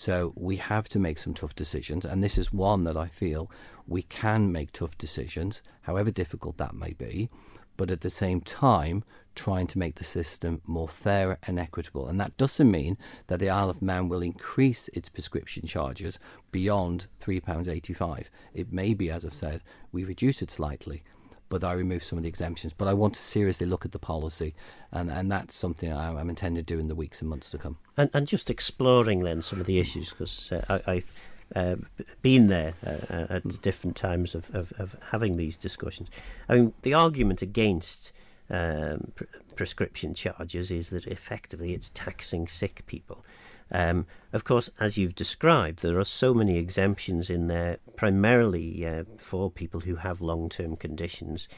So 0.00 0.32
we 0.34 0.56
have 0.56 0.88
to 0.88 0.98
make 0.98 1.18
some 1.18 1.34
tough 1.34 1.54
decisions, 1.54 2.06
and 2.06 2.24
this 2.24 2.38
is 2.38 2.50
one 2.50 2.84
that 2.84 2.96
I 2.96 3.06
feel 3.06 3.50
we 3.86 4.00
can 4.00 4.50
make 4.50 4.72
tough 4.72 4.96
decisions, 4.96 5.60
however 5.82 6.10
difficult 6.10 6.56
that 6.56 6.74
may 6.74 6.94
be, 6.94 7.28
but 7.76 7.90
at 7.90 8.00
the 8.00 8.08
same 8.08 8.40
time 8.40 9.04
trying 9.34 9.66
to 9.66 9.78
make 9.78 9.96
the 9.96 10.04
system 10.04 10.62
more 10.64 10.88
fair 10.88 11.36
and 11.42 11.60
equitable. 11.60 12.08
And 12.08 12.18
that 12.18 12.38
doesn't 12.38 12.70
mean 12.70 12.96
that 13.26 13.40
the 13.40 13.50
Isle 13.50 13.68
of 13.68 13.82
Man 13.82 14.08
will 14.08 14.22
increase 14.22 14.88
its 14.94 15.10
prescription 15.10 15.66
charges 15.66 16.18
beyond 16.50 17.06
£3.85. 17.22 18.30
It 18.54 18.72
may 18.72 18.94
be, 18.94 19.10
as 19.10 19.26
I've 19.26 19.34
said, 19.34 19.60
we 19.92 20.02
reduce 20.02 20.40
it 20.40 20.50
slightly, 20.50 21.02
but 21.50 21.62
I 21.62 21.72
remove 21.74 22.02
some 22.02 22.16
of 22.16 22.22
the 22.22 22.28
exemptions. 22.28 22.72
But 22.72 22.88
I 22.88 22.94
want 22.94 23.14
to 23.14 23.20
seriously 23.20 23.66
look 23.66 23.84
at 23.84 23.92
the 23.92 23.98
policy, 23.98 24.54
and, 24.90 25.10
and 25.10 25.30
that's 25.30 25.54
something 25.54 25.92
I, 25.92 26.18
I'm 26.18 26.30
intending 26.30 26.64
to 26.64 26.74
do 26.74 26.80
in 26.80 26.88
the 26.88 26.94
weeks 26.94 27.20
and 27.20 27.28
months 27.28 27.50
to 27.50 27.58
come. 27.58 27.76
And, 27.98 28.08
and 28.14 28.26
just 28.26 28.48
exploring 28.48 29.22
then 29.24 29.42
some 29.42 29.60
of 29.60 29.66
the 29.66 29.78
issues 29.78 30.10
because 30.10 30.50
uh, 30.52 30.80
I, 30.86 30.92
I've 30.92 31.14
uh, 31.54 31.76
been 32.22 32.46
there 32.46 32.74
uh, 32.86 33.26
at 33.28 33.60
different 33.60 33.96
times 33.96 34.34
of, 34.34 34.54
of, 34.54 34.72
of 34.78 34.96
having 35.10 35.36
these 35.36 35.56
discussions. 35.56 36.08
I 36.48 36.54
mean, 36.54 36.72
the 36.82 36.94
argument 36.94 37.42
against 37.42 38.12
um, 38.48 39.12
pr- 39.14 39.24
prescription 39.56 40.14
charges 40.14 40.70
is 40.70 40.90
that 40.90 41.06
effectively 41.06 41.74
it's 41.74 41.90
taxing 41.90 42.46
sick 42.48 42.86
people. 42.86 43.24
Um, 43.72 44.06
of 44.32 44.44
course, 44.44 44.70
as 44.80 44.98
you've 44.98 45.14
described, 45.14 45.82
there 45.82 45.98
are 45.98 46.04
so 46.04 46.34
many 46.34 46.58
exemptions 46.58 47.30
in 47.30 47.46
there, 47.46 47.78
primarily 47.96 48.86
uh, 48.86 49.04
for 49.16 49.50
people 49.50 49.80
who 49.80 49.96
have 49.96 50.20
long 50.20 50.48
term 50.48 50.76
conditions. 50.76 51.48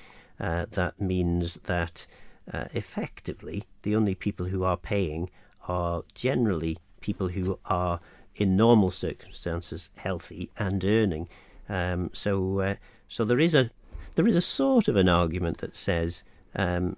Uh, 0.41 0.67
that 0.73 1.01
means 1.01 1.55
that 1.65 2.07
uh, 2.53 2.65
effectively 2.73 3.65
the 3.83 3.95
only 3.95 4.15
people 4.15 4.47
who 4.47 4.65
are 4.65 4.77
paying 4.77 5.31
are 5.69 6.03
generally 6.15 6.79
people 7.01 7.29
who 7.29 7.59
are 7.67 8.01
in 8.35 8.57
normal 8.57 8.91
circumstances 8.91 9.91
healthy 9.97 10.51
and 10.59 10.85
earning. 10.85 11.29
Um, 11.69 12.11
so, 12.13 12.61
uh, 12.61 12.75
so 13.09 13.25
there 13.25 13.41
is 13.41 13.55
a 13.55 13.71
there 14.15 14.27
is 14.27 14.37
a 14.37 14.43
sort 14.43 14.89
of 14.89 14.97
an 14.97 15.09
argument 15.09 15.59
that 15.59 15.77
says 15.77 16.25
um, 16.55 16.97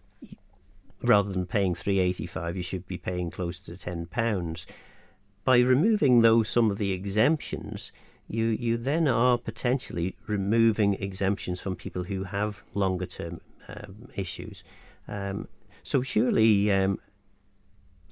rather 1.02 1.32
than 1.32 1.46
paying 1.46 1.74
three 1.74 1.98
eighty 1.98 2.26
five, 2.26 2.56
you 2.56 2.62
should 2.62 2.86
be 2.86 2.98
paying 2.98 3.30
close 3.30 3.60
to 3.60 3.76
ten 3.76 4.06
pounds. 4.06 4.66
By 5.44 5.58
removing 5.58 6.22
those 6.22 6.48
some 6.48 6.70
of 6.70 6.78
the 6.78 6.92
exemptions, 6.92 7.92
you 8.28 8.46
you 8.46 8.76
then 8.76 9.06
are 9.06 9.38
potentially 9.38 10.16
removing 10.26 10.94
exemptions 10.94 11.60
from 11.60 11.76
people 11.76 12.04
who 12.04 12.24
have 12.24 12.62
longer 12.72 13.06
term 13.06 13.40
um, 13.68 14.08
issues. 14.14 14.64
Um, 15.06 15.48
so 15.82 16.00
surely 16.00 16.72
um, 16.72 16.98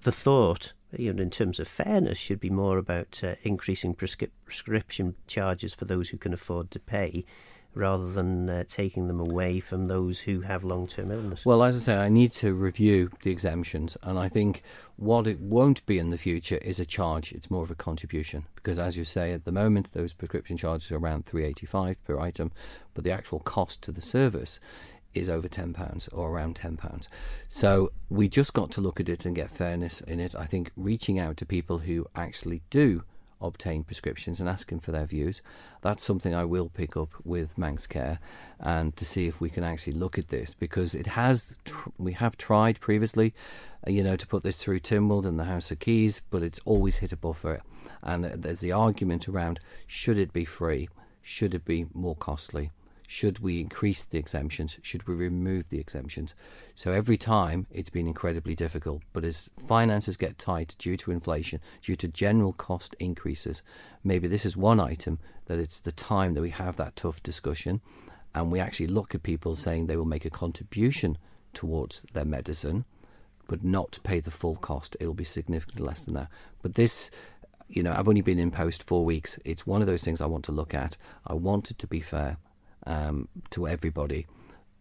the 0.03 0.13
thought, 0.13 0.73
you 0.97 1.13
know, 1.13 1.23
in 1.23 1.31
terms 1.31 1.59
of 1.59 1.69
fairness, 1.69 2.19
should 2.19 2.41
be 2.41 2.51
more 2.51 2.77
about 2.77 3.21
uh, 3.25 3.35
increasing 3.43 3.95
prescri- 3.95 4.31
prescription 4.45 5.15
charges 5.27 5.73
for 5.73 5.87
those 5.87 6.11
who 6.11 6.19
can 6.19 6.35
afford 6.35 6.71
to 6.73 6.81
pay, 6.81 7.25
rather 7.75 8.11
than 8.13 8.49
uh, 8.49 8.65
taking 8.69 9.09
them 9.09 9.21
away 9.21 9.61
from 9.61 9.89
those 9.89 10.21
who 10.21 10.43
have 10.43 10.63
long-term 10.63 11.11
illness. 11.11 11.45
Well, 11.47 11.63
as 11.63 11.77
I 11.77 11.79
say, 11.81 11.97
I 11.97 12.09
need 12.09 12.33
to 12.33 12.53
review 12.55 13.11
the 13.23 13.31
exemptions, 13.31 13.97
and 14.03 14.19
I 14.19 14.29
think 14.29 14.61
what 14.97 15.27
it 15.27 15.41
won't 15.41 15.85
be 15.87 15.99
in 15.99 16.11
the 16.11 16.19
future 16.19 16.59
is 16.59 16.79
a 16.79 16.85
charge. 16.85 17.33
It's 17.33 17.51
more 17.51 17.63
of 17.63 17.71
a 17.71 17.75
contribution 17.75 18.45
because, 18.55 18.79
as 18.79 18.97
you 18.97 19.05
say, 19.05 19.33
at 19.33 19.45
the 19.45 19.53
moment 19.53 19.93
those 19.93 20.13
prescription 20.13 20.57
charges 20.57 20.91
are 20.91 20.99
around 20.99 21.25
three 21.25 21.45
eighty-five 21.45 21.97
per 22.05 22.19
item, 22.19 22.53
but 22.95 23.05
the 23.05 23.13
actual 23.13 23.41
cost 23.41 23.83
to 23.83 23.93
the 23.93 24.03
service 24.03 24.61
is 25.15 25.29
over 25.29 25.49
ten 25.49 25.73
pounds 25.73 26.09
or 26.09 26.31
around 26.31 26.57
ten 26.57 26.77
pounds. 26.77 27.09
So 27.49 27.93
we 28.09 28.29
just 28.29 28.53
got 28.55 28.71
to 28.73 28.81
look 28.81 29.01
at 29.01 29.09
it 29.09 29.27
and 29.27 29.37
get 29.37 29.51
fairness 29.51 30.01
in 30.01 30.21
it. 30.21 30.35
I 30.35 30.47
think 30.47 30.71
reaching 30.77 31.19
out 31.19 31.37
to 31.39 31.47
people 31.47 31.79
who 31.79 32.07
actually 32.15 32.63
do 32.71 33.05
obtain 33.43 33.85
prescriptions 33.85 34.41
and 34.41 34.49
asking 34.49 34.81
for 34.81 34.93
their 34.93 35.05
views. 35.05 35.43
That's 35.81 36.03
something 36.03 36.35
I 36.35 36.45
will 36.45 36.69
pick 36.69 36.97
up 36.97 37.11
with 37.25 37.59
Manx 37.59 37.87
Care 37.87 38.19
and 38.61 38.97
to 38.97 39.05
see 39.05 39.27
if 39.27 39.41
we 39.41 39.51
can 39.51 39.65
actually 39.65 39.95
look 39.95 40.19
at 40.19 40.29
this 40.29 40.55
because 40.55 40.95
it 40.95 41.09
has 41.09 41.57
tr- 41.65 41.91
we 41.99 42.13
have 42.13 42.37
tried 42.37 42.81
previously, 42.81 43.35
uh, 43.87 43.91
you 43.91 44.03
know, 44.03 44.17
to 44.17 44.27
put 44.27 44.43
this 44.43 44.63
through 44.63 44.81
Tynwald 44.81 45.27
and 45.27 45.39
the 45.39 45.45
House 45.45 45.71
of 45.71 45.81
Keys, 45.81 46.21
but 46.31 46.43
it's 46.43 46.61
always 46.65 46.99
hit 46.99 47.13
a 47.13 47.17
buffer. 47.17 47.63
And 48.03 48.25
uh, 48.25 48.31
there's 48.35 48.61
the 48.61 48.73
argument 48.73 49.29
around 49.29 49.61
should 49.87 50.19
it 50.19 50.33
be 50.33 50.45
free, 50.45 50.89
should 51.21 51.55
it 51.55 51.65
be 51.65 51.87
more 51.93 52.17
costly? 52.17 52.71
Should 53.13 53.41
we 53.41 53.61
increase 53.61 54.05
the 54.05 54.17
exemptions? 54.17 54.79
Should 54.81 55.07
we 55.07 55.15
remove 55.15 55.69
the 55.69 55.79
exemptions? 55.79 56.35
So 56.75 56.93
every 56.93 57.19
time 57.19 57.67
it's 57.71 57.91
been 57.91 58.07
incredibly 58.07 58.55
difficult. 58.55 59.03
But 59.13 59.23
as 59.23 59.51
finances 59.69 60.17
get 60.17 60.39
tight 60.39 60.75
due 60.79 60.97
to 60.97 61.11
inflation, 61.11 61.61
due 61.83 61.95
to 61.97 62.09
general 62.09 62.55
cost 62.55 62.97
increases, 62.99 63.63
maybe 64.03 64.29
this 64.29 64.47
is 64.47 64.57
one 64.57 64.81
item 64.81 65.19
that 65.45 65.59
it's 65.59 65.79
the 65.79 65.93
time 65.93 66.33
that 66.33 66.41
we 66.41 66.49
have 66.49 66.77
that 66.77 66.97
tough 66.97 67.23
discussion 67.23 67.83
and 68.35 68.51
we 68.51 68.59
actually 68.59 68.87
look 68.87 69.15
at 69.15 69.23
people 69.23 69.57
saying 69.57 69.89
they 69.89 69.99
will 69.99 70.07
make 70.07 70.25
a 70.25 70.31
contribution 70.31 71.19
towards 71.53 72.01
their 72.15 72.25
medicine, 72.25 72.87
but 73.47 73.63
not 73.63 73.99
pay 74.05 74.21
the 74.21 74.31
full 74.31 74.57
cost. 74.57 74.97
It'll 74.99 75.13
be 75.13 75.23
significantly 75.23 75.85
less 75.85 76.07
than 76.07 76.15
that. 76.15 76.29
But 76.63 76.77
this 76.77 77.11
you 77.69 77.83
know, 77.83 77.95
I've 77.95 78.09
only 78.09 78.23
been 78.23 78.39
in 78.39 78.51
post 78.51 78.83
four 78.83 79.05
weeks. 79.05 79.39
It's 79.45 79.67
one 79.67 79.83
of 79.83 79.87
those 79.87 80.03
things 80.03 80.23
I 80.23 80.27
want 80.27 80.47
to 80.47 80.53
look 80.53 80.73
at. 80.73 80.97
I 81.27 81.35
want 81.35 81.71
it 81.71 81.79
to 81.79 81.87
be 81.87 82.01
fair 82.01 82.39
um, 82.87 83.29
to 83.51 83.67
everybody. 83.67 84.27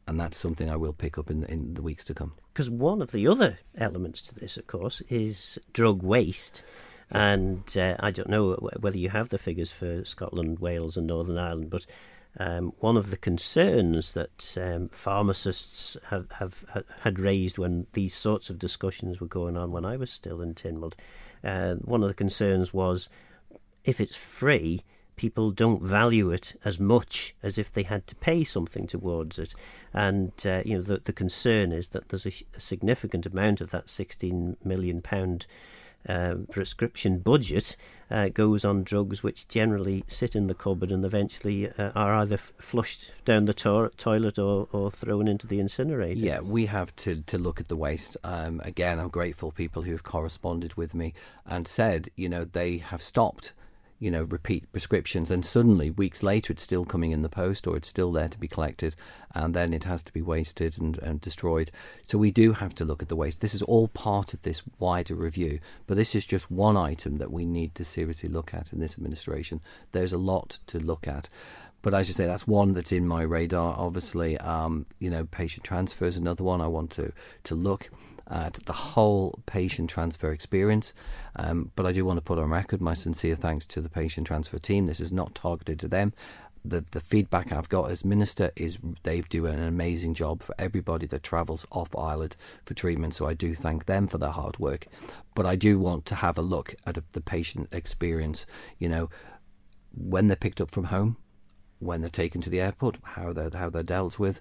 And 0.08 0.20
that's 0.20 0.38
something 0.38 0.70
I 0.70 0.76
will 0.76 0.94
pick 0.94 1.18
up 1.18 1.30
in, 1.30 1.44
in 1.46 1.76
the 1.76 1.82
weeks 1.82 2.04
to 2.06 2.14
come. 2.14 2.34
Because 2.54 2.70
one 2.70 3.02
of 3.02 3.12
the 3.12 3.28
other 3.28 3.60
elements 3.78 4.22
to 4.24 4.36
this, 4.36 4.58
of 4.58 4.68
course, 4.68 5.02
is 5.10 5.60
drug 5.74 6.04
waste. 6.04 6.64
And 7.10 7.64
uh, 7.78 7.96
I 8.00 8.12
don't 8.12 8.30
know 8.30 8.54
whether 8.80 8.98
you 8.98 9.10
have 9.10 9.30
the 9.30 9.38
figures 9.38 9.72
for 9.72 10.04
Scotland, 10.06 10.60
Wales, 10.60 10.98
and 10.98 11.08
Northern 11.08 11.38
Ireland, 11.38 11.70
but 11.70 11.86
um, 12.38 12.74
one 12.80 12.96
of 12.96 13.12
the 13.12 13.18
concerns 13.18 14.14
that 14.14 14.58
um, 14.60 14.88
pharmacists 14.90 15.98
have, 16.10 16.32
have, 16.32 16.64
had 17.02 17.20
raised 17.20 17.58
when 17.58 17.88
these 17.94 18.14
sorts 18.14 18.50
of 18.50 18.58
discussions 18.58 19.20
were 19.20 19.28
going 19.28 19.58
on 19.58 19.72
when 19.72 19.84
I 19.84 19.98
was 19.98 20.10
still 20.12 20.42
in 20.42 20.54
Tynwald, 20.54 20.94
uh, 21.44 21.76
one 21.76 22.04
of 22.04 22.08
the 22.08 22.16
concerns 22.16 22.74
was 22.74 23.10
if 23.84 24.00
it's 24.00 24.16
free, 24.16 24.84
people 25.22 25.52
don't 25.52 25.84
value 25.84 26.32
it 26.32 26.60
as 26.66 26.80
much 26.80 27.36
as 27.44 27.60
if 27.60 27.72
they 27.72 27.84
had 27.84 28.08
to 28.08 28.16
pay 28.16 28.44
something 28.44 28.88
towards 28.88 29.38
it. 29.38 29.54
And 29.94 30.32
uh, 30.44 30.64
you 30.66 30.76
know 30.76 30.82
the 30.82 31.00
the 31.04 31.14
concern 31.14 31.72
is 31.72 31.90
that 31.90 32.10
there's 32.10 32.26
a, 32.26 32.34
a 32.56 32.60
significant 32.60 33.28
amount 33.28 33.62
of 33.62 33.70
that 33.70 33.88
16 33.88 34.58
million 34.64 35.02
pound. 35.02 35.46
Uh, 36.10 36.34
prescription 36.50 37.20
budget 37.20 37.76
uh, 38.10 38.28
goes 38.30 38.66
on 38.66 38.82
drugs 38.82 39.22
which 39.22 39.48
generally 39.48 40.04
sit 40.08 40.36
in 40.36 40.48
the 40.48 40.56
cupboard 40.56 40.92
and 40.92 41.06
eventually 41.06 41.70
uh, 41.78 41.92
are 41.94 42.16
either 42.16 42.34
f- 42.34 42.52
flushed 42.58 43.14
down 43.24 43.46
the 43.46 43.54
to- 43.54 43.92
toilet 43.98 44.40
or, 44.40 44.68
or 44.72 44.90
thrown 44.90 45.28
into 45.28 45.46
the 45.46 45.60
incinerator. 45.60 46.26
Yeah, 46.26 46.40
we 46.40 46.66
have 46.66 46.96
to, 46.96 47.22
to 47.22 47.38
look 47.38 47.60
at 47.60 47.68
the 47.68 47.76
waste. 47.76 48.18
Um, 48.24 48.62
again, 48.66 48.98
I'm 48.98 49.10
grateful 49.10 49.52
people 49.52 49.84
who 49.84 49.92
have 49.92 50.02
corresponded 50.02 50.74
with 50.74 50.96
me 50.96 51.14
and 51.46 51.68
said, 51.68 52.10
you 52.16 52.28
know, 52.28 52.46
they 52.46 52.80
have 52.80 53.04
stopped 53.04 53.54
you 54.02 54.10
know, 54.10 54.24
repeat 54.24 54.70
prescriptions, 54.72 55.30
and 55.30 55.46
suddenly 55.46 55.92
weeks 55.92 56.24
later 56.24 56.52
it's 56.52 56.64
still 56.64 56.86
coming 56.86 57.12
in 57.12 57.22
the 57.22 57.30
post 57.30 57.68
or 57.68 57.78
it's 57.78 57.88
still 57.88 58.12
there 58.12 58.28
to 58.28 58.40
be 58.40 58.48
collected, 58.48 58.96
and 59.36 59.54
then 59.54 59.74
it 59.74 59.84
has 59.84 60.02
to 60.02 60.12
be 60.12 60.24
wasted 60.24 60.80
and, 60.82 60.98
and 60.98 61.22
destroyed. 61.22 61.70
So 62.02 62.18
we 62.18 62.32
do 62.32 62.54
have 62.54 62.74
to 62.76 62.86
look 62.86 63.04
at 63.04 63.10
the 63.10 63.16
waste. 63.16 63.42
This 63.42 63.54
is 63.54 63.62
all 63.62 63.88
part 63.88 64.34
of 64.34 64.42
this 64.42 64.64
wider 64.80 65.14
review, 65.14 65.60
but 65.86 65.98
this 65.98 66.16
is 66.16 66.26
just 66.26 66.50
one 66.50 66.76
item 66.76 67.20
that 67.20 67.32
we 67.32 67.46
need 67.46 67.76
to 67.76 67.84
seriously 67.84 68.28
look 68.28 68.56
at 68.56 68.74
in 68.74 68.80
this 68.80 68.96
administration. 68.96 69.62
There's 69.92 70.14
a 70.14 70.18
lot 70.18 70.58
to 70.66 70.80
look 70.80 71.08
at. 71.08 71.30
But 71.84 71.94
as 71.94 72.08
you 72.08 72.16
say, 72.16 72.26
that's 72.26 72.48
one 72.48 72.74
that's 72.74 72.92
in 72.92 73.08
my 73.08 73.22
radar. 73.22 73.76
Obviously, 73.78 74.38
um, 74.40 74.88
you 75.00 75.12
know, 75.12 75.26
patient 75.26 75.64
transfer 75.64 76.06
is 76.06 76.18
another 76.18 76.44
one 76.44 76.60
I 76.60 76.68
want 76.68 76.90
to 76.92 77.12
to 77.44 77.56
look 77.56 77.92
at 78.32 78.54
the 78.66 78.74
whole 78.74 79.40
patient 79.46 79.90
transfer 79.90 80.32
experience. 80.32 80.94
Um, 81.36 81.72
but 81.76 81.86
I 81.86 81.92
do 81.92 82.06
want 82.06 82.18
to 82.18 82.22
put 82.22 82.40
on 82.40 82.50
record 82.50 82.82
my 82.82 82.94
sincere 82.94 83.36
thanks 83.36 83.66
to 83.68 83.82
the 83.82 83.90
patient 83.90 84.26
transfer 84.26 84.58
team. 84.58 84.88
This 84.88 85.02
is 85.02 85.12
not 85.12 85.36
targeted 85.36 85.80
to 85.80 85.88
them. 85.88 86.14
The, 86.64 86.86
the 86.92 87.00
feedback 87.00 87.52
I've 87.52 87.70
got 87.70 87.90
as 87.90 88.06
minister 88.06 88.52
is 88.56 88.78
they 89.04 89.22
do 89.22 89.48
an 89.48 89.62
amazing 89.62 90.14
job 90.14 90.44
for 90.44 90.56
everybody 90.60 91.08
that 91.08 91.24
travels 91.24 91.66
off 91.72 91.96
island 91.96 92.38
for 92.66 92.74
treatment. 92.74 93.16
So 93.16 93.26
I 93.26 93.34
do 93.34 93.54
thank 93.56 93.86
them 93.86 94.08
for 94.08 94.20
their 94.20 94.30
hard 94.30 94.60
work. 94.60 94.86
But 95.36 95.46
I 95.46 95.56
do 95.56 95.80
want 95.80 96.06
to 96.06 96.16
have 96.16 96.38
a 96.38 96.44
look 96.44 96.76
at 96.86 96.98
a, 96.98 97.04
the 97.14 97.22
patient 97.22 97.68
experience. 97.72 98.46
You 98.78 98.90
know, 98.90 99.10
when 99.94 100.28
they're 100.28 100.38
picked 100.38 100.62
up 100.62 100.72
from 100.72 100.86
home, 100.86 101.18
when 101.80 102.02
they're 102.02 102.12
taken 102.12 102.42
to 102.42 102.50
the 102.50 102.62
airport, 102.62 102.98
how 103.04 103.34
they're 103.34 103.50
how 103.54 103.72
they're 103.72 103.82
dealt 103.82 104.20
with, 104.20 104.40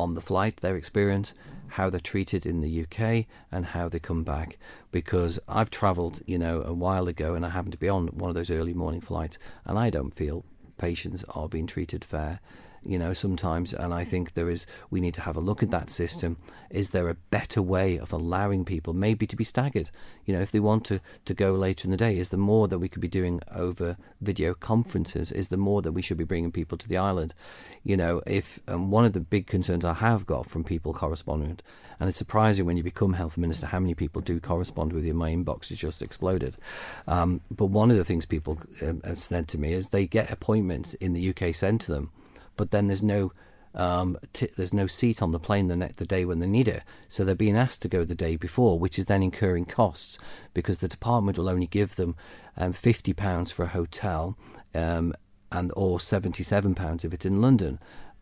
on 0.00 0.14
the 0.14 0.20
flight, 0.20 0.56
their 0.56 0.76
experience, 0.76 1.34
how 1.68 1.88
they're 1.90 2.00
treated 2.00 2.44
in 2.44 2.60
the 2.60 2.82
UK, 2.82 3.26
and 3.52 3.66
how 3.66 3.88
they 3.88 3.98
come 3.98 4.24
back. 4.24 4.58
Because 4.90 5.38
I've 5.46 5.70
travelled, 5.70 6.20
you 6.26 6.38
know, 6.38 6.62
a 6.62 6.72
while 6.72 7.06
ago, 7.06 7.34
and 7.34 7.46
I 7.46 7.50
happened 7.50 7.72
to 7.72 7.78
be 7.78 7.88
on 7.88 8.08
one 8.08 8.30
of 8.30 8.34
those 8.34 8.50
early 8.50 8.74
morning 8.74 9.00
flights, 9.00 9.38
and 9.64 9.78
I 9.78 9.90
don't 9.90 10.14
feel 10.14 10.44
patients 10.78 11.24
are 11.30 11.48
being 11.48 11.66
treated 11.66 12.04
fair 12.04 12.40
you 12.84 12.98
know, 12.98 13.12
sometimes. 13.12 13.72
And 13.72 13.92
I 13.92 14.04
think 14.04 14.34
there 14.34 14.50
is, 14.50 14.66
we 14.90 15.00
need 15.00 15.14
to 15.14 15.20
have 15.22 15.36
a 15.36 15.40
look 15.40 15.62
at 15.62 15.70
that 15.70 15.90
system. 15.90 16.36
Is 16.70 16.90
there 16.90 17.08
a 17.08 17.14
better 17.14 17.60
way 17.60 17.98
of 17.98 18.12
allowing 18.12 18.64
people 18.64 18.92
maybe 18.92 19.26
to 19.26 19.36
be 19.36 19.44
staggered? 19.44 19.90
You 20.24 20.34
know, 20.34 20.40
if 20.40 20.50
they 20.50 20.60
want 20.60 20.84
to, 20.86 21.00
to 21.24 21.34
go 21.34 21.52
later 21.52 21.86
in 21.86 21.90
the 21.90 21.96
day, 21.96 22.16
is 22.16 22.30
there 22.30 22.38
more 22.38 22.68
that 22.68 22.78
we 22.78 22.88
could 22.88 23.02
be 23.02 23.08
doing 23.08 23.40
over 23.52 23.96
video 24.20 24.54
conferences? 24.54 25.32
Is 25.32 25.48
there 25.48 25.58
more 25.58 25.82
that 25.82 25.92
we 25.92 26.02
should 26.02 26.16
be 26.16 26.24
bringing 26.24 26.52
people 26.52 26.78
to 26.78 26.88
the 26.88 26.96
island? 26.96 27.34
You 27.84 27.96
know, 27.96 28.22
if 28.26 28.60
um, 28.68 28.90
one 28.90 29.04
of 29.04 29.12
the 29.12 29.20
big 29.20 29.46
concerns 29.46 29.84
I 29.84 29.94
have 29.94 30.26
got 30.26 30.46
from 30.46 30.64
people 30.64 30.94
corresponding, 30.94 31.58
and 31.98 32.08
it's 32.08 32.18
surprising 32.18 32.64
when 32.64 32.76
you 32.76 32.82
become 32.82 33.14
health 33.14 33.36
minister 33.36 33.66
how 33.66 33.80
many 33.80 33.94
people 33.94 34.22
do 34.22 34.40
correspond 34.40 34.92
with 34.92 35.04
you. 35.04 35.12
My 35.12 35.30
inbox 35.30 35.68
has 35.68 35.78
just 35.78 36.00
exploded. 36.00 36.56
Um, 37.06 37.42
but 37.50 37.66
one 37.66 37.90
of 37.90 37.96
the 37.96 38.04
things 38.04 38.24
people 38.24 38.58
um, 38.80 39.02
have 39.04 39.18
said 39.18 39.48
to 39.48 39.58
me 39.58 39.74
is 39.74 39.90
they 39.90 40.06
get 40.06 40.30
appointments 40.30 40.94
in 40.94 41.12
the 41.12 41.28
UK 41.28 41.54
sent 41.54 41.82
to 41.82 41.92
them 41.92 42.10
but 42.60 42.72
then 42.72 42.88
there's 42.88 43.02
no 43.02 43.32
um, 43.74 44.18
t- 44.34 44.50
there's 44.54 44.74
no 44.74 44.86
seat 44.86 45.22
on 45.22 45.32
the 45.32 45.38
plane 45.38 45.68
the, 45.68 45.76
ne- 45.76 45.94
the 45.96 46.04
day 46.04 46.26
when 46.26 46.40
they 46.40 46.46
need 46.46 46.68
it. 46.68 46.82
So 47.08 47.24
they're 47.24 47.34
being 47.34 47.56
asked 47.56 47.80
to 47.80 47.88
go 47.88 48.04
the 48.04 48.14
day 48.14 48.36
before, 48.36 48.78
which 48.78 48.98
is 48.98 49.06
then 49.06 49.22
incurring 49.22 49.64
costs 49.64 50.18
because 50.52 50.80
the 50.80 50.88
department 50.88 51.38
will 51.38 51.48
only 51.48 51.66
give 51.66 51.96
them 51.96 52.16
um, 52.58 52.74
£50 52.74 53.50
for 53.50 53.62
a 53.62 53.68
hotel 53.68 54.36
um, 54.74 55.14
and 55.50 55.72
or 55.74 55.96
£77 55.96 57.02
if 57.02 57.14
it's 57.14 57.24
in 57.24 57.40
London. 57.40 57.78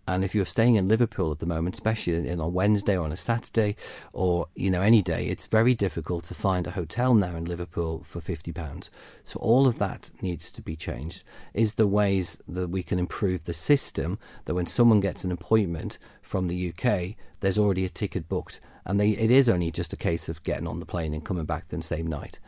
And 0.08 0.24
if 0.24 0.34
you're 0.34 0.46
staying 0.46 0.76
in 0.76 0.88
Liverpool 0.88 1.30
at 1.32 1.38
the 1.38 1.44
moment, 1.44 1.74
especially 1.74 2.30
on 2.30 2.40
a 2.40 2.48
Wednesday 2.48 2.96
or 2.96 3.04
on 3.04 3.12
a 3.12 3.16
Saturday 3.16 3.76
or 4.14 4.46
you 4.54 4.70
know 4.70 4.80
any 4.80 5.02
day, 5.02 5.26
it's 5.26 5.44
very 5.44 5.74
difficult 5.74 6.24
to 6.24 6.34
find 6.34 6.66
a 6.66 6.70
hotel 6.70 7.12
now 7.12 7.36
in 7.36 7.44
Liverpool 7.44 8.02
for 8.04 8.22
fifty 8.22 8.50
pounds. 8.50 8.90
So 9.24 9.38
all 9.38 9.66
of 9.66 9.78
that 9.80 10.10
needs 10.22 10.50
to 10.52 10.62
be 10.62 10.76
changed. 10.76 11.24
Is 11.52 11.74
the 11.74 11.86
ways 11.86 12.38
that 12.48 12.70
we 12.70 12.82
can 12.82 12.98
improve 12.98 13.44
the 13.44 13.52
system 13.52 14.18
that 14.46 14.54
when 14.54 14.66
someone 14.66 15.00
gets 15.00 15.24
an 15.24 15.30
appointment 15.30 15.98
from 16.22 16.48
the 16.48 16.72
UK, 16.72 17.14
there's 17.40 17.58
already 17.58 17.84
a 17.84 17.90
ticket 17.90 18.30
booked, 18.30 18.60
and 18.86 18.98
they, 18.98 19.10
it 19.10 19.30
is 19.30 19.46
only 19.50 19.70
just 19.70 19.92
a 19.92 19.96
case 19.96 20.30
of 20.30 20.42
getting 20.42 20.66
on 20.66 20.80
the 20.80 20.86
plane 20.86 21.12
and 21.12 21.22
coming 21.22 21.44
back 21.44 21.68
the 21.68 21.82
same 21.82 22.06
night 22.06 22.40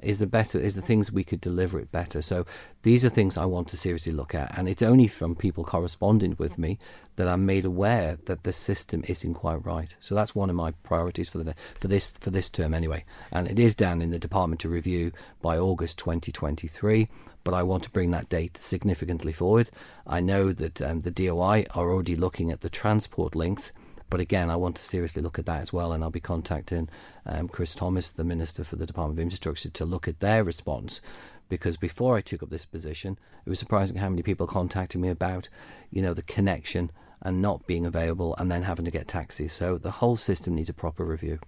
is 0.00 0.18
the 0.18 0.26
better 0.26 0.58
is 0.58 0.74
the 0.74 0.82
things 0.82 1.10
we 1.10 1.24
could 1.24 1.40
deliver 1.40 1.78
it 1.78 1.90
better. 1.90 2.22
So 2.22 2.46
these 2.82 3.04
are 3.04 3.08
things 3.08 3.36
i 3.36 3.44
want 3.44 3.66
to 3.68 3.76
seriously 3.76 4.12
look 4.12 4.34
at 4.34 4.56
and 4.56 4.68
it's 4.68 4.82
only 4.82 5.08
from 5.08 5.34
people 5.34 5.64
corresponding 5.64 6.36
with 6.38 6.56
me 6.56 6.78
that 7.16 7.26
i'm 7.26 7.44
made 7.44 7.64
aware 7.64 8.18
that 8.26 8.44
the 8.44 8.52
system 8.52 9.02
isn't 9.08 9.34
quite 9.34 9.64
right. 9.64 9.96
So 10.00 10.14
that's 10.14 10.34
one 10.34 10.50
of 10.50 10.56
my 10.56 10.72
priorities 10.82 11.28
for 11.28 11.38
the 11.38 11.54
for 11.80 11.88
this 11.88 12.10
for 12.10 12.30
this 12.30 12.50
term 12.50 12.74
anyway. 12.74 13.04
And 13.32 13.48
it 13.48 13.58
is 13.58 13.74
down 13.74 14.02
in 14.02 14.10
the 14.10 14.18
department 14.18 14.60
to 14.62 14.68
review 14.68 15.12
by 15.42 15.58
august 15.58 15.98
2023 15.98 17.08
but 17.44 17.54
I 17.54 17.62
want 17.62 17.84
to 17.84 17.90
bring 17.90 18.10
that 18.10 18.28
date 18.28 18.56
significantly 18.56 19.32
forward. 19.32 19.70
I 20.04 20.20
know 20.20 20.52
that 20.52 20.82
um, 20.82 21.02
the 21.02 21.12
DOI 21.12 21.66
are 21.76 21.92
already 21.92 22.16
looking 22.16 22.50
at 22.50 22.60
the 22.60 22.68
transport 22.68 23.36
links 23.36 23.70
but 24.08 24.20
again, 24.20 24.50
I 24.50 24.56
want 24.56 24.76
to 24.76 24.84
seriously 24.84 25.22
look 25.22 25.38
at 25.38 25.46
that 25.46 25.60
as 25.60 25.72
well, 25.72 25.92
and 25.92 26.02
I'll 26.02 26.10
be 26.10 26.20
contacting 26.20 26.88
um, 27.24 27.48
Chris 27.48 27.74
Thomas, 27.74 28.10
the 28.10 28.24
Minister 28.24 28.64
for 28.64 28.76
the 28.76 28.86
Department 28.86 29.18
of 29.18 29.22
Infrastructure, 29.22 29.70
to 29.70 29.84
look 29.84 30.06
at 30.08 30.20
their 30.20 30.44
response. 30.44 31.00
Because 31.48 31.76
before 31.76 32.16
I 32.16 32.22
took 32.22 32.42
up 32.42 32.50
this 32.50 32.64
position, 32.64 33.18
it 33.44 33.48
was 33.48 33.60
surprising 33.60 33.98
how 33.98 34.08
many 34.08 34.22
people 34.22 34.48
contacted 34.48 35.00
me 35.00 35.08
about, 35.08 35.48
you 35.90 36.02
know, 36.02 36.12
the 36.12 36.22
connection 36.22 36.90
and 37.22 37.40
not 37.40 37.66
being 37.66 37.86
available, 37.86 38.34
and 38.36 38.50
then 38.50 38.62
having 38.62 38.84
to 38.84 38.90
get 38.90 39.08
taxis. 39.08 39.52
So 39.52 39.78
the 39.78 39.92
whole 39.92 40.16
system 40.16 40.54
needs 40.54 40.68
a 40.68 40.74
proper 40.74 41.04
review. 41.04 41.38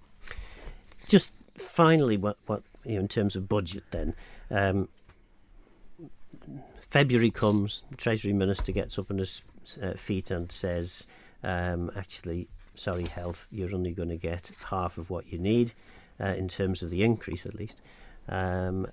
Just 1.09 1.33
finally, 1.57 2.17
what 2.17 2.39
what 2.47 2.63
you 2.85 2.95
know, 2.95 3.01
in 3.01 3.09
terms 3.09 3.37
of 3.37 3.49
budget, 3.49 3.85
then. 3.91 4.15
Um, 4.51 4.89
February 6.91 7.31
comes, 7.31 7.83
the 7.91 7.97
Treasury 7.97 8.33
Minister 8.33 8.73
gets 8.73 8.99
up 8.99 9.11
on 9.11 9.19
his 9.19 9.43
uh, 9.83 9.93
feet 9.93 10.31
and 10.31 10.51
says, 10.51 11.07
um, 11.43 11.91
actually, 11.97 12.49
sorry, 12.74 13.05
health, 13.05 13.47
you're 13.51 13.74
only 13.74 13.93
going 13.93 14.09
to 14.09 14.16
get 14.16 14.51
half 14.70 14.99
of 14.99 15.11
what 15.11 15.32
you 15.32 15.39
need 15.39 15.72
uh, 16.20 16.28
in 16.28 16.49
terms 16.49 16.82
of 16.82 16.91
the 16.91 17.03
increase, 17.03 17.47
at 17.47 17.55
least. 17.55 17.76
Um, 18.28 18.86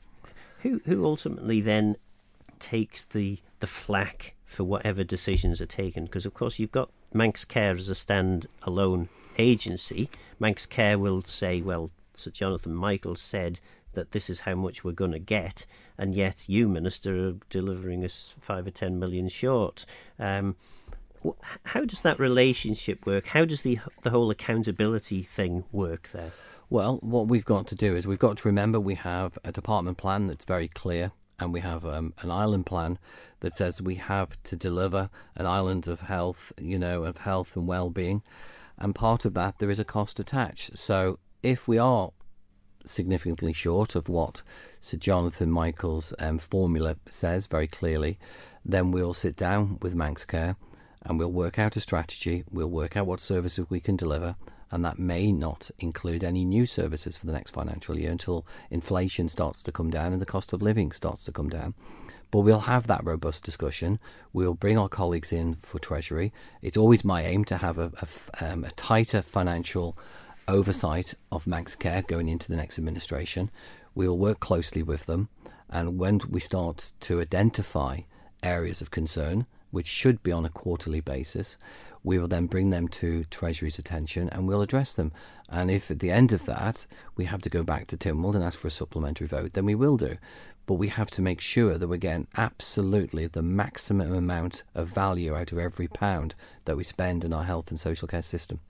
who 0.60 0.82
who 0.86 1.06
ultimately 1.06 1.62
then 1.62 1.98
takes 2.60 3.04
the 3.06 3.40
the 3.60 3.68
flack 3.68 4.36
for 4.46 4.64
whatever 4.64 5.04
decisions 5.04 5.62
are 5.62 5.66
taken? 5.66 6.06
Because 6.06 6.26
of 6.26 6.34
course 6.34 6.60
you've 6.60 6.72
got 6.72 6.90
Manx 7.14 7.46
Care 7.46 7.76
as 7.76 7.90
a 7.90 7.96
stand-alone 7.96 9.10
agency. 9.38 10.10
Manx 10.40 10.66
Care 10.66 10.98
will 10.98 11.24
say, 11.24 11.62
well, 11.62 11.92
Sir 12.14 12.32
Jonathan 12.32 12.74
Michael 12.74 13.16
said 13.16 13.60
that 13.94 14.12
this 14.12 14.30
is 14.30 14.42
how 14.42 14.56
much 14.56 14.84
we're 14.84 14.92
going 14.92 15.12
to 15.12 15.20
get, 15.20 15.66
and 15.98 16.14
yet 16.14 16.46
you, 16.48 16.68
Minister, 16.68 17.30
are 17.30 17.34
delivering 17.50 18.04
us 18.04 18.34
five 18.40 18.68
or 18.68 18.72
ten 18.72 19.00
million 19.00 19.30
short. 19.30 19.86
Um, 20.20 20.56
how 21.64 21.86
does 21.86 22.02
that 22.02 22.20
relationship 22.20 23.06
work? 23.06 23.28
How 23.28 23.46
does 23.46 23.62
the 23.62 23.80
the 24.02 24.10
whole 24.10 24.30
accountability 24.30 25.24
thing 25.24 25.64
work 25.72 26.10
there? 26.14 26.32
Well, 26.70 26.98
what 27.02 27.28
we've 27.28 27.46
got 27.46 27.68
to 27.68 27.76
do 27.76 27.96
is 27.96 28.08
we've 28.08 28.18
got 28.20 28.38
to 28.38 28.48
remember 28.48 28.80
we 28.80 28.96
have 28.96 29.38
a 29.44 29.52
department 29.52 29.98
plan 29.98 30.28
that's 30.28 30.46
very 30.46 30.68
clear, 30.68 31.12
and 31.40 31.54
we 31.54 31.60
have 31.60 31.86
um, 31.86 32.14
an 32.22 32.32
island 32.32 32.66
plan 32.66 32.98
that 33.42 33.54
says 33.54 33.82
we 33.82 33.96
have 33.96 34.42
to 34.44 34.56
deliver 34.56 35.10
an 35.36 35.46
island 35.46 35.88
of 35.88 36.02
health, 36.02 36.52
you 36.60 36.80
know, 36.80 37.04
of 37.04 37.18
health 37.20 37.56
and 37.56 37.68
well-being, 37.68 38.24
and 38.78 38.96
part 38.96 39.26
of 39.26 39.34
that 39.36 39.60
there 39.60 39.70
is 39.70 39.80
a 39.80 39.86
cost 39.86 40.20
attached. 40.20 40.78
So 40.78 41.20
if 41.44 41.68
we 41.68 41.78
are 41.78 42.12
significantly 42.86 43.54
short 43.54 43.96
of 43.96 44.10
what 44.10 44.42
Sir 44.82 44.98
Jonathan 44.98 45.52
Michael's 45.52 46.14
um, 46.20 46.40
formula 46.40 46.98
says 47.10 47.48
very 47.48 47.68
clearly, 47.68 48.18
then 48.64 48.92
we'll 48.92 49.14
sit 49.14 49.36
down 49.36 49.78
with 49.82 49.96
Manx 49.96 50.26
Care 50.26 50.56
and 51.06 51.20
we'll 51.20 51.32
work 51.32 51.58
out 51.58 51.76
a 51.76 51.80
strategy. 51.80 52.44
We'll 52.52 52.70
work 52.70 52.98
out 52.98 53.06
what 53.06 53.20
services 53.20 53.70
we 53.70 53.80
can 53.80 53.96
deliver, 53.96 54.36
and 54.72 54.84
that 54.84 55.00
may 55.00 55.32
not 55.32 55.70
include 55.80 56.24
any 56.24 56.44
new 56.44 56.66
services 56.66 57.16
for 57.16 57.26
the 57.26 57.32
next 57.32 57.52
financial 57.52 57.98
year 57.98 58.12
until 58.12 58.46
inflation 58.70 59.30
starts 59.30 59.64
to 59.64 59.72
come 59.72 59.90
down 59.90 60.12
and 60.12 60.22
the 60.22 60.26
cost 60.26 60.52
of 60.52 60.62
living 60.62 60.92
starts 60.92 61.24
to 61.26 61.32
come 61.32 61.50
down. 61.50 61.76
But 62.32 62.40
we'll 62.40 62.62
have 62.62 62.88
that 62.88 63.06
robust 63.06 63.44
discussion. 63.44 64.00
We'll 64.34 64.56
bring 64.56 64.78
our 64.78 64.90
colleagues 64.90 65.32
in 65.32 65.56
for 65.62 65.80
Treasury. 65.80 66.34
It's 66.62 66.76
always 66.76 67.06
my 67.06 67.24
aim 67.24 67.46
to 67.46 67.58
have 67.58 67.78
a, 67.78 67.92
a, 68.42 68.52
um, 68.52 68.64
a 68.66 68.72
tighter 68.72 69.22
financial 69.22 69.98
oversight 70.48 71.14
of 71.32 71.48
Manx 71.48 71.76
Care 71.76 72.02
going 72.02 72.28
into 72.28 72.50
the 72.50 72.58
next 72.58 72.78
administration. 72.78 73.52
We'll 73.94 74.18
work 74.18 74.40
closely 74.40 74.84
with 74.84 75.06
them, 75.06 75.30
and 75.70 75.98
when 75.98 76.20
we 76.30 76.40
start 76.40 76.92
to 77.02 77.22
identify 77.22 78.02
areas 78.44 78.82
of 78.82 78.92
concern, 78.92 79.46
which 79.76 79.88
should 79.88 80.24
be 80.24 80.32
on 80.32 80.46
a 80.46 80.50
quarterly 80.50 81.02
basis, 81.02 81.58
we 82.02 82.18
will 82.18 82.30
then 82.30 82.46
bring 82.46 82.70
them 82.70 82.88
to 82.88 83.26
Treasury's 83.26 83.78
attention 83.78 84.30
and 84.30 84.48
we'll 84.48 84.62
address 84.62 84.94
them. 84.94 85.12
And 85.50 85.70
if 85.70 85.92
at 85.92 86.00
the 86.00 86.12
end 86.12 86.32
of 86.32 86.46
that 86.46 86.86
we 87.18 87.26
have 87.26 87.42
to 87.42 87.50
go 87.50 87.62
back 87.62 87.88
to 87.88 87.98
Tynwald 87.98 88.36
and 88.36 88.44
ask 88.44 88.58
for 88.58 88.70
a 88.70 88.72
supplementary 88.72 89.28
vote, 89.28 89.52
then 89.52 89.66
we 89.66 89.76
will 89.76 89.98
do. 89.98 90.16
But 90.66 90.76
we 90.76 90.88
have 90.88 91.12
to 91.12 91.22
make 91.22 91.42
sure 91.42 91.78
that 91.78 91.90
we're 91.90 91.98
getting 91.98 92.28
absolutely 92.38 93.28
the 93.28 93.42
maximum 93.42 94.14
amount 94.14 94.64
of 94.74 94.88
value 94.88 95.36
out 95.36 95.52
of 95.52 95.58
every 95.58 95.90
pound 95.90 96.36
that 96.64 96.78
we 96.78 96.86
spend 96.86 97.26
in 97.26 97.34
our 97.34 97.44
health 97.44 97.70
and 97.70 97.78
social 97.78 98.08
care 98.08 98.22
system 98.22 98.62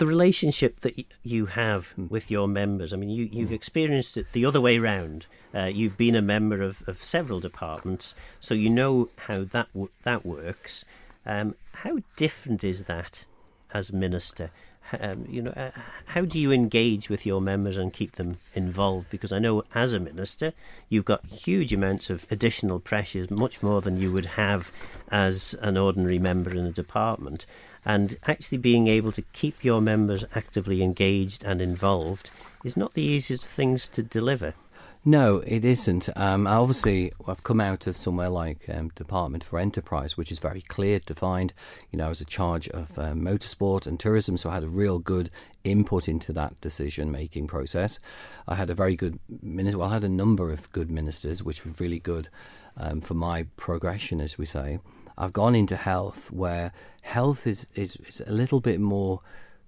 the 0.00 0.06
relationship 0.06 0.80
that 0.80 1.04
you 1.22 1.44
have 1.44 1.92
with 1.98 2.30
your 2.30 2.48
members. 2.48 2.94
I 2.94 2.96
mean, 2.96 3.10
you, 3.10 3.28
you've 3.30 3.52
experienced 3.52 4.16
it 4.16 4.32
the 4.32 4.46
other 4.46 4.58
way 4.58 4.78
round. 4.78 5.26
Uh, 5.54 5.66
you've 5.66 5.98
been 5.98 6.14
a 6.14 6.22
member 6.22 6.62
of, 6.62 6.82
of 6.88 7.04
several 7.04 7.38
departments, 7.38 8.14
so 8.40 8.54
you 8.54 8.70
know 8.70 9.10
how 9.26 9.44
that 9.44 9.68
w- 9.74 9.90
that 10.04 10.24
works. 10.24 10.86
Um, 11.26 11.54
how 11.74 11.98
different 12.16 12.64
is 12.64 12.84
that 12.84 13.26
as 13.74 13.92
minister? 13.92 14.50
Um, 14.98 15.26
you 15.28 15.42
know, 15.42 15.50
uh, 15.50 15.70
how 16.06 16.22
do 16.22 16.40
you 16.40 16.50
engage 16.50 17.10
with 17.10 17.26
your 17.26 17.42
members 17.42 17.76
and 17.76 17.92
keep 17.92 18.12
them 18.12 18.38
involved? 18.54 19.10
Because 19.10 19.32
I 19.32 19.38
know 19.38 19.64
as 19.74 19.92
a 19.92 20.00
minister, 20.00 20.54
you've 20.88 21.04
got 21.04 21.26
huge 21.26 21.74
amounts 21.74 22.08
of 22.08 22.26
additional 22.30 22.80
pressures, 22.80 23.30
much 23.30 23.62
more 23.62 23.82
than 23.82 24.00
you 24.00 24.10
would 24.12 24.24
have 24.24 24.72
as 25.10 25.54
an 25.60 25.76
ordinary 25.76 26.18
member 26.18 26.52
in 26.52 26.64
a 26.64 26.72
department 26.72 27.44
and 27.84 28.16
actually 28.26 28.58
being 28.58 28.88
able 28.88 29.12
to 29.12 29.22
keep 29.32 29.64
your 29.64 29.80
members 29.80 30.24
actively 30.34 30.82
engaged 30.82 31.44
and 31.44 31.60
involved 31.62 32.30
is 32.64 32.76
not 32.76 32.94
the 32.94 33.02
easiest 33.02 33.46
things 33.46 33.88
to 33.88 34.02
deliver. 34.02 34.54
No, 35.02 35.38
it 35.46 35.64
isn't. 35.64 36.10
Um, 36.14 36.46
obviously, 36.46 37.10
I've 37.26 37.42
come 37.42 37.58
out 37.58 37.86
of 37.86 37.96
somewhere 37.96 38.28
like 38.28 38.68
um, 38.68 38.90
Department 38.94 39.42
for 39.42 39.58
Enterprise, 39.58 40.18
which 40.18 40.30
is 40.30 40.38
very 40.38 40.60
clear, 40.60 40.98
defined. 40.98 41.54
You 41.90 41.96
know, 41.96 42.04
I 42.04 42.08
was 42.10 42.20
a 42.20 42.26
charge 42.26 42.68
of 42.68 42.98
um, 42.98 43.22
motorsport 43.22 43.86
and 43.86 43.98
tourism, 43.98 44.36
so 44.36 44.50
I 44.50 44.54
had 44.54 44.62
a 44.62 44.68
real 44.68 44.98
good 44.98 45.30
input 45.64 46.06
into 46.06 46.34
that 46.34 46.60
decision-making 46.60 47.46
process. 47.46 47.98
I 48.46 48.56
had 48.56 48.68
a 48.68 48.74
very 48.74 48.94
good 48.94 49.18
minister. 49.40 49.78
Well, 49.78 49.88
I 49.88 49.94
had 49.94 50.04
a 50.04 50.08
number 50.10 50.50
of 50.50 50.70
good 50.72 50.90
ministers, 50.90 51.42
which 51.42 51.64
were 51.64 51.72
really 51.78 51.98
good 51.98 52.28
um, 52.76 53.00
for 53.00 53.14
my 53.14 53.46
progression, 53.56 54.20
as 54.20 54.36
we 54.36 54.44
say. 54.44 54.80
I've 55.20 55.34
gone 55.34 55.54
into 55.54 55.76
health 55.76 56.32
where 56.32 56.72
health 57.02 57.46
is, 57.46 57.66
is, 57.74 57.96
is 58.08 58.22
a 58.26 58.32
little 58.32 58.60
bit 58.60 58.80
more 58.80 59.20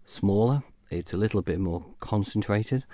smaller, 0.07 0.63
it's 0.91 1.13
a 1.13 1.19
little 1.19 1.43
bit 1.43 1.61
more 1.61 1.85
concentrated. 2.01 2.85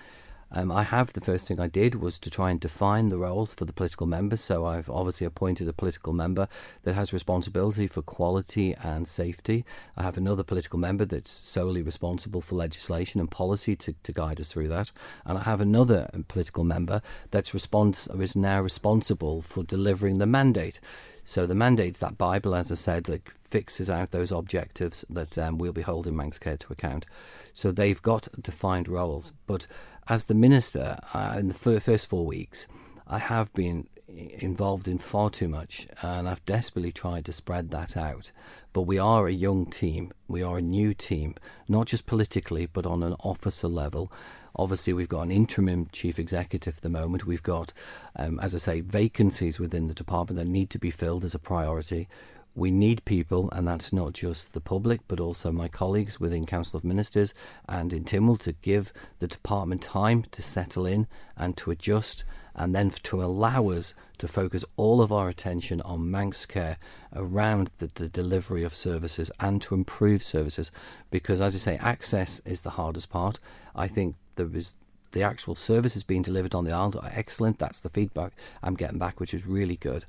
Um, 0.50 0.72
I 0.72 0.82
have 0.82 1.12
the 1.12 1.20
first 1.20 1.46
thing 1.46 1.60
I 1.60 1.68
did 1.68 1.96
was 1.96 2.18
to 2.20 2.30
try 2.30 2.50
and 2.50 2.58
define 2.58 3.08
the 3.08 3.18
roles 3.18 3.54
for 3.54 3.66
the 3.66 3.72
political 3.72 4.06
members. 4.06 4.40
So 4.40 4.64
I've 4.64 4.88
obviously 4.88 5.26
appointed 5.26 5.68
a 5.68 5.72
political 5.74 6.12
member 6.12 6.48
that 6.84 6.94
has 6.94 7.12
responsibility 7.12 7.86
for 7.86 8.00
quality 8.00 8.74
and 8.82 9.06
safety. 9.06 9.64
I 9.96 10.02
have 10.04 10.16
another 10.16 10.42
political 10.42 10.78
member 10.78 11.04
that's 11.04 11.30
solely 11.30 11.82
responsible 11.82 12.40
for 12.40 12.54
legislation 12.54 13.20
and 13.20 13.30
policy 13.30 13.76
to, 13.76 13.94
to 14.02 14.12
guide 14.12 14.40
us 14.40 14.48
through 14.48 14.68
that. 14.68 14.90
And 15.26 15.36
I 15.36 15.42
have 15.42 15.60
another 15.60 16.08
political 16.28 16.64
member 16.64 17.02
that's 17.30 17.50
respons- 17.50 18.20
is 18.20 18.34
now 18.34 18.62
responsible 18.62 19.42
for 19.42 19.62
delivering 19.62 20.16
the 20.16 20.26
mandate. 20.26 20.80
So 21.28 21.44
the 21.44 21.54
mandate's 21.54 21.98
that 21.98 22.16
Bible, 22.16 22.54
as 22.54 22.72
I 22.72 22.74
said, 22.74 23.04
that 23.04 23.20
fixes 23.44 23.90
out 23.90 24.12
those 24.12 24.32
objectives 24.32 25.04
that 25.10 25.36
um, 25.36 25.58
we'll 25.58 25.74
be 25.74 25.82
holding 25.82 26.16
Manx 26.16 26.38
Care 26.38 26.56
to 26.56 26.72
account. 26.72 27.04
So 27.52 27.70
they've 27.70 28.00
got 28.00 28.28
defined 28.40 28.88
roles. 28.88 29.34
But 29.46 29.66
as 30.08 30.24
the 30.24 30.34
minister, 30.34 30.96
uh, 31.12 31.36
in 31.38 31.48
the 31.48 31.80
first 31.80 32.08
four 32.08 32.24
weeks, 32.24 32.66
I 33.06 33.18
have 33.18 33.52
been 33.52 33.88
involved 34.08 34.88
in 34.88 34.96
far 34.96 35.28
too 35.28 35.48
much, 35.48 35.86
and 36.00 36.26
I've 36.26 36.44
desperately 36.46 36.92
tried 36.92 37.26
to 37.26 37.32
spread 37.34 37.70
that 37.72 37.94
out. 37.94 38.32
But 38.72 38.82
we 38.82 38.98
are 38.98 39.28
a 39.28 39.32
young 39.32 39.66
team, 39.66 40.12
we 40.28 40.42
are 40.42 40.56
a 40.56 40.62
new 40.62 40.94
team, 40.94 41.34
not 41.68 41.88
just 41.88 42.06
politically, 42.06 42.64
but 42.64 42.86
on 42.86 43.02
an 43.02 43.16
officer 43.20 43.68
level. 43.68 44.10
Obviously, 44.56 44.92
we've 44.92 45.08
got 45.08 45.22
an 45.22 45.30
interim 45.30 45.88
chief 45.92 46.18
executive 46.18 46.76
at 46.76 46.82
the 46.82 46.88
moment. 46.88 47.26
We've 47.26 47.42
got, 47.42 47.72
um, 48.16 48.38
as 48.40 48.54
I 48.54 48.58
say, 48.58 48.80
vacancies 48.80 49.58
within 49.58 49.88
the 49.88 49.94
department 49.94 50.38
that 50.38 50.50
need 50.50 50.70
to 50.70 50.78
be 50.78 50.90
filled 50.90 51.24
as 51.24 51.34
a 51.34 51.38
priority. 51.38 52.08
We 52.54 52.70
need 52.72 53.04
people, 53.04 53.48
and 53.52 53.68
that's 53.68 53.92
not 53.92 54.14
just 54.14 54.52
the 54.52 54.60
public, 54.60 55.02
but 55.06 55.20
also 55.20 55.52
my 55.52 55.68
colleagues 55.68 56.18
within 56.18 56.44
Council 56.44 56.76
of 56.76 56.82
Ministers 56.82 57.32
and 57.68 57.92
in 57.92 58.04
Tynwald 58.04 58.40
to 58.40 58.52
give 58.52 58.92
the 59.20 59.28
department 59.28 59.82
time 59.82 60.24
to 60.32 60.42
settle 60.42 60.84
in 60.84 61.06
and 61.36 61.56
to 61.58 61.70
adjust, 61.70 62.24
and 62.58 62.74
then 62.74 62.90
to 62.90 63.22
allow 63.22 63.68
us 63.70 63.94
to 64.18 64.26
focus 64.26 64.64
all 64.76 65.00
of 65.00 65.12
our 65.12 65.28
attention 65.28 65.80
on 65.82 66.10
Manx 66.10 66.44
care 66.44 66.76
around 67.14 67.70
the, 67.78 67.88
the 67.94 68.08
delivery 68.08 68.64
of 68.64 68.74
services 68.74 69.30
and 69.38 69.62
to 69.62 69.76
improve 69.76 70.24
services. 70.24 70.72
Because, 71.10 71.40
as 71.40 71.54
I 71.54 71.58
say, 71.58 71.76
access 71.76 72.40
is 72.40 72.62
the 72.62 72.70
hardest 72.70 73.10
part. 73.10 73.38
I 73.76 73.86
think 73.86 74.16
there 74.34 74.54
is 74.54 74.74
the 75.12 75.22
actual 75.22 75.54
services 75.54 76.02
being 76.02 76.22
delivered 76.22 76.54
on 76.54 76.64
the 76.64 76.72
island 76.72 76.96
are 76.96 77.12
excellent. 77.14 77.60
That's 77.60 77.80
the 77.80 77.88
feedback 77.88 78.32
I'm 78.62 78.74
getting 78.74 78.98
back, 78.98 79.20
which 79.20 79.32
is 79.32 79.46
really 79.46 79.76
good. 79.76 80.04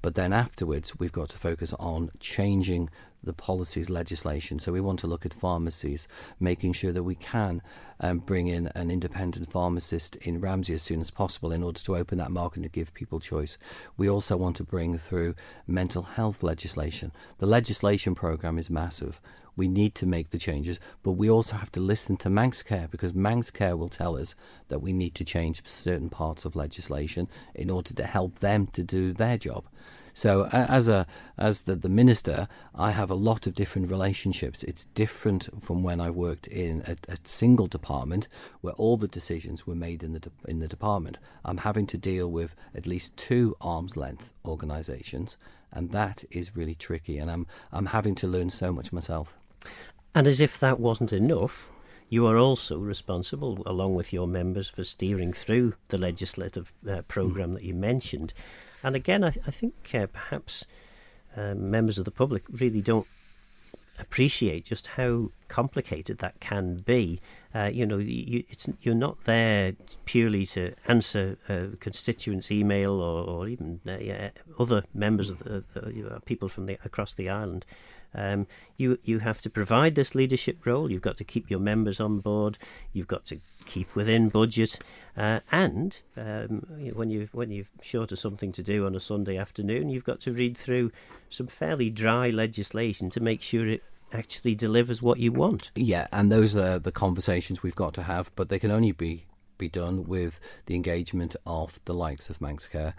But 0.00 0.14
then 0.14 0.32
afterwards, 0.32 0.98
we've 0.98 1.12
got 1.12 1.30
to 1.30 1.38
focus 1.38 1.74
on 1.80 2.12
changing 2.20 2.90
the 3.22 3.32
policies 3.32 3.90
legislation. 3.90 4.58
So 4.58 4.72
we 4.72 4.80
want 4.80 4.98
to 5.00 5.06
look 5.06 5.26
at 5.26 5.34
pharmacies, 5.34 6.08
making 6.38 6.72
sure 6.72 6.92
that 6.92 7.02
we 7.02 7.14
can 7.14 7.62
um, 8.00 8.18
bring 8.18 8.46
in 8.46 8.68
an 8.74 8.90
independent 8.90 9.50
pharmacist 9.50 10.16
in 10.16 10.40
Ramsey 10.40 10.74
as 10.74 10.82
soon 10.82 11.00
as 11.00 11.10
possible 11.10 11.52
in 11.52 11.62
order 11.62 11.80
to 11.80 11.96
open 11.96 12.18
that 12.18 12.30
market 12.30 12.58
and 12.58 12.64
to 12.64 12.70
give 12.70 12.94
people 12.94 13.20
choice. 13.20 13.58
We 13.96 14.08
also 14.08 14.36
want 14.36 14.56
to 14.56 14.64
bring 14.64 14.98
through 14.98 15.34
mental 15.66 16.02
health 16.02 16.42
legislation. 16.42 17.12
The 17.38 17.46
legislation 17.46 18.14
program 18.14 18.58
is 18.58 18.70
massive. 18.70 19.20
We 19.56 19.66
need 19.66 19.96
to 19.96 20.06
make 20.06 20.30
the 20.30 20.38
changes, 20.38 20.78
but 21.02 21.12
we 21.12 21.28
also 21.28 21.56
have 21.56 21.72
to 21.72 21.80
listen 21.80 22.16
to 22.18 22.30
Manx 22.30 22.62
Care 22.62 22.86
because 22.88 23.12
Manx 23.12 23.50
Care 23.50 23.76
will 23.76 23.88
tell 23.88 24.16
us 24.16 24.36
that 24.68 24.78
we 24.78 24.92
need 24.92 25.16
to 25.16 25.24
change 25.24 25.66
certain 25.66 26.08
parts 26.08 26.44
of 26.44 26.54
legislation 26.54 27.28
in 27.56 27.68
order 27.68 27.92
to 27.92 28.06
help 28.06 28.38
them 28.38 28.68
to 28.68 28.84
do 28.84 29.12
their 29.12 29.36
job. 29.36 29.64
So 30.18 30.48
as 30.50 30.88
a 30.88 31.06
as 31.36 31.62
the, 31.62 31.76
the 31.76 31.88
minister, 31.88 32.48
I 32.74 32.90
have 32.90 33.08
a 33.08 33.14
lot 33.14 33.46
of 33.46 33.54
different 33.54 33.88
relationships. 33.88 34.64
It's 34.64 34.86
different 34.86 35.48
from 35.62 35.84
when 35.84 36.00
I 36.00 36.10
worked 36.10 36.48
in 36.48 36.82
a, 36.88 36.96
a 37.08 37.18
single 37.22 37.68
department 37.68 38.26
where 38.60 38.74
all 38.74 38.96
the 38.96 39.06
decisions 39.06 39.64
were 39.64 39.76
made 39.76 40.02
in 40.02 40.14
the 40.14 40.18
de- 40.18 40.32
in 40.48 40.58
the 40.58 40.66
department. 40.66 41.20
I'm 41.44 41.58
having 41.58 41.86
to 41.86 41.96
deal 41.96 42.28
with 42.28 42.56
at 42.74 42.84
least 42.84 43.16
two 43.16 43.56
arm's 43.60 43.96
length 43.96 44.32
organisations, 44.44 45.38
and 45.70 45.92
that 45.92 46.24
is 46.32 46.56
really 46.56 46.74
tricky. 46.74 47.18
And 47.18 47.30
I'm 47.30 47.46
I'm 47.70 47.86
having 47.86 48.16
to 48.16 48.26
learn 48.26 48.50
so 48.50 48.72
much 48.72 48.92
myself. 48.92 49.38
And 50.16 50.26
as 50.26 50.40
if 50.40 50.58
that 50.58 50.80
wasn't 50.80 51.12
enough, 51.12 51.68
you 52.08 52.26
are 52.26 52.38
also 52.38 52.76
responsible, 52.76 53.62
along 53.66 53.94
with 53.94 54.12
your 54.12 54.26
members, 54.26 54.68
for 54.68 54.82
steering 54.82 55.32
through 55.32 55.74
the 55.90 55.98
legislative 55.98 56.72
uh, 56.90 57.02
programme 57.02 57.50
mm. 57.50 57.54
that 57.54 57.62
you 57.62 57.74
mentioned. 57.74 58.32
And 58.82 58.94
again, 58.96 59.24
I, 59.24 59.28
I 59.46 59.50
think 59.50 59.74
uh, 59.94 60.06
perhaps 60.06 60.64
uh, 61.36 61.54
members 61.54 61.98
of 61.98 62.04
the 62.04 62.10
public 62.10 62.44
really 62.50 62.80
don't 62.80 63.06
appreciate 63.98 64.64
just 64.64 64.86
how 64.86 65.30
complicated 65.48 66.18
that 66.18 66.38
can 66.40 66.76
be. 66.76 67.20
Uh, 67.54 67.70
you 67.72 67.84
know, 67.84 67.98
you, 67.98 68.44
you're 68.80 68.94
not 68.94 69.24
there 69.24 69.72
purely 70.04 70.46
to 70.46 70.74
answer 70.86 71.36
a 71.48 71.76
constituent's 71.80 72.50
email 72.50 72.92
or, 72.92 73.24
or 73.24 73.48
even 73.48 73.80
uh, 73.86 73.96
yeah, 73.98 74.30
other 74.58 74.84
members 74.94 75.30
of 75.30 75.40
the, 75.40 75.64
the, 75.74 76.20
people 76.24 76.48
from 76.48 76.66
the 76.66 76.78
across 76.84 77.14
the 77.14 77.28
island. 77.28 77.64
Um, 78.14 78.46
you 78.76 78.98
you 79.04 79.18
have 79.18 79.40
to 79.42 79.50
provide 79.50 79.94
this 79.94 80.14
leadership 80.14 80.64
role. 80.64 80.90
You've 80.90 81.02
got 81.02 81.16
to 81.18 81.24
keep 81.24 81.50
your 81.50 81.60
members 81.60 82.00
on 82.00 82.20
board. 82.20 82.58
You've 82.92 83.06
got 83.06 83.26
to 83.26 83.40
keep 83.66 83.94
within 83.94 84.28
budget, 84.28 84.78
uh, 85.16 85.40
and 85.52 86.00
um, 86.16 86.66
when 86.94 87.10
you 87.10 87.28
when 87.32 87.50
you're 87.50 87.66
short 87.82 88.12
of 88.12 88.18
something 88.18 88.52
to 88.52 88.62
do 88.62 88.86
on 88.86 88.94
a 88.94 89.00
Sunday 89.00 89.36
afternoon, 89.36 89.90
you've 89.90 90.04
got 90.04 90.20
to 90.22 90.32
read 90.32 90.56
through 90.56 90.90
some 91.28 91.46
fairly 91.46 91.90
dry 91.90 92.30
legislation 92.30 93.10
to 93.10 93.20
make 93.20 93.42
sure 93.42 93.66
it 93.68 93.82
actually 94.12 94.54
delivers 94.54 95.02
what 95.02 95.18
you 95.18 95.32
want. 95.32 95.70
Yeah, 95.74 96.06
and 96.12 96.32
those 96.32 96.56
are 96.56 96.78
the 96.78 96.92
conversations 96.92 97.62
we've 97.62 97.74
got 97.74 97.94
to 97.94 98.04
have, 98.04 98.30
but 98.36 98.48
they 98.48 98.58
can 98.58 98.70
only 98.70 98.92
be 98.92 99.26
be 99.58 99.68
done 99.68 100.04
with 100.04 100.38
the 100.66 100.76
engagement 100.76 101.34
of 101.44 101.80
the 101.84 101.92
likes 101.92 102.30
of 102.30 102.40
Manx 102.40 102.68
Care, 102.68 102.94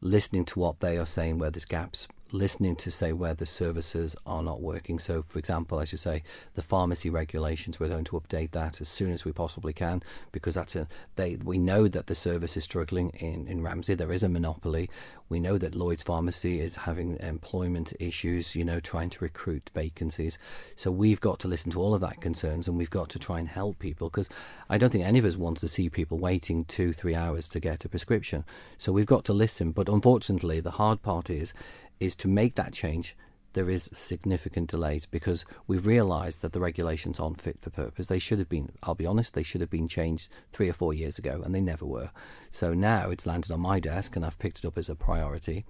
listening 0.00 0.44
to 0.46 0.58
what 0.58 0.78
they 0.80 0.96
are 0.96 1.06
saying 1.06 1.38
where 1.38 1.50
there's 1.50 1.64
gaps, 1.64 2.06
listening 2.32 2.76
to 2.76 2.90
say 2.90 3.12
where 3.12 3.34
the 3.34 3.46
services 3.46 4.16
are 4.26 4.42
not 4.42 4.60
working. 4.60 4.98
So, 4.98 5.24
for 5.28 5.38
example, 5.38 5.80
as 5.80 5.92
you 5.92 5.98
say, 5.98 6.22
the 6.54 6.62
pharmacy 6.62 7.10
regulations, 7.10 7.78
we're 7.78 7.88
going 7.88 8.04
to 8.04 8.20
update 8.20 8.52
that 8.52 8.80
as 8.80 8.88
soon 8.88 9.12
as 9.12 9.24
we 9.24 9.32
possibly 9.32 9.72
can 9.72 10.02
because 10.32 10.54
that's 10.54 10.76
a 10.76 10.88
they. 11.16 11.36
We 11.36 11.58
know 11.58 11.88
that 11.88 12.06
the 12.06 12.14
service 12.14 12.56
is 12.56 12.64
struggling 12.64 13.10
in 13.10 13.46
in 13.46 13.62
Ramsey. 13.62 13.94
There 13.94 14.12
is 14.12 14.22
a 14.22 14.28
monopoly. 14.28 14.90
We 15.28 15.40
know 15.40 15.58
that 15.58 15.74
Lloyd's 15.74 16.04
Pharmacy 16.04 16.60
is 16.60 16.76
having 16.76 17.18
employment 17.20 17.92
issues. 17.98 18.54
You 18.56 18.64
know, 18.64 18.80
trying 18.80 19.10
to 19.10 19.24
recruit 19.24 19.70
vacancies. 19.74 20.38
So 20.74 20.90
we've 20.90 21.20
got 21.20 21.38
to 21.40 21.48
listen 21.48 21.70
to 21.72 21.80
all 21.80 21.94
of 21.94 22.00
that 22.00 22.20
concerns, 22.20 22.68
and 22.68 22.76
we've 22.76 22.90
got 22.90 23.08
to 23.10 23.18
try 23.18 23.38
and 23.38 23.48
help 23.48 23.78
people 23.78 24.08
because 24.08 24.28
I 24.68 24.78
don't 24.78 24.90
think 24.90 25.04
any 25.04 25.18
of 25.18 25.24
us 25.24 25.36
wants 25.36 25.60
to 25.62 25.68
see 25.68 25.88
people 25.88 26.18
waiting 26.18 26.64
two, 26.64 26.92
three 26.92 27.14
hours 27.14 27.48
to 27.50 27.60
get 27.60 27.84
a 27.84 27.88
prescription. 27.88 28.44
So 28.78 28.92
we've 28.92 29.06
got 29.06 29.24
to 29.26 29.32
listen. 29.32 29.72
But 29.72 29.88
unfortunately, 29.88 30.60
the 30.60 30.72
hard 30.72 31.02
part 31.02 31.30
is 31.30 31.54
is 32.00 32.14
to 32.16 32.28
make 32.28 32.54
that 32.54 32.72
change, 32.72 33.16
there 33.56 33.70
is 33.70 33.88
significant 33.92 34.68
delays 34.68 35.06
because 35.06 35.46
we've 35.66 35.86
realised 35.86 36.42
that 36.42 36.52
the 36.52 36.60
regulations 36.60 37.18
aren't 37.18 37.40
fit 37.40 37.58
for 37.62 37.70
purpose. 37.70 38.06
They 38.06 38.18
should 38.18 38.38
have 38.38 38.50
been, 38.50 38.70
I'll 38.82 38.94
be 38.94 39.06
honest, 39.06 39.32
they 39.32 39.42
should 39.42 39.62
have 39.62 39.70
been 39.70 39.88
changed 39.88 40.28
three 40.52 40.68
or 40.68 40.74
four 40.74 40.92
years 40.92 41.18
ago, 41.18 41.40
and 41.42 41.54
they 41.54 41.62
never 41.62 41.86
were. 41.86 42.10
So 42.50 42.74
now 42.74 43.08
it's 43.08 43.24
landed 43.24 43.50
on 43.50 43.60
my 43.60 43.80
desk, 43.80 44.14
and 44.14 44.26
I've 44.26 44.38
picked 44.38 44.58
it 44.58 44.66
up 44.66 44.76
as 44.76 44.90
a 44.90 44.94
priority. 44.94 45.64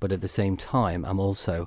But 0.00 0.12
at 0.12 0.20
the 0.20 0.28
same 0.28 0.58
time, 0.58 1.02
I'm 1.06 1.18
also 1.18 1.66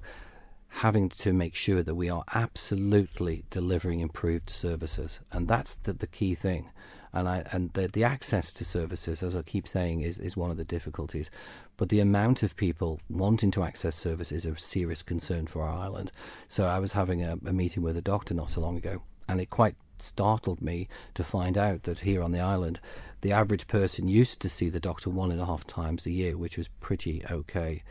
having 0.68 1.10
to 1.10 1.34
make 1.34 1.56
sure 1.56 1.82
that 1.82 1.96
we 1.96 2.08
are 2.08 2.24
absolutely 2.36 3.46
delivering 3.50 4.00
improved 4.00 4.52
services, 4.52 5.22
and 5.32 5.48
that's 5.48 5.74
the, 5.74 5.94
the 5.94 6.08
key 6.08 6.36
thing 6.36 6.70
and 7.14 7.30
I 7.30 7.46
and 7.52 7.72
the 7.74 7.88
the 7.88 8.04
access 8.04 8.52
to 8.54 8.66
services, 8.66 9.22
as 9.22 9.36
I 9.36 9.44
keep 9.44 9.68
saying, 9.68 10.02
is 10.02 10.20
is 10.20 10.36
one 10.36 10.52
of 10.52 10.58
the 10.58 10.66
difficulties. 10.66 11.30
But 11.78 11.90
the 11.90 12.00
amount 12.00 12.44
of 12.44 12.56
people 12.56 13.00
wanting 13.10 13.52
to 13.52 13.64
access 13.64 13.96
services 13.96 14.46
is 14.46 14.52
a 14.52 14.58
serious 14.58 15.04
concern 15.04 15.48
for 15.48 15.62
our 15.62 15.78
island. 15.78 16.12
So 16.48 16.66
I 16.66 16.80
was 16.80 16.94
having 16.94 17.24
a, 17.24 17.38
a 17.46 17.54
meeting 17.54 17.84
with 17.84 17.98
a 17.98 18.02
doctor 18.02 18.34
not 18.34 18.50
so 18.50 18.62
long 18.62 18.78
ago, 18.78 19.04
and 19.28 19.40
it 19.40 19.50
quite 19.50 19.76
startled 20.00 20.62
me 20.62 20.88
to 21.14 21.24
find 21.24 21.58
out 21.58 21.84
that 21.84 22.00
here 22.00 22.22
on 22.22 22.32
the 22.32 22.40
island, 22.40 22.80
the 23.22 23.32
average 23.32 23.68
person 23.68 24.08
used 24.08 24.42
to 24.42 24.50
see 24.50 24.70
the 24.70 24.80
doctor 24.80 25.10
one 25.10 25.32
and 25.32 25.40
a 25.40 25.46
half 25.46 25.66
times 25.66 26.06
a 26.06 26.12
year, 26.12 26.36
which 26.36 26.58
was 26.58 26.68
pretty 26.82 27.24
okay. 27.30 27.84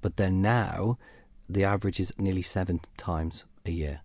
But 0.00 0.16
then 0.16 0.42
now, 0.42 0.98
the 1.48 1.64
average 1.64 1.98
is 1.98 2.12
nearly 2.18 2.42
seven 2.42 2.80
times 2.96 3.44
a 3.64 3.70
year. 3.70 4.00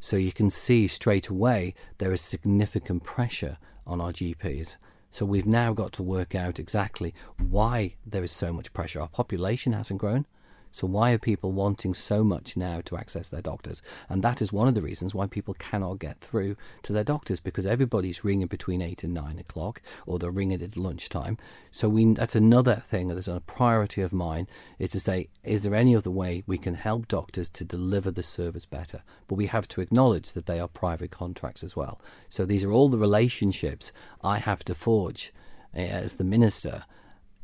So 0.00 0.16
you 0.16 0.32
can 0.32 0.50
see 0.50 0.88
straight 0.88 1.28
away 1.28 1.74
there 1.98 2.12
is 2.12 2.20
significant 2.20 3.04
pressure 3.04 3.58
on 3.86 4.00
our 4.00 4.12
GPs. 4.12 4.76
So 5.10 5.24
we've 5.24 5.46
now 5.46 5.72
got 5.72 5.92
to 5.92 6.02
work 6.02 6.34
out 6.34 6.58
exactly 6.58 7.14
why 7.38 7.94
there 8.04 8.24
is 8.24 8.32
so 8.32 8.52
much 8.52 8.72
pressure. 8.72 9.00
Our 9.00 9.08
population 9.08 9.72
hasn't 9.72 10.00
grown. 10.00 10.26
So 10.74 10.88
why 10.88 11.12
are 11.12 11.18
people 11.18 11.52
wanting 11.52 11.94
so 11.94 12.24
much 12.24 12.56
now 12.56 12.80
to 12.86 12.96
access 12.96 13.28
their 13.28 13.40
doctors? 13.40 13.80
And 14.08 14.24
that 14.24 14.42
is 14.42 14.52
one 14.52 14.66
of 14.66 14.74
the 14.74 14.82
reasons 14.82 15.14
why 15.14 15.28
people 15.28 15.54
cannot 15.54 16.00
get 16.00 16.18
through 16.18 16.56
to 16.82 16.92
their 16.92 17.04
doctors 17.04 17.38
because 17.38 17.64
everybody's 17.64 18.24
ringing 18.24 18.48
between 18.48 18.82
eight 18.82 19.04
and 19.04 19.14
nine 19.14 19.38
o'clock, 19.38 19.80
or 20.04 20.18
they're 20.18 20.32
ringing 20.32 20.60
at 20.60 20.76
lunchtime. 20.76 21.38
So 21.70 21.88
we 21.88 22.14
that's 22.14 22.34
another 22.34 22.82
thing 22.88 23.06
that's 23.06 23.28
a 23.28 23.40
priority 23.46 24.02
of 24.02 24.12
mine 24.12 24.48
is 24.80 24.90
to 24.90 24.98
say, 24.98 25.28
is 25.44 25.62
there 25.62 25.76
any 25.76 25.94
other 25.94 26.10
way 26.10 26.42
we 26.44 26.58
can 26.58 26.74
help 26.74 27.06
doctors 27.06 27.48
to 27.50 27.64
deliver 27.64 28.10
the 28.10 28.24
service 28.24 28.66
better? 28.66 29.04
But 29.28 29.36
we 29.36 29.46
have 29.46 29.68
to 29.68 29.80
acknowledge 29.80 30.32
that 30.32 30.46
they 30.46 30.58
are 30.58 30.66
private 30.66 31.12
contracts 31.12 31.62
as 31.62 31.76
well. 31.76 32.00
So 32.28 32.44
these 32.44 32.64
are 32.64 32.72
all 32.72 32.88
the 32.88 32.98
relationships 32.98 33.92
I 34.24 34.38
have 34.38 34.64
to 34.64 34.74
forge 34.74 35.32
eh, 35.72 35.86
as 35.86 36.16
the 36.16 36.24
minister 36.24 36.82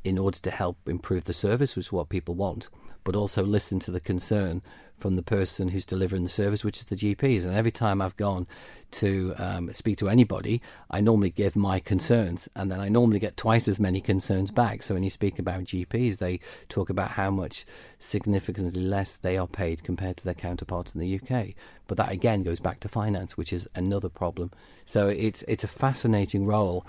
in 0.02 0.18
order 0.18 0.40
to 0.40 0.50
help 0.50 0.78
improve 0.88 1.24
the 1.26 1.32
service, 1.32 1.76
which 1.76 1.86
is 1.86 1.92
what 1.92 2.08
people 2.08 2.34
want 2.34 2.68
but 3.04 3.16
also 3.16 3.44
listen 3.44 3.78
to 3.80 3.90
the 3.90 4.00
concern 4.00 4.62
from 5.00 5.14
the 5.14 5.22
person 5.22 5.68
who's 5.68 5.86
delivering 5.86 6.22
the 6.22 6.28
service, 6.28 6.62
which 6.62 6.78
is 6.78 6.84
the 6.84 6.96
GPs. 6.96 7.44
And 7.44 7.54
every 7.54 7.70
time 7.70 8.00
I've 8.00 8.16
gone 8.16 8.46
to 8.92 9.34
um, 9.38 9.72
speak 9.72 9.96
to 9.98 10.08
anybody, 10.08 10.60
I 10.90 11.00
normally 11.00 11.30
give 11.30 11.56
my 11.56 11.80
concerns, 11.80 12.48
and 12.54 12.70
then 12.70 12.80
I 12.80 12.88
normally 12.88 13.18
get 13.18 13.36
twice 13.36 13.66
as 13.66 13.80
many 13.80 14.00
concerns 14.00 14.50
back. 14.50 14.82
So 14.82 14.94
when 14.94 15.02
you 15.02 15.10
speak 15.10 15.38
about 15.38 15.64
GPs, 15.64 16.18
they 16.18 16.40
talk 16.68 16.90
about 16.90 17.12
how 17.12 17.30
much 17.30 17.64
significantly 17.98 18.82
less 18.82 19.16
they 19.16 19.36
are 19.36 19.48
paid 19.48 19.82
compared 19.82 20.18
to 20.18 20.24
their 20.24 20.34
counterparts 20.34 20.94
in 20.94 21.00
the 21.00 21.20
UK. 21.20 21.54
But 21.86 21.96
that 21.96 22.12
again 22.12 22.42
goes 22.42 22.60
back 22.60 22.80
to 22.80 22.88
finance, 22.88 23.36
which 23.36 23.52
is 23.52 23.68
another 23.74 24.08
problem. 24.08 24.50
So 24.84 25.08
it's 25.08 25.42
it's 25.48 25.64
a 25.64 25.68
fascinating 25.68 26.46
role 26.46 26.86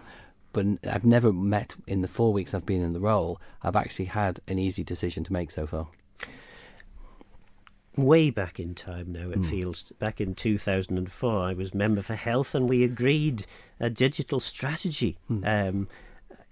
but 0.54 0.66
I've 0.86 1.06
never 1.06 1.32
met 1.32 1.78
in 1.88 2.02
the 2.02 2.10
four 2.10 2.34
weeks 2.34 2.54
I've 2.54 2.66
been 2.66 2.82
in 2.82 2.92
the 2.92 3.00
role. 3.00 3.40
I've 3.64 3.78
actually 3.78 4.08
had 4.08 4.42
an 4.50 4.60
easy 4.60 4.84
decision 4.84 5.24
to 5.24 5.32
make 5.32 5.50
so 5.50 5.66
far 5.66 5.88
way 8.06 8.30
back 8.30 8.60
in 8.60 8.76
time 8.76 9.12
now, 9.12 9.30
it 9.30 9.42
mm. 9.42 9.50
feels. 9.50 9.92
Back 10.00 10.22
in 10.22 10.36
2004, 10.36 11.40
I 11.40 11.54
was 11.54 11.74
member 11.74 12.02
for 12.02 12.16
health 12.16 12.56
and 12.56 12.70
we 12.70 12.84
agreed 12.84 13.46
a 13.80 13.90
digital 13.90 14.40
strategy. 14.40 15.18
Mm. 15.30 15.70
Um, 15.70 15.88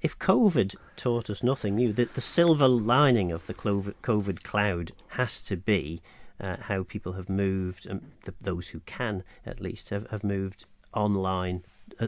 if 0.02 0.18
COVID 0.18 0.76
taught 0.96 1.30
us 1.30 1.44
nothing 1.44 1.76
new, 1.76 1.92
the, 1.92 2.06
the 2.06 2.22
silver 2.22 2.68
lining 2.68 3.32
of 3.32 3.48
the 3.48 3.54
COVID 3.54 4.44
cloud 4.44 4.94
has 5.10 5.42
to 5.44 5.58
be 5.58 6.02
uh, 6.40 6.58
how 6.62 6.84
people 6.84 7.14
have 7.14 7.30
moved, 7.30 7.88
um, 7.90 8.02
the, 8.24 8.34
those 8.40 8.70
who 8.70 8.80
can 8.82 9.24
at 9.46 9.60
least, 9.60 9.90
have, 9.90 10.10
have 10.10 10.24
moved 10.24 10.66
online 10.94 11.64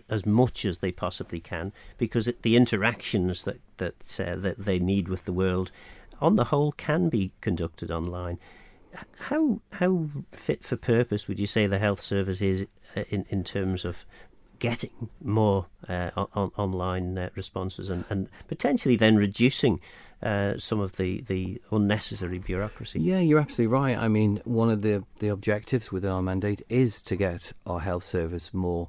as 0.10 0.26
much 0.26 0.66
as 0.66 0.78
they 0.78 0.92
possibly 0.92 1.40
can 1.40 1.72
because 1.98 2.28
it, 2.28 2.42
the 2.44 2.56
interactions 2.56 3.44
that 3.44 3.60
that 3.78 4.20
uh, 4.20 4.36
that 4.36 4.58
they 4.58 4.80
need 4.80 5.08
with 5.08 5.26
the 5.26 5.34
world 5.34 5.72
on 6.20 6.36
the 6.36 6.46
whole 6.46 6.72
can 6.72 7.10
be 7.10 7.32
conducted 7.42 7.92
online 7.92 8.40
how 9.20 9.62
how 9.74 10.08
fit 10.32 10.64
for 10.64 10.76
purpose 10.76 11.28
would 11.28 11.40
you 11.40 11.48
say 11.48 11.68
the 11.68 11.80
health 11.80 12.02
service 12.02 12.42
is 12.42 12.68
uh, 12.96 13.04
in 13.10 13.26
in 13.30 13.44
terms 13.44 13.86
of 13.86 14.06
getting 14.62 15.10
more 15.24 15.66
uh, 15.90 16.12
on, 16.16 16.52
online 16.56 17.18
uh, 17.18 17.30
responses 17.36 17.90
and, 17.90 18.06
and 18.10 18.30
potentially 18.48 18.96
then 18.96 19.16
reducing 19.16 19.80
uh, 20.22 20.54
some 20.60 20.80
of 20.80 20.98
the, 20.98 21.22
the 21.22 21.60
unnecessary 21.72 22.38
bureaucracy. 22.38 23.02
Yeah, 23.02 23.20
you're 23.20 23.40
absolutely 23.40 23.74
right. 23.74 23.98
I 23.98 24.08
mean, 24.08 24.40
one 24.44 24.70
of 24.70 24.84
the, 24.84 25.04
the 25.18 25.30
objectives 25.30 25.92
within 25.92 26.12
our 26.12 26.22
mandate 26.22 26.62
is 26.70 27.02
to 27.04 27.16
get 27.16 27.54
our 27.66 27.80
health 27.80 28.04
service 28.04 28.54
more 28.54 28.88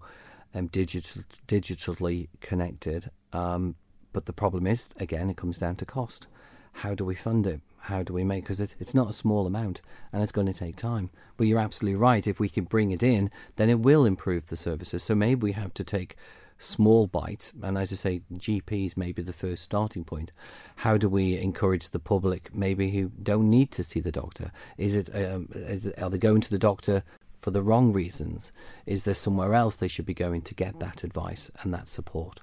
um, 0.55 0.66
digital, 0.66 1.22
digitally 1.48 2.28
connected. 2.42 3.11
Um, 3.32 3.76
but 4.12 4.26
the 4.26 4.34
problem 4.34 4.66
is, 4.66 4.86
again, 4.98 5.30
it 5.30 5.38
comes 5.38 5.57
down 5.57 5.76
to 5.76 5.86
cost. 5.86 6.26
How 6.72 6.94
do 6.94 7.07
we 7.07 7.14
fund 7.14 7.46
it? 7.46 7.62
How 7.83 8.03
do 8.03 8.12
we 8.12 8.24
make 8.24 8.45
because 8.45 8.61
it, 8.61 8.74
it's 8.78 8.95
not 8.95 9.11
a 9.11 9.12
small 9.12 9.47
amount 9.47 9.80
and 10.12 10.22
it's 10.22 10.33
going 10.33 10.47
to 10.47 10.53
take 10.53 10.76
time. 10.76 11.11
But 11.37 11.47
you're 11.47 11.59
absolutely 11.59 11.97
right 11.97 12.26
if 12.26 12.39
we 12.39 12.49
can 12.49 12.64
bring 12.64 12.91
it 12.91 13.03
in 13.03 13.30
then 13.57 13.68
it 13.68 13.80
will 13.80 14.05
improve 14.05 14.47
the 14.47 14.57
services. 14.57 15.03
So 15.03 15.14
maybe 15.14 15.43
we 15.43 15.53
have 15.53 15.74
to 15.74 15.85
take 15.85 16.16
small 16.59 17.09
bites 17.09 17.53
and 17.61 17.76
as 17.76 17.93
i 17.93 17.97
say 17.97 18.22
gps 18.35 18.97
may 18.97 19.11
be 19.11 19.20
the 19.22 19.33
first 19.33 19.64
starting 19.64 20.05
point. 20.05 20.30
How 20.76 20.97
do 20.97 21.09
we 21.09 21.37
encourage 21.37 21.89
the 21.89 21.99
public 21.99 22.55
maybe 22.55 22.91
who 22.91 23.11
don't 23.20 23.51
need 23.51 23.72
to 23.72 23.83
see 23.83 23.99
the 23.99 24.12
doctor? 24.12 24.53
Is 24.78 24.95
it, 24.95 25.11
um, 25.14 25.49
is 25.53 25.87
it 25.87 26.01
are 26.01 26.11
they 26.11 26.18
going 26.18 26.41
to 26.43 26.51
the 26.51 26.59
doctor 26.59 27.03
for 27.41 27.51
the 27.51 27.62
wrong 27.62 27.93
reasons? 27.93 28.53
Is 28.87 29.03
there 29.03 29.14
somewhere 29.14 29.55
else 29.55 29.74
they 29.74 29.89
should 29.89 30.07
be 30.07 30.14
going 30.14 30.43
to 30.43 30.55
get 30.55 30.78
that 30.78 31.03
advice 31.03 31.51
and 31.62 31.74
that 31.74 31.89
support 31.89 32.41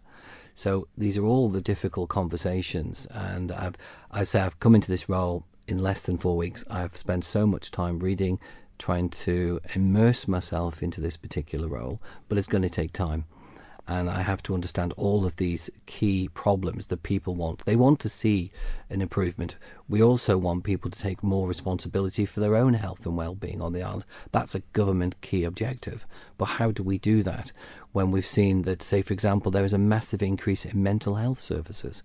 so 0.56 0.88
these 0.98 1.18
are 1.18 1.26
all 1.26 1.50
the 1.50 1.62
difficult 1.62 2.10
conversations, 2.10 3.08
and 3.12 3.52
I've, 3.52 3.76
I 4.12 4.24
say 4.24 4.42
I've 4.42 4.60
come 4.60 4.76
into 4.76 4.90
this 4.90 5.10
role 5.10 5.46
in 5.68 5.80
less 5.80 6.02
than 6.02 6.18
four 6.18 6.36
weeks. 6.36 6.64
I've 6.70 6.98
spent 6.98 7.24
so 7.24 7.46
much 7.46 7.72
time 7.72 8.00
reading, 8.00 8.40
trying 8.78 9.10
to 9.10 9.60
immerse 9.76 10.28
myself 10.28 10.82
into 10.82 11.02
this 11.02 11.18
particular 11.18 11.68
role, 11.68 12.02
but 12.28 12.38
it's 12.38 12.48
going 12.48 12.64
to 12.64 12.70
take 12.70 12.92
time. 12.92 13.26
And 13.90 14.08
I 14.08 14.22
have 14.22 14.44
to 14.44 14.54
understand 14.54 14.94
all 14.98 15.26
of 15.26 15.38
these 15.38 15.68
key 15.88 16.30
problems 16.36 16.88
that 16.88 17.02
people 17.02 17.34
want. 17.34 17.66
They 17.66 17.76
want 17.76 18.00
to 18.02 18.10
see 18.10 18.52
an 18.88 19.02
improvement. 19.02 19.56
We 19.88 20.04
also 20.04 20.38
want 20.38 20.64
people 20.64 20.92
to 20.92 21.00
take 21.00 21.24
more 21.24 21.48
responsibility 21.48 22.28
for 22.28 22.40
their 22.40 22.56
own 22.56 22.76
health 22.76 23.08
and 23.08 23.18
well-being 23.18 23.64
on 23.64 23.74
the 23.74 23.82
island. 23.82 24.06
That's 24.32 24.54
a 24.54 24.60
government 24.74 25.20
key 25.22 25.44
objective. 25.44 26.06
But 26.38 26.46
how 26.46 26.70
do 26.70 26.84
we 26.84 27.00
do 27.00 27.24
that 27.24 27.52
when 27.92 28.12
we've 28.12 28.28
seen 28.28 28.62
that, 28.62 28.84
say, 28.84 29.02
for 29.02 29.12
example, 29.12 29.52
there 29.52 29.66
is 29.66 29.74
a 29.74 29.80
massive 29.80 30.22
increase 30.22 30.66
in 30.66 30.84
mental 30.84 31.16
health 31.16 31.42
services 31.42 32.04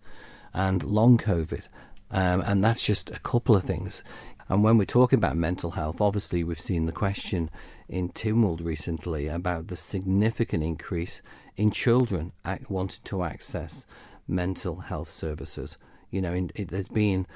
and 0.55 0.83
long 0.83 1.19
COVID, 1.19 1.65
um, 2.11 2.41
and 2.47 2.65
that's 2.65 2.83
just 2.83 3.11
a 3.11 3.19
couple 3.19 3.55
of 3.55 3.65
things. 3.65 4.03
And 4.49 4.65
when 4.65 4.79
we're 4.79 4.87
talking 4.87 5.19
about 5.19 5.37
mental 5.37 5.73
health, 5.73 6.01
obviously 6.01 6.45
we've 6.45 6.59
seen 6.59 6.87
the 6.87 6.93
question 6.93 7.51
in 7.89 8.09
Tynwald 8.09 8.65
recently 8.65 9.27
about 9.27 9.69
the 9.69 9.77
significant 9.77 10.63
increase 10.63 11.21
in 11.57 11.71
children 11.71 12.33
wanted 12.69 13.05
to 13.05 13.23
access 13.23 13.87
mental 14.27 14.77
health 14.77 15.11
services. 15.11 15.77
You 16.11 16.23
know, 16.23 16.35
in, 16.35 16.51
it, 16.55 16.69
there's 16.69 16.89
been 16.89 17.27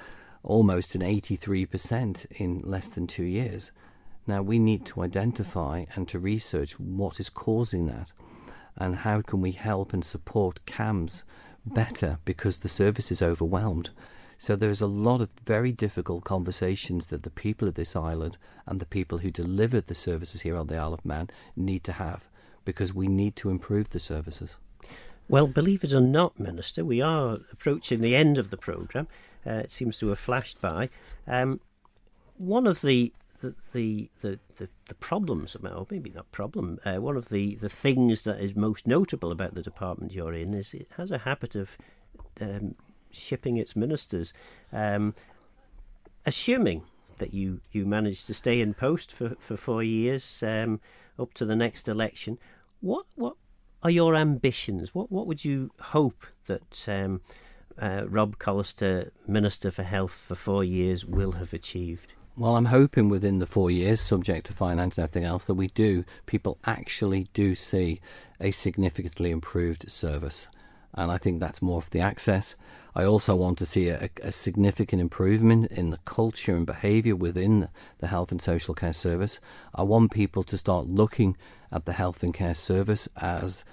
almost 0.43 0.95
an 0.95 1.03
83% 1.03 2.27
in 2.33 2.59
less 2.61 2.89
than 2.89 3.07
two 3.07 3.25
years. 3.25 3.73
Now, 4.27 4.43
we 4.43 4.59
need 4.59 4.85
to 4.87 5.03
identify 5.03 5.87
and 5.95 6.07
to 6.09 6.19
research 6.19 6.79
what 6.79 7.19
is 7.19 7.31
causing 7.31 7.87
that 7.87 8.13
and 8.77 8.97
how 8.97 9.23
can 9.23 9.41
we 9.41 9.53
help 9.53 9.93
and 9.93 10.05
support 10.05 10.65
CAMHS 10.67 11.25
better 11.67 12.19
because 12.25 12.59
the 12.59 12.69
service 12.69 13.11
is 13.11 13.23
overwhelmed. 13.23 13.91
So 14.37 14.55
there's 14.55 14.81
a 14.81 14.87
lot 14.87 15.21
of 15.21 15.31
very 15.45 15.73
difficult 15.73 16.25
conversations 16.25 17.07
that 17.07 17.25
the 17.25 17.31
people 17.31 17.67
of 17.67 17.75
this 17.75 17.97
island 17.97 18.39
and 18.67 18.79
the 18.79 18.87
people 18.87 19.19
who 19.19 19.33
deliver 19.33 19.81
the 19.81 19.97
services 19.97 20.43
here 20.43 20.57
on 20.57 20.69
the 20.69 20.77
Isle 20.77 20.95
of 20.95 21.05
Man 21.05 21.29
need 21.57 21.83
to 21.85 21.93
have 21.93 22.29
because 22.69 22.93
we 22.93 23.07
need 23.09 23.35
to 23.35 23.49
improve 23.49 23.89
the 23.89 23.99
services. 23.99 24.59
Well, 25.27 25.47
believe 25.47 25.85
it 25.85 25.95
or 25.95 26.03
not, 26.03 26.39
Minister, 26.39 26.85
we 26.85 27.01
are 27.01 27.39
approaching 27.51 28.03
the 28.03 28.15
end 28.15 28.37
of 28.37 28.51
the 28.51 28.59
programme. 28.59 29.09
Uh, 29.47 29.53
it 29.53 29.73
seems 29.73 29.97
to 29.97 30.09
have 30.09 30.19
flashed 30.19 30.61
by. 30.61 30.91
Um, 31.27 31.61
one 32.37 32.67
of 32.67 32.83
the 32.83 33.15
the, 33.41 33.55
the, 34.21 34.39
the, 34.57 34.69
the, 34.87 34.95
problems, 34.97 35.57
or 35.57 35.87
maybe 35.91 36.11
not 36.11 36.31
problem, 36.31 36.79
uh, 36.85 36.97
one 36.97 37.17
of 37.17 37.31
the, 37.31 37.55
the 37.55 37.69
things 37.71 38.25
that 38.25 38.39
is 38.39 38.55
most 38.55 38.87
notable 38.87 39.31
about 39.33 39.55
the 39.55 39.63
department 39.63 40.13
you're 40.13 40.35
in 40.35 40.53
is 40.53 40.75
it 40.75 40.89
has 40.97 41.13
a 41.13 41.19
habit 41.19 41.55
of 41.55 41.79
um, 42.41 42.75
shipping 43.13 43.57
its 43.57 43.77
ministers. 43.77 44.35
Um, 44.73 45.15
assuming 46.27 46.83
that 47.17 47.33
you, 47.33 47.61
you 47.71 47.87
manage 47.87 48.27
to 48.27 48.35
stay 48.35 48.61
in 48.61 48.75
post 48.75 49.13
for, 49.13 49.37
for 49.39 49.57
four 49.57 49.85
years 49.85 50.43
um, 50.43 50.81
up 51.19 51.35
to 51.35 51.45
the 51.45 51.57
next 51.57 51.89
election, 51.89 52.39
what 52.81 53.07
what 53.15 53.35
are 53.83 53.91
your 53.91 54.15
ambitions? 54.15 54.95
What 54.95 55.11
what 55.11 55.27
would 55.27 55.45
you 55.45 55.71
hope 55.81 56.27
that 56.47 56.89
um, 56.89 57.21
uh, 57.81 58.05
Rob 58.09 58.39
Collister, 58.39 59.11
Minister 59.27 59.71
for 59.71 59.83
Health 59.83 60.13
for 60.13 60.35
four 60.35 60.65
years, 60.65 61.05
will 61.05 61.33
have 61.33 61.53
achieved? 61.53 62.13
Well, 62.37 62.57
I'm 62.57 62.67
hoping 62.67 63.09
within 63.09 63.37
the 63.37 63.47
four 63.47 63.69
years, 63.69 64.01
subject 64.01 64.47
to 64.47 64.53
finance 64.53 64.97
and 64.97 65.03
everything 65.03 65.25
else, 65.25 65.45
that 65.47 65.55
we 65.55 65.67
do, 65.69 66.05
people 66.27 66.57
actually 66.65 67.27
do 67.33 67.57
see 67.57 68.01
a 68.41 68.53
significantly 68.53 69.33
improved 69.33 69.91
service 69.91 70.47
and 70.99 71.13
I 71.13 71.17
think 71.17 71.39
that's 71.39 71.63
more 71.63 71.79
of 71.79 71.91
the 71.91 72.01
access. 72.01 72.57
I 72.95 73.05
also 73.05 73.37
want 73.37 73.57
to 73.59 73.67
see 73.67 73.89
a, 73.89 74.11
a 74.21 74.33
significant 74.33 75.01
improvement 75.01 75.71
in 75.71 75.91
the 75.91 75.99
culture 75.99 76.57
and 76.57 76.67
behaviour 76.67 77.15
within 77.15 77.69
the 77.99 78.09
health 78.09 78.33
and 78.33 78.43
social 78.43 78.75
care 78.75 78.93
service. 78.93 79.39
I 79.73 79.85
want 79.85 80.11
people 80.11 80.43
to 80.43 80.59
start 80.59 80.89
looking 80.89 81.37
at 81.71 81.85
the 81.85 81.93
health 81.93 82.25
and 82.25 82.35
care 82.35 82.55
service 82.55 83.09
as 83.17 83.65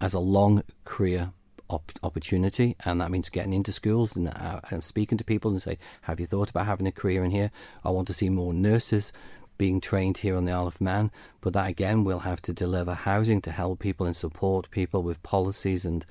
as 0.00 0.12
a 0.12 0.18
long 0.18 0.62
career 0.84 1.32
op- 1.70 1.92
opportunity, 2.02 2.76
and 2.84 3.00
that 3.00 3.12
means 3.12 3.28
getting 3.28 3.54
into 3.54 3.72
schools 3.72 4.16
and 4.16 4.28
uh, 4.28 4.60
speaking 4.80 5.18
to 5.18 5.24
people 5.24 5.52
and 5.52 5.62
say, 5.62 5.78
"Have 6.02 6.18
you 6.18 6.26
thought 6.26 6.50
about 6.50 6.66
having 6.66 6.88
a 6.88 6.92
career 6.92 7.24
in 7.24 7.30
here?" 7.30 7.52
I 7.84 7.90
want 7.90 8.08
to 8.08 8.14
see 8.14 8.28
more 8.28 8.52
nurses 8.52 9.12
being 9.58 9.80
trained 9.80 10.18
here 10.18 10.36
on 10.36 10.44
the 10.44 10.52
Isle 10.52 10.66
of 10.66 10.80
Man, 10.80 11.10
but 11.40 11.52
that 11.52 11.68
again 11.68 12.02
we'll 12.02 12.20
have 12.30 12.42
to 12.42 12.52
deliver 12.52 12.94
housing 12.94 13.40
to 13.42 13.52
help 13.52 13.78
people 13.78 14.04
and 14.04 14.16
support 14.16 14.70
people 14.70 15.02
with 15.02 15.22
policies 15.22 15.84
and 15.84 16.04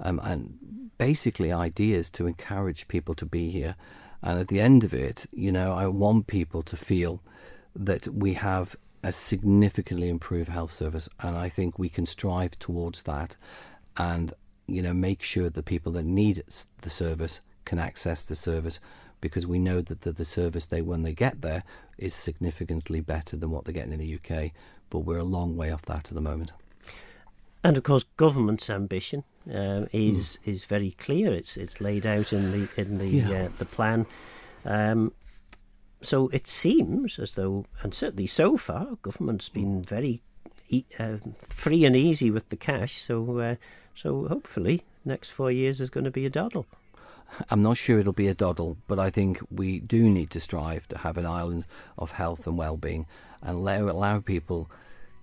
um, 0.00 0.20
and 0.22 0.90
basically 0.98 1.52
ideas 1.52 2.10
to 2.10 2.26
encourage 2.26 2.88
people 2.88 3.14
to 3.14 3.26
be 3.26 3.50
here. 3.50 3.76
And 4.22 4.38
at 4.38 4.48
the 4.48 4.60
end 4.60 4.84
of 4.84 4.92
it, 4.92 5.26
you 5.32 5.50
know, 5.50 5.72
I 5.72 5.86
want 5.86 6.26
people 6.26 6.62
to 6.62 6.76
feel 6.76 7.22
that 7.74 8.08
we 8.08 8.34
have 8.34 8.76
a 9.02 9.12
significantly 9.12 10.08
improved 10.08 10.50
health 10.50 10.72
service, 10.72 11.08
and 11.20 11.36
I 11.36 11.48
think 11.48 11.78
we 11.78 11.88
can 11.88 12.04
strive 12.04 12.58
towards 12.58 13.02
that, 13.02 13.36
and 13.96 14.34
you 14.66 14.82
know, 14.82 14.92
make 14.92 15.22
sure 15.22 15.48
that 15.48 15.64
people 15.64 15.92
that 15.92 16.04
need 16.04 16.42
the 16.82 16.90
service 16.90 17.40
can 17.64 17.78
access 17.78 18.22
the 18.22 18.34
service, 18.34 18.78
because 19.20 19.46
we 19.46 19.58
know 19.58 19.80
that 19.80 20.02
the, 20.02 20.12
the 20.12 20.24
service 20.24 20.66
they 20.66 20.82
when 20.82 21.02
they 21.02 21.14
get 21.14 21.40
there 21.40 21.64
is 21.96 22.14
significantly 22.14 23.00
better 23.00 23.36
than 23.36 23.50
what 23.50 23.64
they're 23.64 23.74
getting 23.74 23.92
in 23.92 23.98
the 23.98 24.18
UK, 24.18 24.50
but 24.90 25.00
we're 25.00 25.18
a 25.18 25.24
long 25.24 25.56
way 25.56 25.70
off 25.70 25.82
that 25.82 26.08
at 26.08 26.14
the 26.14 26.20
moment. 26.20 26.52
And 27.64 27.76
of 27.76 27.82
course, 27.82 28.04
government's 28.16 28.68
ambition 28.68 29.24
uh, 29.48 29.86
is 29.92 30.38
mm. 30.42 30.48
is 30.48 30.64
very 30.64 30.92
clear. 30.92 31.32
It's 31.32 31.56
it's 31.56 31.80
laid 31.80 32.06
out 32.06 32.32
in 32.32 32.52
the 32.52 32.68
in 32.76 32.98
the 32.98 33.08
yeah. 33.08 33.42
uh, 33.42 33.48
the 33.58 33.64
plan. 33.64 34.06
Um, 34.64 35.12
so 36.02 36.28
it 36.28 36.48
seems 36.48 37.18
as 37.18 37.34
though, 37.34 37.66
and 37.82 37.94
certainly 37.94 38.26
so 38.26 38.56
far, 38.56 38.96
government's 39.02 39.48
been 39.48 39.82
very 39.82 40.22
e- 40.68 40.84
uh, 40.98 41.18
free 41.48 41.84
and 41.84 41.94
easy 41.94 42.30
with 42.30 42.48
the 42.48 42.56
cash. 42.56 42.96
So 42.98 43.38
uh, 43.38 43.54
so 43.94 44.28
hopefully, 44.28 44.82
next 45.04 45.30
four 45.30 45.50
years 45.50 45.80
is 45.80 45.90
going 45.90 46.04
to 46.04 46.10
be 46.10 46.26
a 46.26 46.30
doddle. 46.30 46.66
I'm 47.48 47.62
not 47.62 47.76
sure 47.76 47.98
it'll 47.98 48.12
be 48.12 48.28
a 48.28 48.34
doddle, 48.34 48.76
but 48.88 48.98
I 48.98 49.10
think 49.10 49.40
we 49.50 49.78
do 49.78 50.08
need 50.08 50.30
to 50.30 50.40
strive 50.40 50.88
to 50.88 50.98
have 50.98 51.16
an 51.16 51.26
island 51.26 51.64
of 51.96 52.12
health 52.12 52.46
and 52.46 52.58
well-being 52.58 53.06
and 53.42 53.58
allow, 53.58 53.88
allow 53.88 54.20
people 54.20 54.68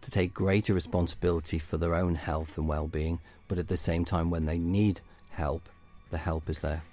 to 0.01 0.11
take 0.11 0.33
greater 0.33 0.73
responsibility 0.73 1.59
for 1.59 1.77
their 1.77 1.95
own 1.95 2.15
health 2.15 2.57
and 2.57 2.67
well 2.67 2.87
being, 2.87 3.19
but 3.47 3.57
at 3.57 3.67
the 3.67 3.77
same 3.77 4.05
time, 4.05 4.29
when 4.29 4.45
they 4.45 4.57
need 4.57 5.01
help, 5.29 5.69
the 6.09 6.17
help 6.17 6.49
is 6.49 6.59
there. 6.59 6.83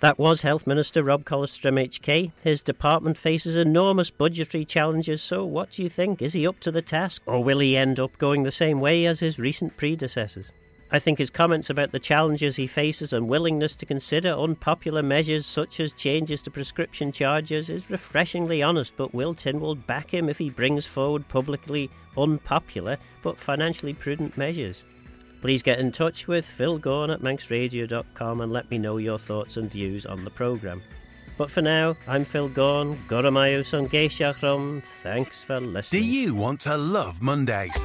That 0.00 0.18
was 0.18 0.40
Health 0.40 0.66
Minister 0.66 1.04
Rob 1.04 1.24
Collister 1.24 1.70
MHK. 1.70 2.32
His 2.42 2.62
department 2.62 3.16
faces 3.16 3.54
enormous 3.54 4.10
budgetary 4.10 4.64
challenges, 4.64 5.22
so 5.22 5.44
what 5.44 5.70
do 5.70 5.82
you 5.82 5.88
think? 5.88 6.20
Is 6.20 6.32
he 6.32 6.44
up 6.44 6.58
to 6.60 6.72
the 6.72 6.82
task, 6.82 7.22
or 7.24 7.44
will 7.44 7.60
he 7.60 7.76
end 7.76 8.00
up 8.00 8.18
going 8.18 8.42
the 8.42 8.50
same 8.50 8.80
way 8.80 9.06
as 9.06 9.20
his 9.20 9.38
recent 9.38 9.76
predecessors? 9.76 10.50
I 10.94 10.98
think 10.98 11.18
his 11.18 11.30
comments 11.30 11.70
about 11.70 11.92
the 11.92 11.98
challenges 11.98 12.56
he 12.56 12.66
faces 12.66 13.14
and 13.14 13.26
willingness 13.26 13.76
to 13.76 13.86
consider 13.86 14.30
unpopular 14.30 15.02
measures 15.02 15.46
such 15.46 15.80
as 15.80 15.94
changes 15.94 16.42
to 16.42 16.50
prescription 16.50 17.12
charges 17.12 17.70
is 17.70 17.88
refreshingly 17.88 18.62
honest, 18.62 18.94
but 18.96 19.14
will 19.14 19.34
Tynwald 19.34 19.86
back 19.86 20.12
him 20.12 20.28
if 20.28 20.36
he 20.36 20.50
brings 20.50 20.84
forward 20.84 21.28
publicly 21.28 21.88
unpopular 22.18 22.98
but 23.22 23.38
financially 23.38 23.94
prudent 23.94 24.36
measures? 24.36 24.84
Please 25.42 25.62
get 25.62 25.80
in 25.80 25.90
touch 25.90 26.28
with 26.28 26.46
Phil 26.46 26.78
Gawne 26.78 27.12
at 27.12 27.20
manxradio.com 27.20 28.40
and 28.40 28.52
let 28.52 28.70
me 28.70 28.78
know 28.78 28.96
your 28.96 29.18
thoughts 29.18 29.56
and 29.56 29.68
views 29.68 30.06
on 30.06 30.24
the 30.24 30.30
programme. 30.30 30.82
But 31.36 31.50
for 31.50 31.62
now, 31.62 31.96
I'm 32.06 32.24
Phil 32.24 32.48
Gawne, 32.48 32.96
Goramayu 33.08 33.66
Son 33.66 33.88
Thanks 35.02 35.42
for 35.42 35.60
listening. 35.60 36.02
Do 36.02 36.08
you 36.08 36.36
want 36.36 36.60
to 36.60 36.76
love 36.76 37.20
Mondays? 37.20 37.76